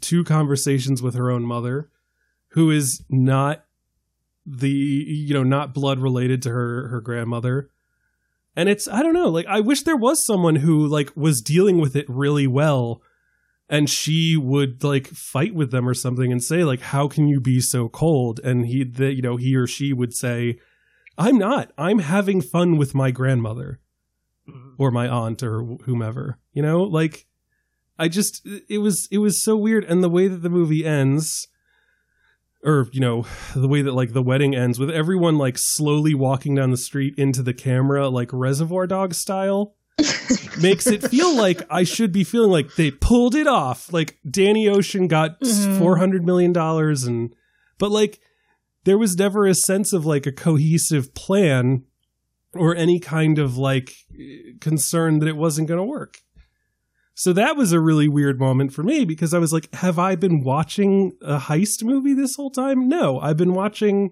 [0.00, 1.90] two conversations with her own mother
[2.48, 3.64] who is not
[4.44, 7.70] the you know not blood related to her her grandmother
[8.56, 11.78] and it's i don't know like i wish there was someone who like was dealing
[11.78, 13.02] with it really well
[13.68, 17.40] and she would like fight with them or something and say like how can you
[17.40, 18.40] be so cold?
[18.44, 20.58] And he the, you know he or she would say
[21.16, 21.72] i'm not.
[21.78, 23.80] I'm having fun with my grandmother
[24.48, 24.74] mm-hmm.
[24.78, 26.38] or my aunt or whomever.
[26.52, 27.26] You know like
[27.98, 29.84] i just it was it was so weird.
[29.84, 31.48] And the way that the movie ends
[32.64, 36.54] or you know the way that like the wedding ends with everyone like slowly walking
[36.54, 39.74] down the street into the camera like reservoir dog style
[40.60, 43.92] makes it feel like I should be feeling like they pulled it off.
[43.92, 45.78] Like Danny Ocean got Mhm.
[45.78, 47.32] four hundred million dollars, and
[47.78, 48.18] but like
[48.84, 51.84] there was never a sense of like a cohesive plan
[52.54, 53.92] or any kind of like
[54.60, 56.18] concern that it wasn't going to work.
[57.14, 60.16] So that was a really weird moment for me because I was like, have I
[60.16, 62.88] been watching a heist movie this whole time?
[62.88, 64.10] No, I've been watching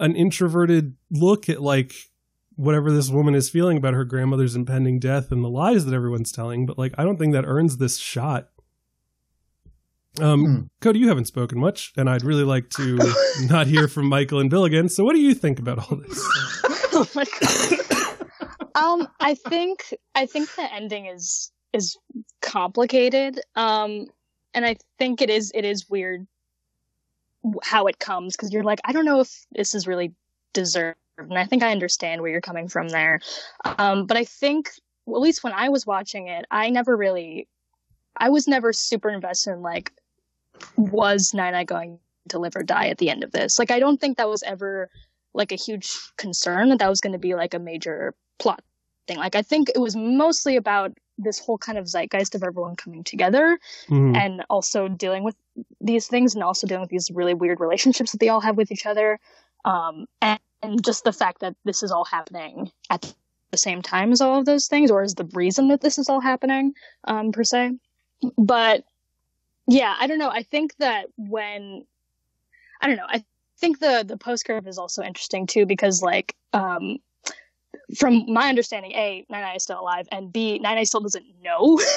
[0.00, 1.92] an introverted look at like
[2.56, 6.32] whatever this woman is feeling about her grandmother's impending death and the lies that everyone's
[6.32, 8.48] telling, but like I don't think that earns this shot.
[10.20, 10.60] Um, Hmm.
[10.80, 12.98] Cody, you haven't spoken much, and I'd really like to
[13.48, 14.88] not hear from Michael and Bill again.
[14.88, 16.18] So, what do you think about all this?
[16.92, 18.24] oh my god.
[18.74, 21.96] um, I think I think the ending is is
[22.40, 23.40] complicated.
[23.56, 24.06] Um,
[24.54, 26.26] and I think it is it is weird
[27.62, 30.12] how it comes because you're like, I don't know if this is really
[30.52, 33.20] deserved, and I think I understand where you're coming from there.
[33.78, 34.70] Um, but I think
[35.08, 37.48] at least when I was watching it, I never really,
[38.16, 39.92] I was never super invested in like,
[40.76, 41.98] was Nine going
[42.28, 43.58] to live or die at the end of this?
[43.58, 44.90] Like, I don't think that was ever
[45.34, 48.62] like a huge concern that that was going to be like a major plot
[49.06, 49.18] thing.
[49.18, 50.92] Like I think it was mostly about
[51.22, 54.16] this whole kind of zeitgeist of everyone coming together Mhm.
[54.16, 55.36] and also dealing with
[55.80, 58.72] these things and also dealing with these really weird relationships that they all have with
[58.72, 59.18] each other.
[59.64, 63.14] Um, and, and just the fact that this is all happening at
[63.50, 66.08] the same time as all of those things, or is the reason that this is
[66.08, 66.74] all happening,
[67.04, 67.72] um, per se.
[68.38, 68.84] But
[69.66, 70.30] yeah, I don't know.
[70.30, 71.84] I think that when
[72.80, 73.24] I don't know, I
[73.58, 76.98] think the the post curve is also interesting too because like um
[77.98, 81.80] from my understanding, A, Nine is still alive, and B, Nine still doesn't know.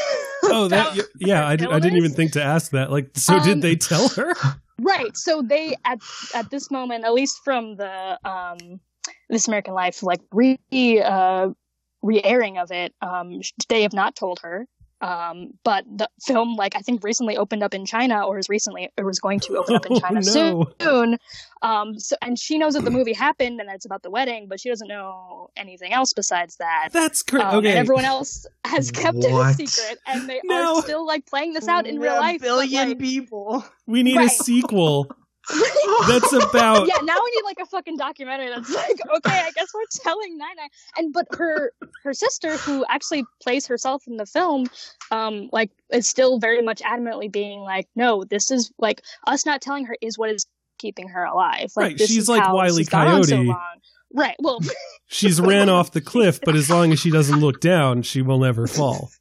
[0.45, 2.91] Oh, that about yeah, I, d- I didn't even think to ask that.
[2.91, 4.33] Like, so Um, did they tell her?
[4.77, 5.15] Right.
[5.15, 5.99] So they at
[6.35, 8.81] at this moment, at least from the um
[9.29, 10.59] this American Life like re
[11.01, 11.49] uh
[12.01, 13.39] re-airing of it, um
[13.69, 14.67] they have not told her.
[15.03, 18.89] Um, but the film, like I think, recently opened up in China, or is recently,
[18.97, 20.65] or was going to open up in Oh, China no.
[20.79, 21.17] soon.
[21.61, 24.47] Um, so and she knows that the movie happened and that it's about the wedding,
[24.47, 26.89] but she doesn't know anything else besides that.
[26.93, 27.43] That's crazy.
[27.45, 27.69] Um, okay.
[27.71, 30.77] And everyone else has kept it a secret, and they No.
[30.77, 32.39] are still like playing this out in real A life.
[32.39, 33.65] but, billion like- people.
[33.85, 35.11] we need a sequel
[36.07, 39.67] that's about yeah, now we need like a fucking documentary that's like, okay, I guess
[39.73, 40.67] we're telling Nai Nai.
[40.97, 44.67] And but her her sister, who actually plays herself in the film,
[45.11, 49.61] um, like is still very much adamantly being like, no, this is like us not
[49.61, 50.45] telling her is what is
[50.77, 51.71] keeping her alive.
[51.75, 53.55] Like, Right, she's like how Wile this has gone on so Coyote.
[54.13, 54.35] Right.
[54.39, 54.59] Well,
[55.07, 58.39] she's ran off the cliff, but as long as she doesn't look down, she will
[58.39, 59.11] never fall.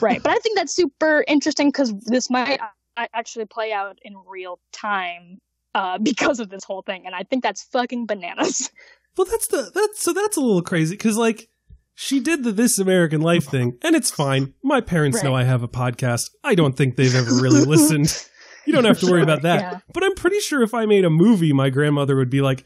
[0.00, 0.22] right.
[0.22, 2.60] But I think that's super interesting because this might
[2.96, 5.38] uh, actually play out in real time
[5.74, 8.70] uh, because of this whole thing, and I think that's fucking bananas.
[9.16, 11.48] Well, that's the that's so that's a little crazy because like
[11.94, 14.54] she did the This American Life thing, and it's fine.
[14.62, 16.30] My parents know I have a podcast.
[16.44, 18.16] I don't think they've ever really listened.
[18.66, 19.60] You don't have to worry about that.
[19.60, 19.78] Yeah.
[19.92, 22.64] But I'm pretty sure if I made a movie, my grandmother would be like,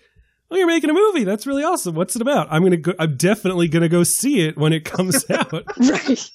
[0.51, 1.22] "Oh, you're making a movie?
[1.24, 1.94] That's really awesome.
[1.94, 2.48] What's it about?
[2.51, 2.93] I'm gonna go.
[2.98, 6.31] I'm definitely gonna go see it when it comes out." right.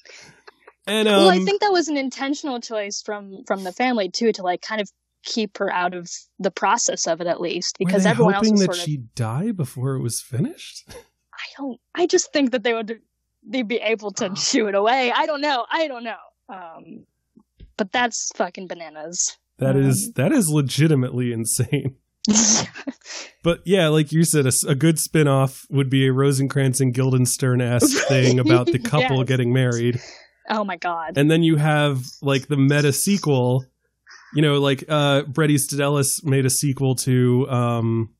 [0.86, 4.32] And um, well, I think that was an intentional choice from from the family too,
[4.32, 4.90] to like kind of
[5.24, 8.60] keep her out of the process of it at least, because everyone else hoping was
[8.60, 8.84] that sort of.
[8.84, 10.84] she'd die before it was finished.
[11.34, 11.80] I don't.
[11.94, 13.00] I just think that they would
[13.46, 15.10] they'd be able to shoo it away.
[15.14, 15.64] I don't know.
[15.70, 16.16] I don't know.
[16.48, 17.06] Um,
[17.76, 19.38] but that's fucking bananas.
[19.58, 21.96] That Um, is that is legitimately insane.
[23.42, 27.96] But yeah, like you said, a good spin-off would be a Rosencrantz and Guildenstern esque
[28.08, 29.28] thing about the couple Yes.
[29.28, 29.98] getting married.
[30.50, 31.16] oh my god.
[31.16, 33.64] And then you have like the meta sequel.
[34.34, 38.10] You know, like uh Bret Easton Ellis made a sequel to um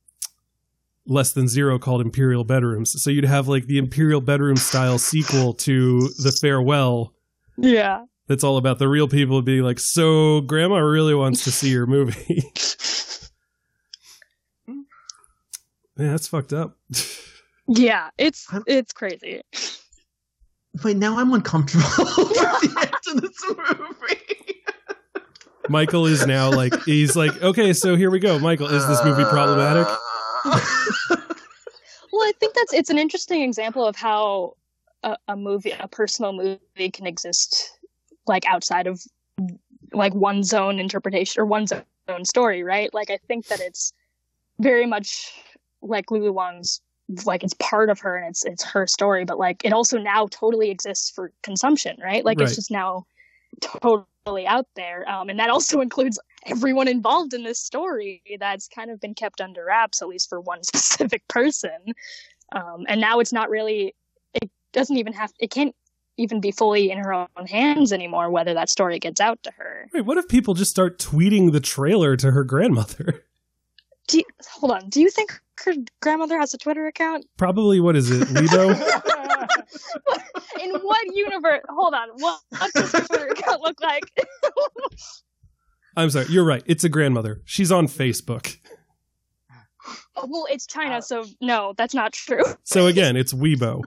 [1.07, 2.93] Less Than Zero called Imperial Bedrooms.
[2.97, 7.13] So you'd have like the Imperial Bedroom style sequel to The Farewell
[7.57, 8.05] yeah.
[8.27, 11.87] that's all about the real people being like, so grandma really wants to see your
[11.87, 12.43] movie.
[14.67, 16.77] Man, that's fucked up.
[17.67, 18.09] Yeah.
[18.17, 19.41] It's it's crazy.
[20.83, 24.30] Wait, now I'm uncomfortable with the end of this movie.
[25.71, 28.37] Michael is now like, he's like, okay, so here we go.
[28.37, 29.87] Michael, is this movie problematic?
[32.11, 34.55] Well, I think that's it's an interesting example of how
[35.03, 37.79] a, a movie, a personal movie, can exist
[38.27, 39.01] like outside of
[39.93, 41.73] like one's own interpretation or one's
[42.07, 42.93] own story, right?
[42.93, 43.93] Like I think that it's
[44.59, 45.31] very much
[45.81, 46.81] like Lulu Wang's
[47.25, 50.27] like it's part of her and it's it's her story, but like it also now
[50.27, 52.23] totally exists for consumption, right?
[52.23, 52.47] Like Right.
[52.47, 53.05] it's just now
[53.61, 58.91] totally out there, um, and that also includes everyone involved in this story that's kind
[58.91, 61.93] of been kept under wraps, at least for one specific person.
[62.53, 63.95] Um, and now it's not really,
[64.33, 65.75] it doesn't even have, it can't
[66.17, 69.87] even be fully in her own hands anymore, whether that story gets out to her.
[69.93, 73.25] Wait, what if people just start tweeting the trailer to her grandmother?
[74.07, 74.89] Do you, hold on.
[74.89, 77.25] Do you think her grandmother has a Twitter account?
[77.37, 78.69] Probably, what is it, Weibo?
[80.61, 81.61] In what universe?
[81.69, 82.09] Hold on.
[82.15, 84.03] What, what does her Twitter account look like?
[85.95, 86.63] I'm sorry, you're right.
[86.65, 87.41] It's a grandmother.
[87.45, 88.57] She's on Facebook.
[90.15, 92.43] Oh, well, it's China, so no, that's not true.
[92.63, 93.81] So again, it's Weibo.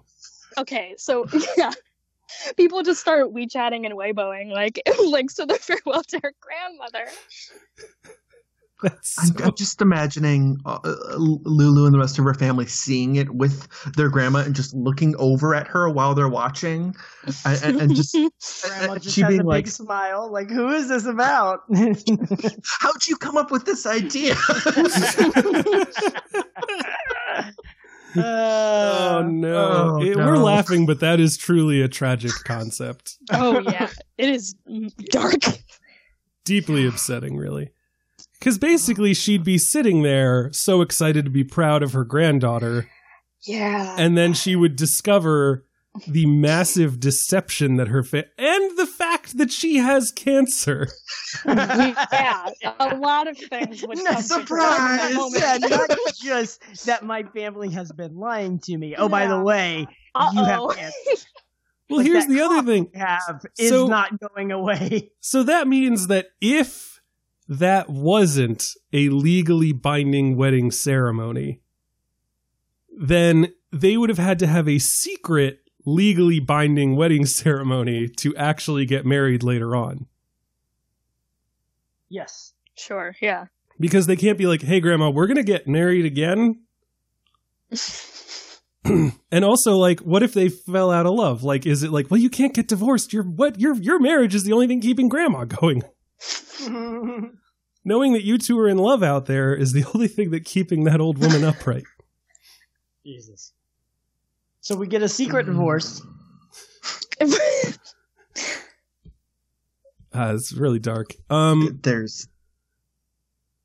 [0.59, 1.27] Okay, so
[1.57, 1.73] yeah.
[2.57, 7.07] People just start WeChatting and Weiboing, like, like, so the farewell to her grandmother.
[8.83, 13.17] That's I'm, I'm just imagining uh, uh, Lulu and the rest of her family seeing
[13.17, 16.95] it with their grandma and just looking over at her while they're watching,
[17.47, 18.13] and, and, and just
[18.67, 20.31] Grandma just she has being a like, big smile.
[20.31, 21.61] Like, who is this about?
[22.81, 24.35] "How'd you come up with this idea?"
[28.17, 30.27] oh no, oh, It- no.
[30.27, 33.19] we're laughing, but that is truly a tragic concept.
[33.33, 33.89] Oh yeah,
[34.19, 34.55] it is
[35.11, 35.41] dark.
[36.45, 37.71] Deeply upsetting, really.
[38.45, 42.87] Because basically, she'd be sitting there so excited to be proud of her granddaughter,
[43.47, 43.97] Yeah.
[43.99, 45.65] and then she would discover
[46.07, 50.89] the massive deception that her fa- and the fact that she has cancer.
[51.47, 52.51] yeah,
[52.81, 55.17] a lot of things would No come to surprise!
[55.35, 55.91] yeah, not
[56.23, 58.95] just that my family has been lying to me.
[58.95, 60.69] Oh, by the way, you Uh-oh.
[60.69, 61.27] have cancer.
[61.91, 62.91] Well, But here's that the other thing.
[62.95, 65.13] you have is So- not going away.
[65.21, 66.94] So that means that if
[67.49, 71.61] that wasn't a legally binding wedding ceremony,
[72.97, 78.87] then they would have had to have a secret legally binding wedding ceremony to actually
[78.87, 80.07] get married later on.
[82.09, 82.53] Yes.
[82.77, 83.47] Sure, yeah.
[83.79, 86.63] Because they can't be like, hey, grandma, we're going to get married again.
[88.85, 91.43] and also like what if they fell out of love?
[91.43, 93.13] Like is it like, well you can't get divorced.
[93.13, 95.83] Your what your your marriage is the only thing keeping grandma going.
[97.87, 100.85] Knowing that you two are in love out there is the only thing that keeping
[100.85, 101.85] that old woman upright.
[103.05, 103.53] Jesus.
[104.61, 106.01] So we get a secret divorce.
[107.21, 107.27] Uh,
[110.35, 111.15] it's really dark.
[111.29, 112.29] Um there's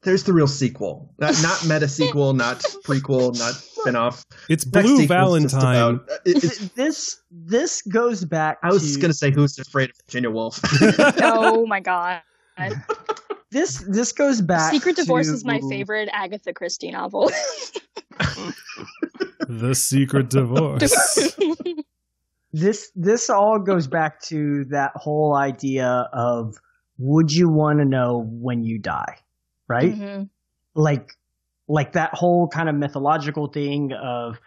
[0.02, 4.24] there's the real sequel, not not meta sequel, not prequel, not spinoff.
[4.50, 5.76] it's Next Blue Valentine.
[5.96, 8.58] about- it- it's- this this goes back.
[8.64, 10.60] I was to, gonna say who's afraid of Virginia Woolf.
[11.22, 12.22] oh my god.
[13.52, 14.72] this this goes back.
[14.72, 17.32] Secret Divorce to- is my favorite Agatha Christie novel.
[19.48, 21.34] the Secret Divorce.
[22.54, 26.56] this this all goes back to that whole idea of
[26.98, 29.18] would you want to know when you die
[29.68, 30.30] right Mhm.
[30.76, 31.14] like
[31.68, 34.40] like that whole kind of mythological thing of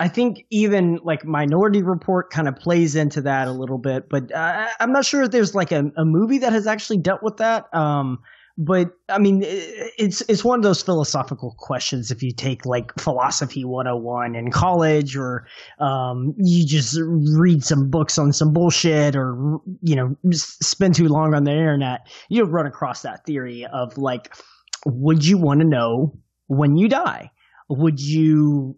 [0.00, 4.32] i think even like minority report kind of plays into that a little bit but
[4.32, 7.36] uh, i'm not sure if there's like a, a movie that has actually dealt with
[7.36, 8.18] that um
[8.62, 12.10] but I mean, it's it's one of those philosophical questions.
[12.10, 15.46] If you take like philosophy 101 in college, or
[15.78, 21.32] um, you just read some books on some bullshit, or you know, spend too long
[21.32, 24.34] on the internet, you'll run across that theory of like,
[24.84, 26.18] would you want to know
[26.48, 27.30] when you die?
[27.70, 28.76] Would you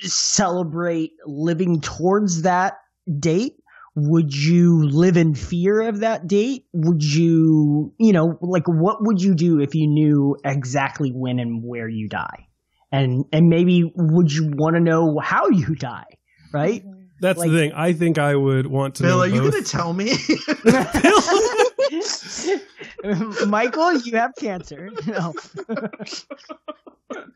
[0.00, 2.74] celebrate living towards that
[3.18, 3.54] date?
[3.94, 6.64] Would you live in fear of that date?
[6.72, 11.62] Would you, you know, like what would you do if you knew exactly when and
[11.62, 12.48] where you die?
[12.90, 16.16] And and maybe would you want to know how you die,
[16.54, 16.82] right?
[17.20, 17.72] That's Like- the thing.
[17.74, 20.12] I think I would want to Bill, know are you gonna tell me?
[23.46, 24.90] Michael, you have cancer.
[25.06, 25.34] No.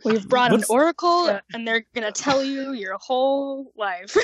[0.05, 4.17] We've brought an What's- oracle, and they're gonna tell you your whole life.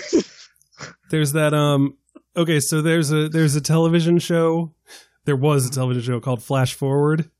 [1.11, 1.97] There's that um
[2.37, 4.73] okay, so there's a there's a television show.
[5.27, 7.31] There was a television show called Flash Forward.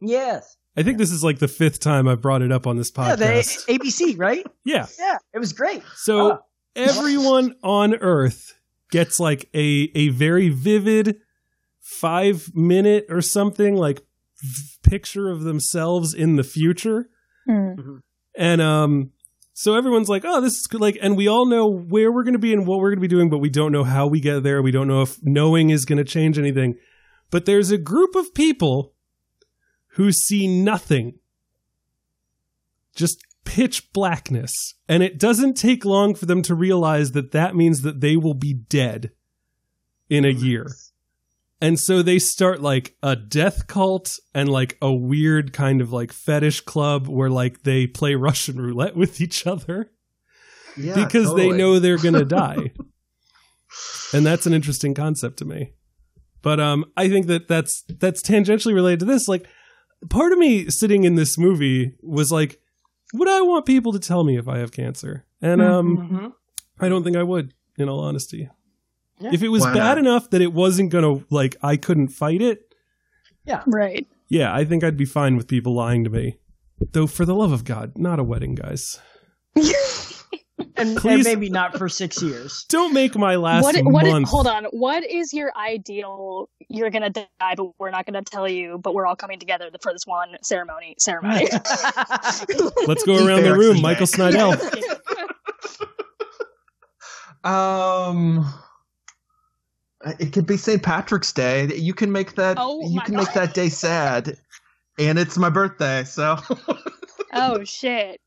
[0.00, 0.56] Yes.
[0.76, 3.16] I think this is like the fifth time I've brought it up on this Yeah,
[3.16, 3.66] the podcast.
[3.66, 4.46] ABC, right?
[4.64, 4.86] Yeah.
[4.98, 5.82] Yeah, it was great.
[5.96, 6.38] So Oh.
[6.76, 8.54] everyone on Earth
[8.90, 11.20] gets like a a very vivid
[12.00, 14.02] five minute or something like
[14.42, 17.08] v- picture of themselves in the future.
[18.36, 19.10] And um
[19.52, 22.32] so everyone's like, "Oh, this is good." like and we all know where we're going
[22.32, 24.18] to be and what we're going to be doing, but we don't know how we
[24.20, 24.60] get there.
[24.62, 26.76] We don't know if knowing is going to change anything.
[27.30, 28.94] But there's a group of people
[29.94, 31.18] who see nothing.
[32.94, 34.74] Just pitch blackness.
[34.88, 38.34] And it doesn't take long for them to realize that that means that they will
[38.34, 39.12] be dead
[40.08, 40.66] in a year.
[41.64, 46.12] And so they start like a death cult and like a weird kind of like
[46.12, 49.90] fetish club where like they play Russian roulette with each other
[50.76, 52.72] Yeah, because they know they're going to die.
[54.12, 55.72] and that's an interesting concept to me.
[56.42, 59.46] But um I think that that's that's tangentially related to this like
[60.10, 62.60] part of me sitting in this movie was like
[63.14, 65.24] would I want people to tell me if I have cancer?
[65.40, 66.32] And um Mhm.
[66.80, 68.50] I don't think I would in all honesty.
[69.20, 69.30] Yeah.
[69.32, 69.98] If it was Why bad not?
[69.98, 72.74] enough that it wasn't going to like I couldn't fight it,
[73.44, 73.62] Yeah.
[73.66, 74.06] right.
[74.28, 76.38] yeah, I think I'd be fine with people lying to me.
[76.92, 79.00] Though for the love of God, not a wedding, guys.
[80.76, 82.64] And, and maybe not for six years.
[82.68, 83.76] Don't make my last What?
[83.84, 84.06] What?
[84.06, 84.28] month.
[84.28, 84.64] hold on.
[84.72, 86.48] What is your ideal?
[86.68, 87.26] You're gonna die,
[87.56, 88.78] but we're not gonna tell you.
[88.78, 90.96] But we're all coming together for this one ceremony.
[90.98, 91.46] Ceremony.
[92.86, 93.80] Let's go around the room.
[93.82, 94.54] Michael Snydel.
[97.44, 98.50] Um,
[100.04, 100.82] Uh, it could be St.
[100.82, 101.72] Patrick's Day.
[101.74, 102.56] You can make that.
[102.60, 104.38] Oh you my can make that day sad,
[104.98, 106.04] and it's my birthday.
[106.04, 106.36] So
[107.32, 108.20] oh shit.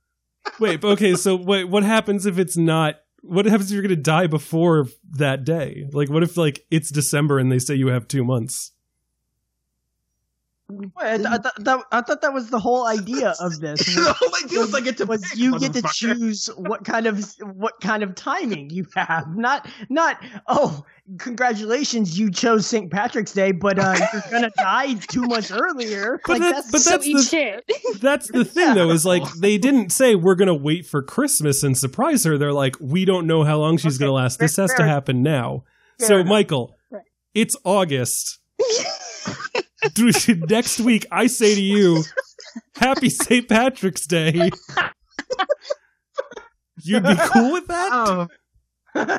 [0.60, 4.28] Wait, okay, so wait, what happens if it's not what happens if you're gonna die
[4.28, 4.88] before
[5.18, 5.86] that day?
[5.92, 8.72] Like what if like it's December and they say you have two months?
[10.70, 13.86] Wait, I, th- I, th- that, I thought that was the whole idea of this.
[13.96, 17.08] the whole idea is I get to was pick, you get to choose what kind
[17.08, 17.24] of
[17.54, 20.18] what kind of timing you have, not not
[20.48, 20.84] oh
[21.20, 22.92] congratulations you chose St.
[22.92, 26.20] Patrick's Day, but uh, you're gonna die two months earlier.
[26.26, 27.72] But like that- that's but that's the- shit.
[28.02, 31.78] That's the thing though, is like they didn't say we're gonna wait for Christmas and
[31.78, 32.38] surprise her.
[32.38, 34.40] They're like, we don't know how long she's Okay, gonna last.
[34.40, 35.64] This fair- has to happen now.
[36.00, 36.28] fair so enough.
[36.28, 37.04] Michael, Right.
[37.34, 38.40] it's August.
[39.94, 42.04] Dude, Next week I say to you,
[42.76, 43.48] Happy St.
[43.48, 44.50] Patrick's Day.
[46.84, 47.90] You'd be cool with that?
[47.92, 48.28] Oh.
[48.96, 49.18] oh.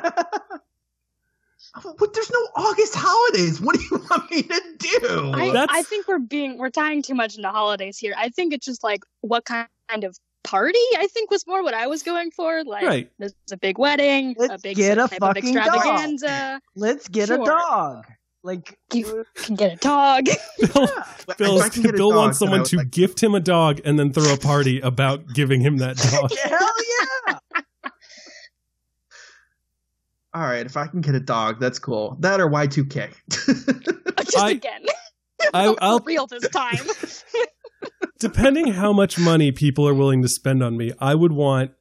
[1.97, 3.61] But there's no August holidays.
[3.61, 5.31] What do you want me to do?
[5.35, 8.13] I, I think we're being we're tying too much into holidays here.
[8.17, 9.67] I think it's just like what kind
[10.03, 10.79] of party.
[10.97, 12.63] I think was more what I was going for.
[12.63, 13.11] Like, Right.
[13.19, 16.61] there's a big wedding, Let's big get a type of fucking dog.
[16.75, 18.05] Let's get a dog.
[18.43, 20.25] Like You uh, can get a dog.
[20.59, 20.87] Bill,
[21.27, 23.39] If Bill, I can get a Bill dog, wants someone to like- gift him a
[23.41, 26.31] dog and then throw a party about giving him that dog.
[26.43, 26.69] hell
[27.57, 27.61] yeah.
[30.33, 32.15] All right, if I can get a dog, that's cool.
[32.19, 33.13] That or Y2K.
[34.25, 34.85] Just I- again.
[35.53, 36.77] I, For I'll real this time.
[38.19, 41.71] depending how much money people are willing to spend on me, I would want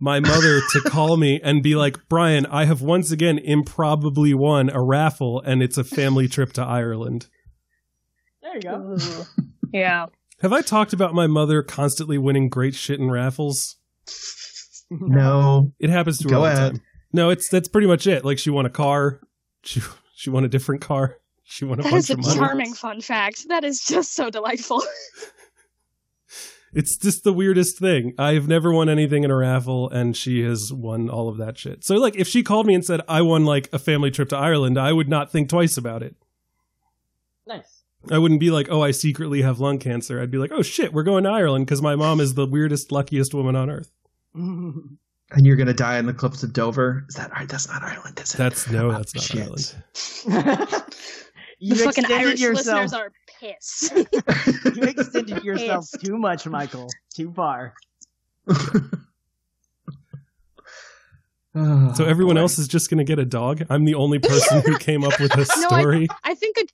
[0.00, 4.70] my mother to call me and be like, Brian, I have once again improbably won
[4.70, 7.26] a raffle and it's a family trip to Ireland.
[8.42, 8.96] There you go.
[9.72, 10.06] Yeah.
[10.40, 13.76] Have I talked about my mother constantly winning great shit in raffles?
[14.90, 15.72] no.
[15.78, 16.72] It happens to her Go all the ahead.
[16.74, 16.82] time.
[17.12, 18.24] No, it's that's pretty much it.
[18.24, 19.20] Like she won a car.
[19.64, 19.80] She
[20.14, 21.16] she won a different car.
[21.44, 22.38] She won a That bunch is a of money.
[22.38, 23.48] charming fun fact.
[23.48, 24.82] That is just so delightful.
[26.72, 28.14] It's just the weirdest thing.
[28.18, 31.84] I've never won anything in a raffle, and she has won all of that shit.
[31.84, 34.36] So, like, if she called me and said I won like a family trip to
[34.36, 36.14] Ireland, I would not think twice about it.
[37.46, 37.84] Nice.
[38.10, 40.20] I wouldn't be like, oh, I secretly have lung cancer.
[40.20, 42.92] I'd be like, oh shit, we're going to Ireland because my mom is the weirdest,
[42.92, 43.90] luckiest woman on earth.
[45.30, 47.04] And you're gonna die in the cliffs of Dover.
[47.06, 47.46] Is that right?
[47.46, 48.38] That's not Ireland, is it?
[48.38, 49.40] That's no, oh, that's not Shit.
[50.26, 50.84] Ireland.
[51.58, 52.84] you the fucking Irish yourself.
[52.84, 53.92] listeners are pissed.
[54.76, 56.04] you extended yourself Pissed.
[56.04, 56.88] too much, Michael.
[57.14, 57.74] Too far.
[61.54, 62.42] Oh, So everyone boy.
[62.42, 63.64] else is just going to get a dog.
[63.70, 66.08] I'm the only person who came up with a No, I- story.
[66.22, 66.64] I think a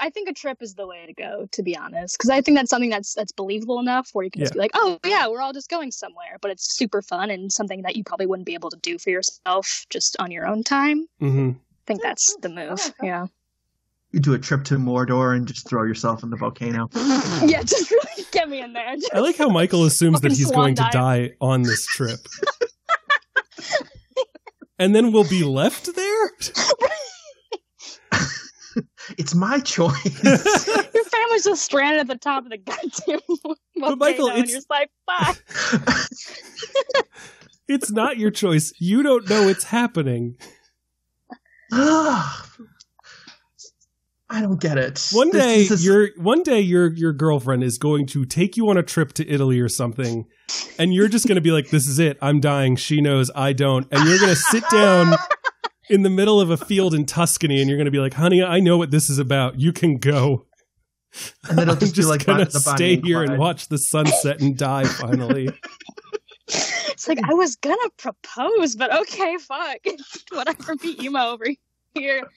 [0.00, 2.56] I think a trip is the way to go, to be honest, because I think
[2.56, 5.42] that's something that's that's believable enough where you can just be like, oh yeah, we're
[5.42, 8.54] all just going somewhere, but it's super fun and something that you probably wouldn't be
[8.54, 11.06] able to do for yourself just on your own time.
[11.20, 12.80] hmm I think that's the move.
[13.02, 13.26] Yeah,
[14.12, 16.88] you do a trip to Mordor and just throw yourself in the volcano.
[17.44, 18.94] yeah, just really get me in there.
[19.12, 22.20] I like how Michael assumes that he's swan going to die on this trip.
[24.78, 26.30] and then we'll be left there?
[29.18, 30.22] It's my choice.
[30.24, 34.58] Your family's just stranded at the top of the goddamn volcano, Michael, and it's- you're
[34.58, 35.34] just like, bye.
[37.68, 38.72] It's not your choice.
[38.78, 40.36] You don't know it's happening.
[44.34, 45.08] I don't get it.
[45.12, 48.68] One This day is- your one day your your girlfriend is going to take you
[48.70, 50.24] on a trip to Italy or something
[50.78, 52.16] and you're just going to be like this is it.
[52.22, 52.76] I'm dying.
[52.76, 53.86] She knows I don't.
[53.92, 55.14] And you're going to sit down
[55.90, 58.42] in the middle of a field in Tuscany and you're going to be like, "Honey,
[58.42, 59.60] I know what this is about.
[59.60, 60.46] You can go."
[61.48, 63.38] and then it'll I'm just, just be like gonna stay and here and Clyde.
[63.38, 65.50] watch the sunset and die finally.
[66.48, 69.78] It's like I was gonna propose, but okay, fuck,
[70.32, 70.76] whatever.
[70.76, 71.46] Be emo over
[71.94, 72.28] here.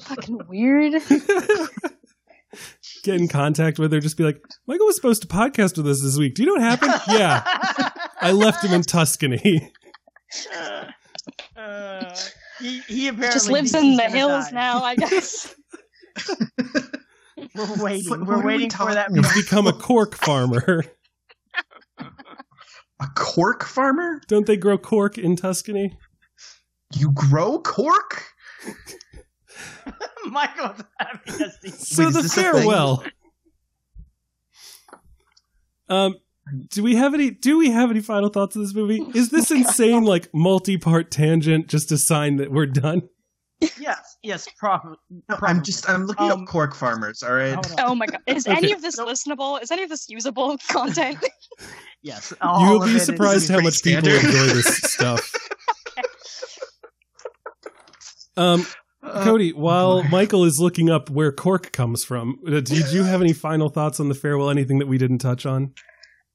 [0.00, 1.02] Fucking weird.
[3.04, 6.02] Get in contact with her, just be like, Michael was supposed to podcast with us
[6.02, 6.34] this week.
[6.34, 6.94] Do you know what happened?
[7.08, 7.90] yeah.
[8.20, 9.72] I left him in Tuscany.
[11.56, 12.14] Uh,
[12.60, 14.50] he, he apparently Just lives in the hills die.
[14.54, 15.54] now, I guess.
[17.54, 18.08] We're waiting.
[18.10, 18.94] What- We're what are we waiting for that.
[19.08, 19.32] talking about?
[19.32, 20.84] He's become a cork farmer.
[21.98, 24.20] a cork farmer.
[24.28, 25.96] Don't they grow cork in Tuscany?
[26.94, 28.24] You grow cork?
[30.26, 31.74] Michael's having a seat.
[31.74, 32.52] So Wait, the this a thing?
[32.52, 33.04] farewell.
[35.88, 36.16] Um,
[36.70, 37.30] do we have any?
[37.30, 39.02] Do we have any final thoughts of this movie?
[39.14, 43.02] Is this insane, like multi-part tangent, just a sign that we're done?
[43.76, 44.94] Yes, yes, proper.
[45.28, 47.22] No, I'm just I'm looking Um, up cork farmers.
[47.24, 47.58] All right.
[47.80, 48.56] Oh my god, is Okay.
[48.56, 49.60] any of this listenable?
[49.60, 51.18] Is any of this usable content?
[52.02, 55.34] Yes, You'll be surprised how pretty much people enjoy this stuff.
[58.36, 58.64] Um, Uh,
[59.08, 60.02] Cody, while.
[60.10, 64.00] Michael is looking up where cork comes from, uh, did you have any final thoughts
[64.00, 64.50] on the farewell?
[64.50, 65.74] Anything that we didn't touch on?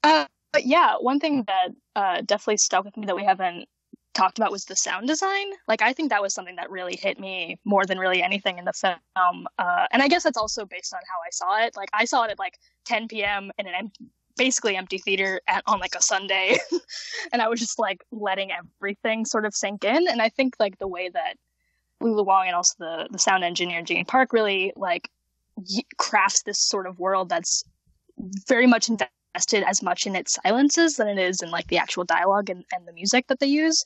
[0.04, 3.68] Uh, but yeah, one thing that uh, definitely stuck with me that we haven't
[4.14, 5.48] talked about was the sound design.
[5.68, 8.66] Like, I think that was something that really hit me more than really anything in
[8.66, 9.48] the film.
[9.58, 11.76] Uh, and I guess that's also based on how I saw it.
[11.76, 13.52] Like, I saw it at like 10 p.m.
[13.58, 14.06] in an empty,
[14.38, 16.58] basically empty theater at, on like a Sunday,
[17.34, 20.08] and I was just like letting everything sort of sink in.
[20.08, 21.36] And I think like the way that
[22.04, 25.10] Lulu Wang and also the the sound engineer Gene Park really like
[25.98, 27.64] crafts this sort of world that's
[28.48, 32.04] very much invested as much in its silences than it is in like the actual
[32.04, 33.84] dialogue and, and the music that they use.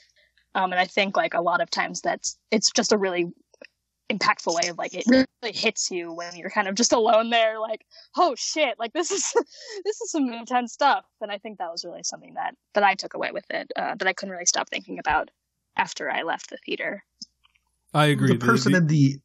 [0.55, 3.27] Um, and I think like a lot of times that's it's just a really
[4.09, 7.59] impactful way of like it really hits you when you're kind of just alone there,
[7.59, 7.85] like
[8.17, 9.31] oh shit, like this is
[9.85, 11.05] this is some intense stuff.
[11.21, 13.95] And I think that was really something that that I took away with it uh,
[13.95, 15.29] that I couldn't really stop thinking about
[15.75, 17.03] after I left the theater.
[17.93, 18.29] I agree.
[18.37, 19.15] the person the- in the,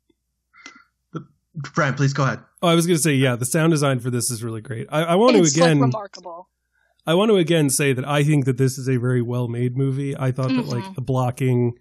[1.12, 1.20] the
[1.74, 2.40] Brian, please go ahead.
[2.62, 4.86] oh, I was going to say, yeah, the sound design for this is really great.
[4.90, 5.78] I, I want it's to again.
[5.80, 6.48] like remarkable.
[7.06, 9.76] I want to again say that I think that this is a very well made
[9.76, 10.16] movie.
[10.16, 10.94] I thought that like Mhm.
[10.94, 11.72] the blocking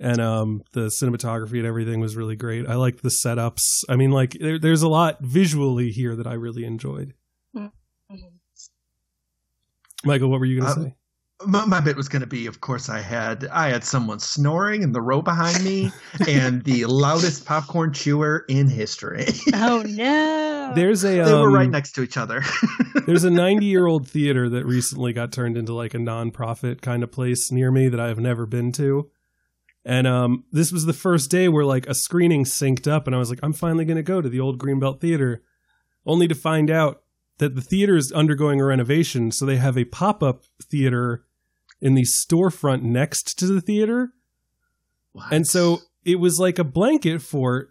[0.00, 2.66] and um the cinematography and everything was really great.
[2.68, 3.62] I liked the setups.
[3.88, 7.14] I mean, like there, there's a lot visually here that I really enjoyed.
[7.56, 7.70] Mhm.
[10.04, 10.94] Michael, what were you going to Uh, say?
[11.46, 14.82] My, my bit was going to be, of course, I had I had someone snoring
[14.82, 15.92] in the row behind me,
[16.26, 19.26] and the loudest popcorn chewer in history.
[19.54, 20.72] Oh no.
[20.74, 22.42] There's a they were right um, next to each other.
[23.06, 27.02] There's a 90 year old theater that recently got turned into like a nonprofit kind
[27.02, 29.10] of place near me that I have never been to.
[29.84, 33.18] And um, this was the first day where like a screening synced up, and I
[33.18, 35.42] was like, I'm finally going to go to the old Greenbelt Theater,
[36.04, 37.02] only to find out
[37.38, 39.30] that the theater is undergoing a renovation.
[39.30, 41.24] So they have a pop up theater
[41.80, 44.10] in the storefront next to the theater.
[45.30, 47.70] And so it was like a blanket fort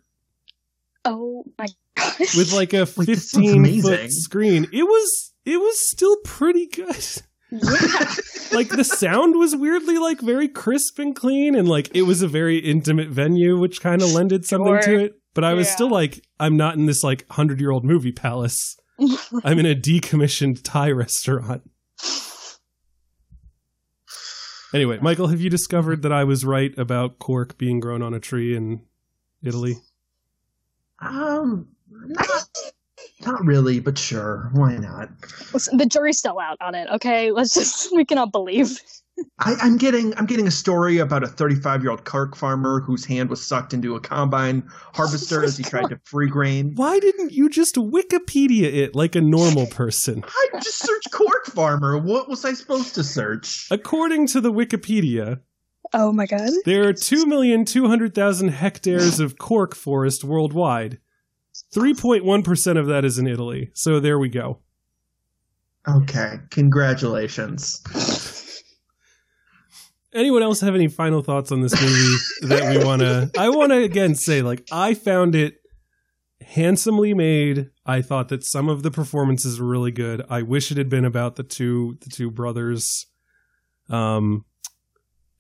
[1.06, 2.36] oh my gosh.
[2.36, 3.18] with like a 15
[3.66, 4.68] sounds foot screen.
[4.74, 7.06] It was it was still pretty good.
[7.52, 7.60] yeah.
[8.52, 12.28] like the sound was weirdly like very crisp and clean and like it was a
[12.28, 15.74] very intimate venue which kind of lended something to it but i was Yeah.
[15.76, 18.76] still like i'm not in this like 100 year old movie palace
[19.46, 21.62] i'm in a decommissioned thai restaurant
[24.74, 28.20] anyway michael have you discovered that i was right about cork being grown on a
[28.20, 28.82] tree in
[29.44, 29.78] italy
[31.00, 32.50] um, not,
[33.26, 35.10] not really, but sure, why not?
[35.54, 36.88] Listen, the jury's still out on it.
[36.90, 38.80] Okay, let's just we cannot believe.
[39.40, 43.06] I, I'm getting I'm getting a story about a 35 year old Kirk farmer whose
[43.06, 44.64] hand was sucked into a combine
[44.94, 46.74] harvester as he tried to free grain.
[46.76, 51.98] why didn't you just wikipedia it like a normal person I just searched Cork farmer.
[51.98, 53.68] What was I supposed to search?
[53.72, 55.40] according to the wikipedia
[55.94, 56.50] Oh my god.
[56.66, 61.00] There are 2,200,000 hectares of cork forest worldwide.
[61.74, 63.72] 3.1% of that is in Italy.
[63.74, 64.60] So there we go.
[65.88, 67.82] Okay, congratulations.
[70.14, 72.16] Anyone else have any final thoughts on this movie
[72.48, 75.56] that we want to I want to again say like I found it
[76.42, 77.70] handsomely made.
[77.86, 80.24] I thought that some of the performances were really good.
[80.30, 83.06] I wish it had been about the two the two brothers
[83.90, 84.46] um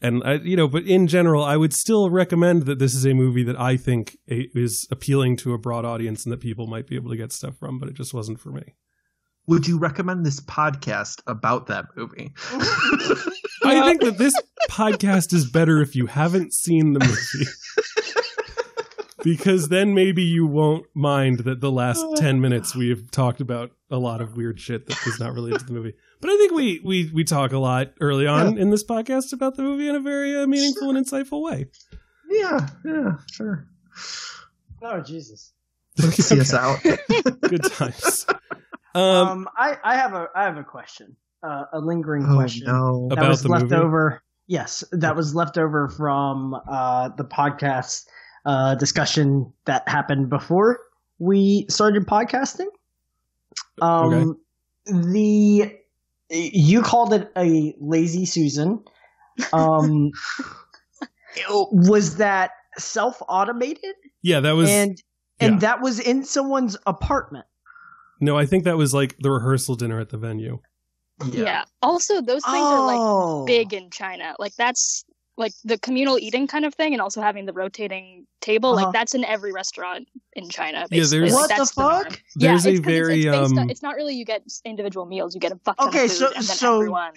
[0.01, 3.13] and I, you know, but in general, I would still recommend that this is a
[3.13, 6.95] movie that I think is appealing to a broad audience and that people might be
[6.95, 7.79] able to get stuff from.
[7.79, 8.75] But it just wasn't for me.
[9.47, 12.33] Would you recommend this podcast about that movie?
[13.67, 14.33] I think that this
[14.69, 17.51] podcast is better if you haven't seen the movie.
[19.23, 23.71] because then maybe you won't mind that the last 10 minutes we have talked about
[23.89, 25.93] a lot of weird shit that is not related to the movie.
[26.21, 29.55] But I think we we we talk a lot early on in this podcast about
[29.55, 31.67] the movie in a very uh, meaningful and insightful way.
[32.29, 33.67] yeah, yeah, sure.
[34.81, 35.53] Oh Jesus.
[35.99, 36.79] See us out.
[37.41, 38.25] Good times.
[38.95, 42.65] Um, Um, I, I have a I have a question, uh, a lingering Oh question
[42.67, 43.07] no.
[43.09, 43.75] that About was the left movie?
[43.75, 44.21] over.
[44.47, 48.05] Yes, that was left over from uh, the podcast
[48.45, 50.79] uh, discussion that happened before
[51.19, 52.67] we started podcasting.
[53.81, 54.37] Um,
[54.85, 55.73] the
[56.29, 58.83] you called it a lazy Susan.
[59.53, 60.11] Um,
[61.71, 63.95] was that self automated?
[64.21, 65.01] yeah, that was and
[65.39, 65.59] and yeah.
[65.59, 67.45] that was in someone's apartment.
[68.19, 70.59] no, I think that was like the rehearsal dinner at the venue.
[71.31, 71.63] Yeah.
[71.81, 73.45] Also, those things are like Oh.
[73.45, 74.35] big in China.
[74.39, 75.03] Like that's
[75.37, 78.73] like the communal eating kind of thing, and also having the rotating table.
[78.73, 78.85] Uh-huh.
[78.85, 80.87] Like that's in every restaurant in China.
[80.89, 82.03] Yeah, there's- like, What the that's norm.
[82.05, 82.21] fuck?
[82.35, 84.25] Yeah, There's a it's 'cause it's- very, it's, based on- um, it's not really you
[84.25, 85.35] get individual meals.
[85.35, 87.13] You get a fuck ton Okay, of food, so and then so everyone.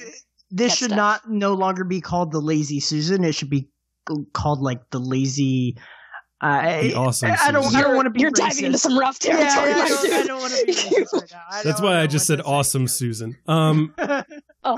[0.50, 0.96] this should stuff.
[0.96, 3.24] not no longer be called the lazy Susan.
[3.24, 3.68] It should be
[4.34, 5.76] called like the lazy.
[6.42, 7.74] I awesome I, I don't.
[7.74, 8.20] I don't want to be.
[8.20, 8.34] You're racist.
[8.48, 9.72] diving into some rough Yeah, territory.
[9.74, 10.12] I, don't.
[10.12, 11.34] I don't want to be racist right
[11.64, 12.50] That's why I just what said to say.
[12.50, 13.36] awesome Susan.
[13.46, 14.02] Um Oh,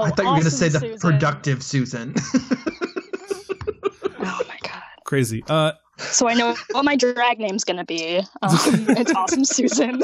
[0.05, 0.99] I thought you were going to say the Susan.
[0.99, 2.15] productive Susan.
[4.25, 4.83] Oh my god!
[5.05, 5.43] crazy.
[5.49, 8.19] Uh So I know what my drag name's gonna be.
[8.19, 10.03] Um, it's awesome, Susan.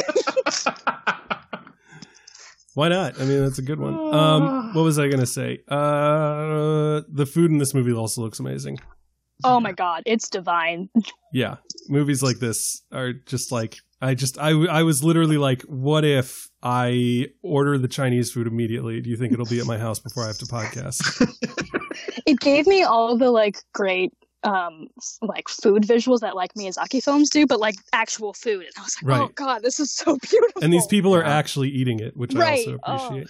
[2.74, 3.20] Why not?
[3.20, 3.94] I mean, that's a good one.
[4.14, 5.58] Um, what was I going to say?
[5.66, 8.78] Uh, the food in this movie also looks amazing.
[9.44, 10.88] Oh my god, it's divine.
[11.32, 11.56] Yeah,
[11.88, 16.48] movies like this are just like I just I I was literally like, what if
[16.62, 19.00] I order the Chinese food immediately?
[19.00, 21.26] Do you think it'll be at my house before I have to podcast?
[22.26, 24.12] It gave me all the like great
[24.44, 24.86] um
[25.22, 28.62] like food visuals that like Miyazaki films do, but like actual food.
[28.64, 30.62] And I was like, oh god, this is so beautiful.
[30.62, 32.66] And these people are actually eating it, which I Right.
[32.66, 33.24] also Oh.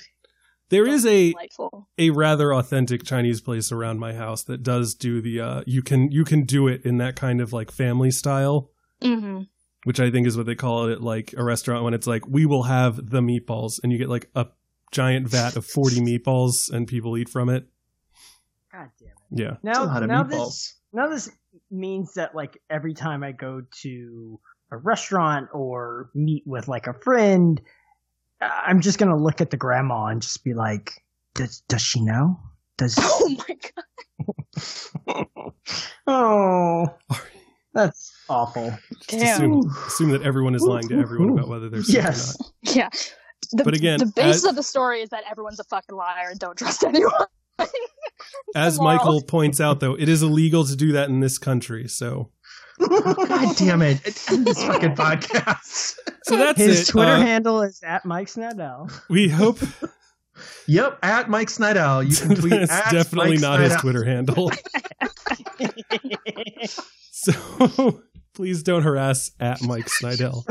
[0.69, 0.85] Appreciate.
[0.85, 1.89] There is a delightful.
[1.99, 6.11] a rather authentic Chinese place around my house that does do the uh you can
[6.11, 8.70] you can do it in that kind of like family style.
[9.03, 9.43] hmm
[9.85, 12.45] which I think is what they call it, like a restaurant when it's like we
[12.47, 14.47] will have the meatballs, and you get like a
[14.90, 17.66] giant vat of 40 meatballs and people eat from it.
[18.73, 19.15] God damn it.
[19.31, 19.57] Yeah.
[19.62, 20.31] Now, a lot of now meatballs.
[20.31, 21.31] this now this
[21.70, 24.40] means that like every time I go to
[24.70, 27.61] a restaurant or meet with like a friend,
[28.40, 30.93] I'm just gonna look at the grandma and just be like,
[31.35, 32.39] "Does does she know?
[32.77, 33.56] Does Oh my
[35.06, 35.27] god.
[36.06, 36.94] oh,
[37.74, 38.77] that's awful."
[39.09, 42.36] Just assume, assume that everyone is lying to everyone about whether they're Yes.
[42.36, 42.77] or not.
[42.77, 42.89] Yeah.
[43.52, 46.28] The, But again, the basis as- of the story is that everyone's a fucking liar
[46.31, 47.12] and don't trust anyone.
[48.55, 48.81] As.
[48.81, 51.89] Michael points out, though, it is illegal to do that in this country.
[51.89, 52.31] So,
[52.79, 54.01] God damn it!
[54.31, 55.97] End this fucking podcast.
[56.25, 56.93] so that's His it.
[56.93, 58.91] Twitter Uh, handle is at Mike Snydel.
[59.09, 59.59] we hope
[60.69, 62.09] Yep, at Mike Snydel.
[62.09, 64.53] You can tweet that's at definitely Mike not his Twitter handle.
[67.11, 68.01] So
[68.35, 70.45] please don't harass at Mike Snydel.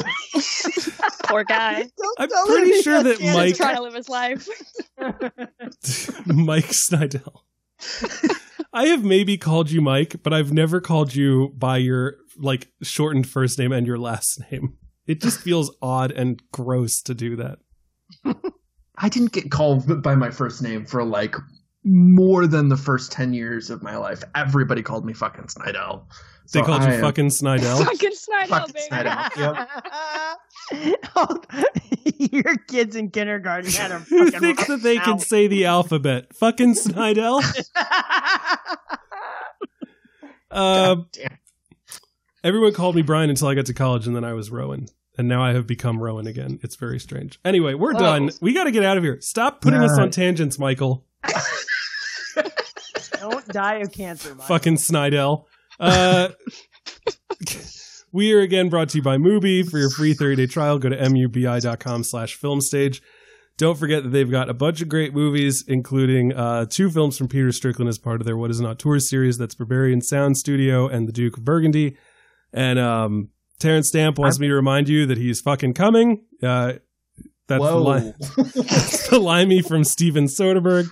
[1.28, 1.90] Poor guy.
[2.20, 4.48] I'm tell pretty him sure that can't Mike Trying to live his life.
[6.28, 7.42] Mike Snydel.
[8.78, 13.28] I have maybe called you Mike, but I've never called you by your like shortened
[13.28, 14.78] first name and your last name.
[15.08, 17.60] It just feels odd and gross to do that.
[19.00, 21.36] I didn't get called by my first name for like
[21.84, 24.22] more than the first 10 years of my life.
[24.36, 26.04] Everybody called me fucking Snydel.
[26.54, 27.84] They So called I you fucking Snydel.
[27.84, 28.88] fucking Snydel, Fucking baby.
[29.10, 29.32] Snydel.
[29.38, 29.70] Yep.
[31.16, 31.42] Oh,
[32.20, 36.36] your kids in kindergarten had a Who thinks that they can say the alphabet?
[36.36, 37.42] Fucking Snydel.
[40.50, 41.38] Uh, damn.
[42.44, 44.86] everyone called me Brian until I got to college, and then I was Roan.
[45.18, 46.60] And now I have become Roan again.
[46.64, 47.38] It's very strange.
[47.44, 48.00] Anyway, we're Oh.
[48.00, 48.32] done.
[48.40, 49.20] We got to get out of here.
[49.20, 50.04] Stop putting us Nah.
[50.04, 51.06] on tangents, Michael.
[53.20, 54.48] Don't die of cancer, Mike.
[54.48, 55.46] Fucking Snydel.
[55.80, 56.30] Uh,
[58.18, 59.64] we are again brought to you by Mubi.
[59.64, 63.00] For your free 30-day trial, go to mubi.com slash filmstage.
[63.58, 67.28] Don't forget that they've got a bunch of great movies, including uh, two films from
[67.28, 69.38] Peter Strickland as part of their What Is Not Tour series.
[69.38, 71.96] That's Berberian Sound Studio and The Duke of Burgundy.
[72.52, 73.30] And um,
[73.60, 76.26] Terence Stamp wants me to remind you that he's fucking coming.
[76.42, 76.74] Uh,
[77.48, 78.14] that's the, Whoa.
[78.64, 80.90] that's the limey from Steven Soderbergh.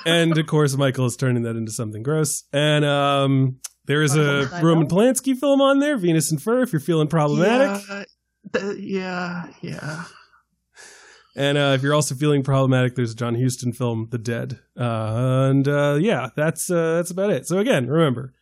[0.06, 2.44] and of course, Michael is turning that into something gross.
[2.52, 4.88] And um, there is a I Roman.
[4.88, 7.84] Polanski film on there, Venus in Fur, if you're feeling problematic.
[7.88, 8.04] Yeah,
[8.52, 10.04] th- yeah, yeah.
[11.36, 14.58] And uh, if you're also feeling problematic, there's a John Huston film, The Dead.
[14.78, 17.46] Uh, and uh, yeah, that's uh, that's about it.
[17.46, 18.32] So again, remember,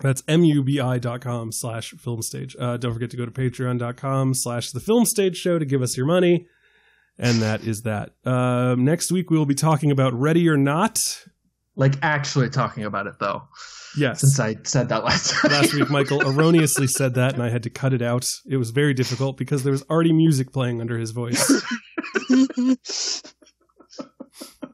[0.00, 2.56] that's mubi.com slash filmstage.
[2.58, 6.06] Uh, don't forget to go to patreon.com slash the filmstage show to give us your
[6.06, 6.48] money.
[7.18, 8.10] And that is that.
[8.24, 10.98] Um, next week, we will be talking about Ready or Not.
[11.76, 13.42] Like actually talking about it though,
[13.96, 14.20] Yes.
[14.20, 15.52] since I said that last time.
[15.52, 18.28] Last week, Michael erroneously said that, and I had to cut it out.
[18.48, 21.62] It was very difficult because there was already music playing under his voice.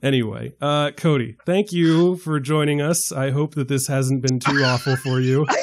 [0.00, 3.10] Anyway, uh, Cody, thank you for joining us.
[3.10, 5.44] I hope that this hasn't been too awful for you.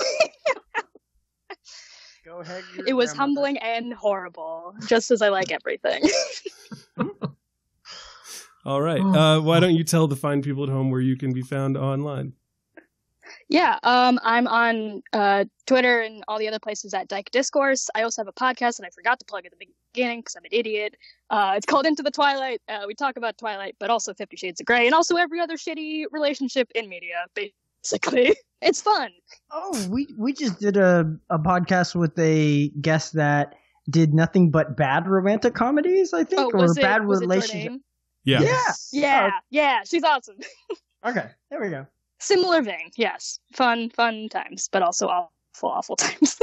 [2.25, 2.63] Go ahead.
[2.85, 6.03] it was humbling and horrible, just as I like everything.
[8.65, 8.99] All right.
[8.99, 11.77] Uh, why don't you tell the fine people at home where you can be found
[11.77, 12.33] online?
[13.47, 17.89] Yeah, um, I'm on uh, Twitter and all the other places at Dyke Discourse.
[17.93, 20.45] I also have a podcast that I forgot to plug at the beginning because I'm
[20.45, 20.95] an idiot.
[21.29, 22.61] Uh, it's called Into the Twilight.
[22.67, 25.57] Uh, we talk about Twilight, but also Fifty Shades of Grey, and also every other
[25.57, 27.25] shitty relationship in media.
[27.35, 29.11] Basically, it's fun.
[29.51, 33.53] Oh, we we just did a a podcast with a guest that
[33.87, 36.13] did nothing but bad romantic comedies.
[36.13, 37.73] I think, Oh, or it, bad was it relationship.
[38.23, 38.41] Yeah.
[38.41, 38.89] Yes.
[38.91, 40.37] Yeah, yeah, she's awesome.
[41.05, 41.85] Okay, there we go.
[42.19, 43.39] Similar vein, yes.
[43.53, 46.37] Fun, fun times, but also awful, awful times.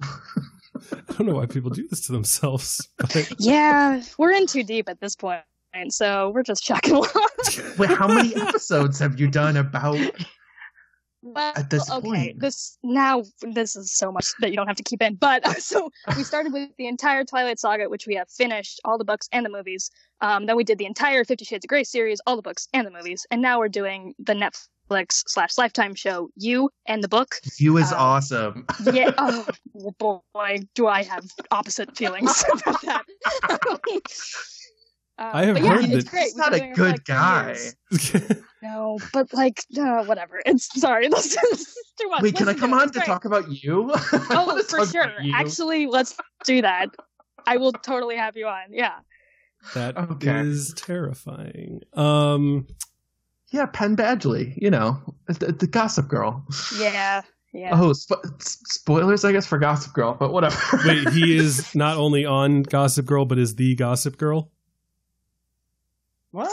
[0.02, 2.88] I don't know why people do this to themselves.
[2.98, 5.42] But yeah, we're in too deep at this point,
[5.74, 7.28] point, so we're just chucking along.
[7.78, 9.98] Wait, how many episodes have you done about?
[11.34, 12.40] Well, At this okay, point.
[12.40, 15.16] this now this is so much that you don't have to keep in.
[15.16, 19.04] But so we started with the entire Twilight Saga, which we have finished all the
[19.04, 19.90] books and the movies.
[20.20, 22.86] Um, then we did the entire Fifty Shades of Grey series, all the books and
[22.86, 27.34] the movies, and now we're doing the Netflix slash Lifetime show, You and the book.
[27.58, 28.64] You is Uh, awesome.
[28.92, 29.44] Yeah, oh
[29.98, 33.04] boy, do I have opposite feelings about that.
[35.18, 36.22] Uh, I have but yeah, heard it's that- great.
[36.24, 37.56] He's not a doing it for, good like, guy.
[38.66, 38.72] Years.
[38.74, 40.40] No, but like, uh, whatever.
[40.46, 41.08] It's sorry.
[41.10, 42.22] This is too much.
[42.22, 42.76] Wait, can I come it.
[42.76, 43.92] on It's to talk about you?
[44.30, 45.12] Oh, for sure.
[45.34, 46.88] Actually, let's do that.
[47.46, 48.72] I will totally have you on.
[48.72, 48.94] Yeah.
[49.74, 50.82] that is Okay.
[50.86, 51.80] terrifying.
[51.94, 52.66] Um,
[53.52, 54.54] yeah, Penn Badgley.
[54.56, 54.98] You know,
[55.28, 56.44] the, the Gossip Girl.
[56.78, 57.22] Yeah.
[57.52, 57.70] Yeah.
[57.80, 60.56] Oh, spo- spoilers, I guess, for Gossip Girl, but whatever.
[60.84, 64.50] Wait, he is not only on Gossip Girl, but is the Gossip Girl.
[66.32, 66.50] What?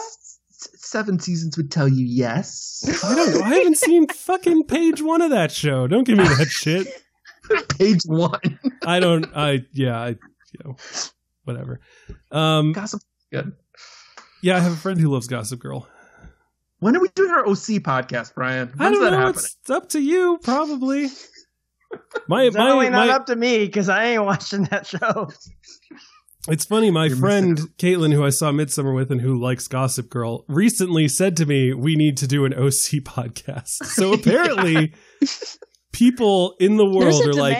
[0.93, 2.83] S- Seven seasons would tell you yes.
[3.03, 3.41] I don't know.
[3.41, 5.87] I haven't seen fucking page one of that show.
[5.87, 6.87] Don't give me that shit.
[7.77, 8.59] Page one.
[8.85, 9.25] I don't.
[9.35, 9.99] I yeah.
[9.99, 10.75] I you know
[11.43, 11.81] whatever.
[12.31, 12.71] Um.
[12.73, 13.01] Gossip.
[13.31, 13.53] Good.
[14.41, 15.87] Yeah, I have a friend who loves Gossip Girl.
[16.79, 18.67] When are we doing our OC podcast, Brian?
[18.69, 19.17] When's I don't that know.
[19.17, 19.45] happening?
[19.61, 21.07] It's up to you, probably.
[22.27, 25.29] My It's definitely my, not my up to me because I ain't watching that show.
[26.49, 30.09] It's funny, my You're friend Caitlin, who I saw Midsommar with and who likes Gossip
[30.09, 33.67] Girl, recently said to me, We need to do an OC podcast.
[33.85, 34.93] So apparently,
[35.93, 37.57] people in the world a are like.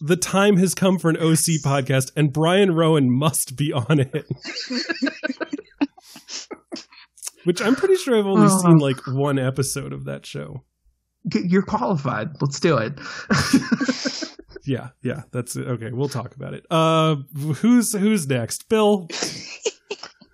[0.00, 4.26] The time has come for an OC podcast, and Brian Roan must be on it.
[7.44, 8.60] Which I'm pretty sure I've only Oh.
[8.62, 10.64] seen like one episode of that show.
[11.34, 12.28] You're qualified.
[12.40, 12.98] Let's do it.
[14.66, 15.66] Yeah, yeah, that's it.
[15.66, 16.64] Okay, we'll talk about it.
[16.70, 18.68] Uh, who's who's next?
[18.68, 19.08] Bill.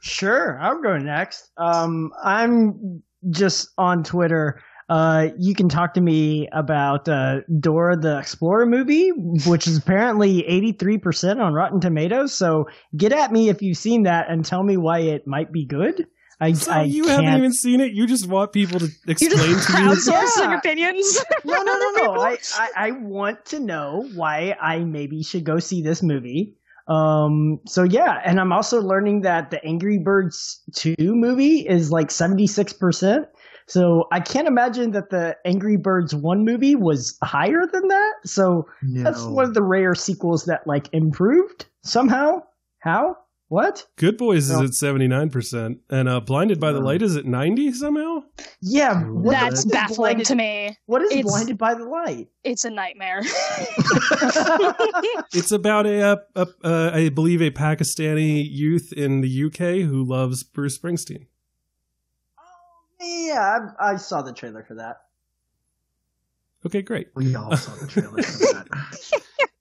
[0.00, 1.50] Sure, I'll go next.
[1.58, 4.60] Um, I'm just on Twitter.
[4.88, 9.10] Uh, you can talk to me about uh, Dora the Explorer movie,
[9.46, 12.32] which is apparently 83% on Rotten Tomatoes.
[12.32, 15.66] So get at me if you've seen that and tell me why it might be
[15.66, 16.06] good.
[16.40, 17.24] I, So I you can't.
[17.24, 17.92] haven't even seen it.
[17.92, 19.56] You just want people to explain to you.
[19.56, 20.58] crowdsourcing Yeah.
[20.58, 21.18] opinions.
[21.44, 22.20] no, no, no, no.
[22.20, 26.54] I, I, I want to know why I maybe should go see this movie.
[26.86, 32.08] Um, so yeah, and I'm also learning that the Angry Birds 2 movie is like
[32.08, 33.26] 76%.
[33.66, 38.12] So I can't imagine that the Angry Birds 1 movie was higher than that.
[38.24, 38.66] So
[39.02, 42.42] that's one of the rare sequels that like improved somehow.
[42.78, 43.16] How?
[43.48, 43.86] What?
[43.96, 44.60] Good Boys No.
[44.62, 46.80] is at seventy nine percent, and uh, Blinded by the.
[46.80, 48.24] Light is at ninety somehow.
[48.60, 50.76] Yeah, what That's baffling blinded, to me.
[50.84, 52.28] What is It's- blinded by the light?
[52.44, 53.22] It's a nightmare.
[55.34, 60.02] It's about a, uh, a, uh, I believe, a Pakistani youth in the UK who
[60.04, 61.26] loves Bruce Springsteen.
[62.38, 65.02] Oh yeah, I, I saw the trailer for that.
[66.66, 67.08] Okay, great.
[67.14, 69.20] We all saw the trailer for that.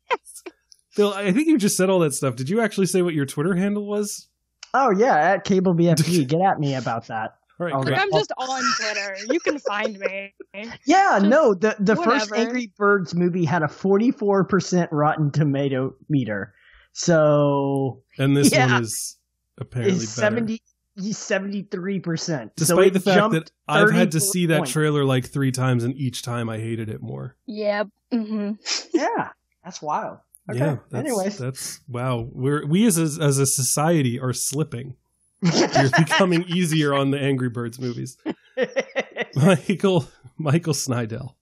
[0.98, 2.36] Phil, I think you just said all that stuff.
[2.36, 4.28] Did you actually say what your Twitter handle was?
[4.74, 6.28] Oh yeah, at Cable BFG.
[6.28, 7.36] Get at me about that.
[7.60, 9.16] All right, All I'm just on Twitter.
[9.32, 10.34] You can find me.
[10.86, 12.32] Yeah, Just no, the the first.
[12.34, 16.56] Angry Birds movie had a 44% Rotten Tomato meter.
[16.94, 18.74] So And this Yeah.
[18.74, 19.18] one is
[19.60, 20.36] apparently it's better.
[20.36, 20.62] 70
[21.00, 22.52] 73%.
[22.56, 24.72] Despite it the fact that I've had to see that points.
[24.72, 27.36] trailer like three times, and each time I hated it more.
[27.46, 27.84] Yeah.
[28.12, 28.54] hmm
[28.94, 29.30] Yeah,
[29.64, 30.18] that's wild.
[30.50, 30.60] Okay.
[30.60, 30.78] Yeah.
[30.90, 31.38] That's, Anyways.
[31.38, 32.28] that's wow.
[32.32, 34.96] We're we as a, as a society are slipping.
[35.42, 38.18] You're becoming easier on the Angry Birds movies.
[39.36, 40.08] Michael
[40.38, 41.34] Michael Snydel.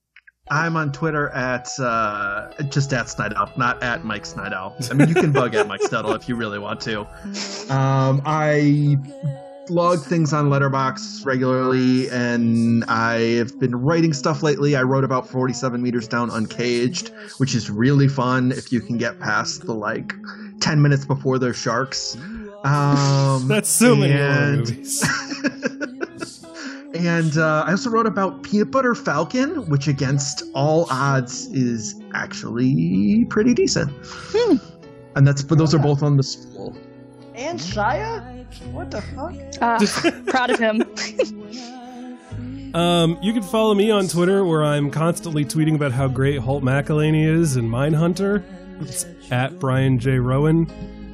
[0.50, 4.92] I'm on Twitter at uh, just at Snydel, not at Mike Snydel.
[4.92, 7.08] I mean, you can bug at Mike Snydel if you really want to.
[7.66, 8.98] Um, I
[9.68, 14.76] blog things on Letterboxd regularly, and I've been writing stuff lately.
[14.76, 19.20] I wrote about 47 meters down uncaged, which is really fun if you can get
[19.20, 20.14] past the like
[20.60, 22.16] 10 minutes before there's sharks.
[22.64, 25.04] Um, That's so many and- movies.
[26.96, 33.26] and uh, I also wrote about Peanut Butter Falcon, which against all odds is actually
[33.30, 33.92] pretty decent.
[35.16, 36.76] And that's but those are both on the school.
[37.36, 38.35] and Shia?
[38.72, 39.34] What the fuck?
[39.62, 40.84] Uh, proud of him.
[42.76, 46.64] Um, you can follow me on Twitter where I'm constantly tweeting about how great Holt
[46.64, 48.44] McCallany is in Mindhunter.
[48.82, 50.20] It's at Brian J.
[50.20, 50.70] Roan.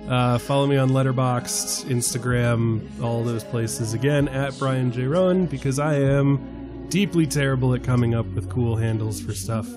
[0.10, 3.94] Uh, follow me on Letterboxd, Instagram, all those places.
[3.94, 5.04] Again, at Brian J.
[5.04, 9.68] Roan, because I am deeply terrible at coming up with cool handles for stuff.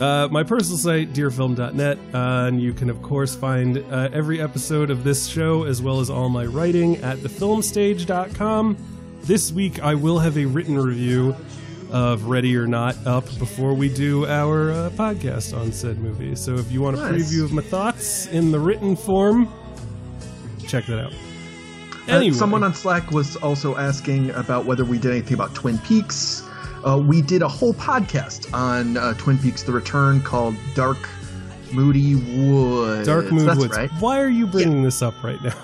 [0.00, 4.90] Uh, my personal site, dearfilm.net, uh, and you can, of course, find uh, every episode
[4.90, 8.76] of this show as well as all my writing at thefilmstage.com.
[9.22, 11.34] This week, I will have a written review
[11.90, 16.36] of Ready or Not up before we do our uh, podcast on said movie.
[16.36, 17.32] So if you want a Nice.
[17.32, 19.52] preview of my thoughts in the written form,
[20.66, 21.12] check that out.
[21.12, 21.16] Uh,
[22.12, 26.42] Anyway, someone on Slack was also asking about whether we did anything about Twin Peaks.
[26.84, 30.98] Uh, we did a whole podcast on uh, Twin Peaks: The Return called "Dark
[31.72, 33.76] Moody Woods." Dark Moody That's Woods.
[33.76, 33.90] right.
[34.00, 35.54] Why are you bringing this up right now?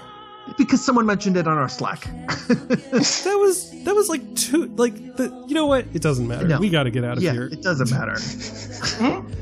[0.59, 2.07] Because someone mentioned it on our Slack.
[2.49, 5.87] That was that was like two like the you know what?
[5.95, 6.47] It doesn't matter.
[6.47, 6.59] No.
[6.59, 7.47] We got to get out of yeah, here.
[7.47, 8.17] it doesn't matter.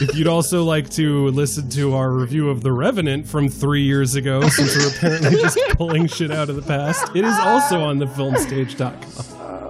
[0.00, 4.14] If you'd also like to listen to our review of The Revenant from three years
[4.14, 7.98] ago, since we're apparently just pulling shit out of the past, it is also on
[7.98, 9.65] thefilmstage.com.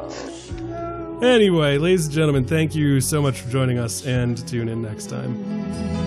[1.22, 5.06] Anyway, ladies and gentlemen, thank you so much for joining us and tune in next
[5.06, 6.05] time.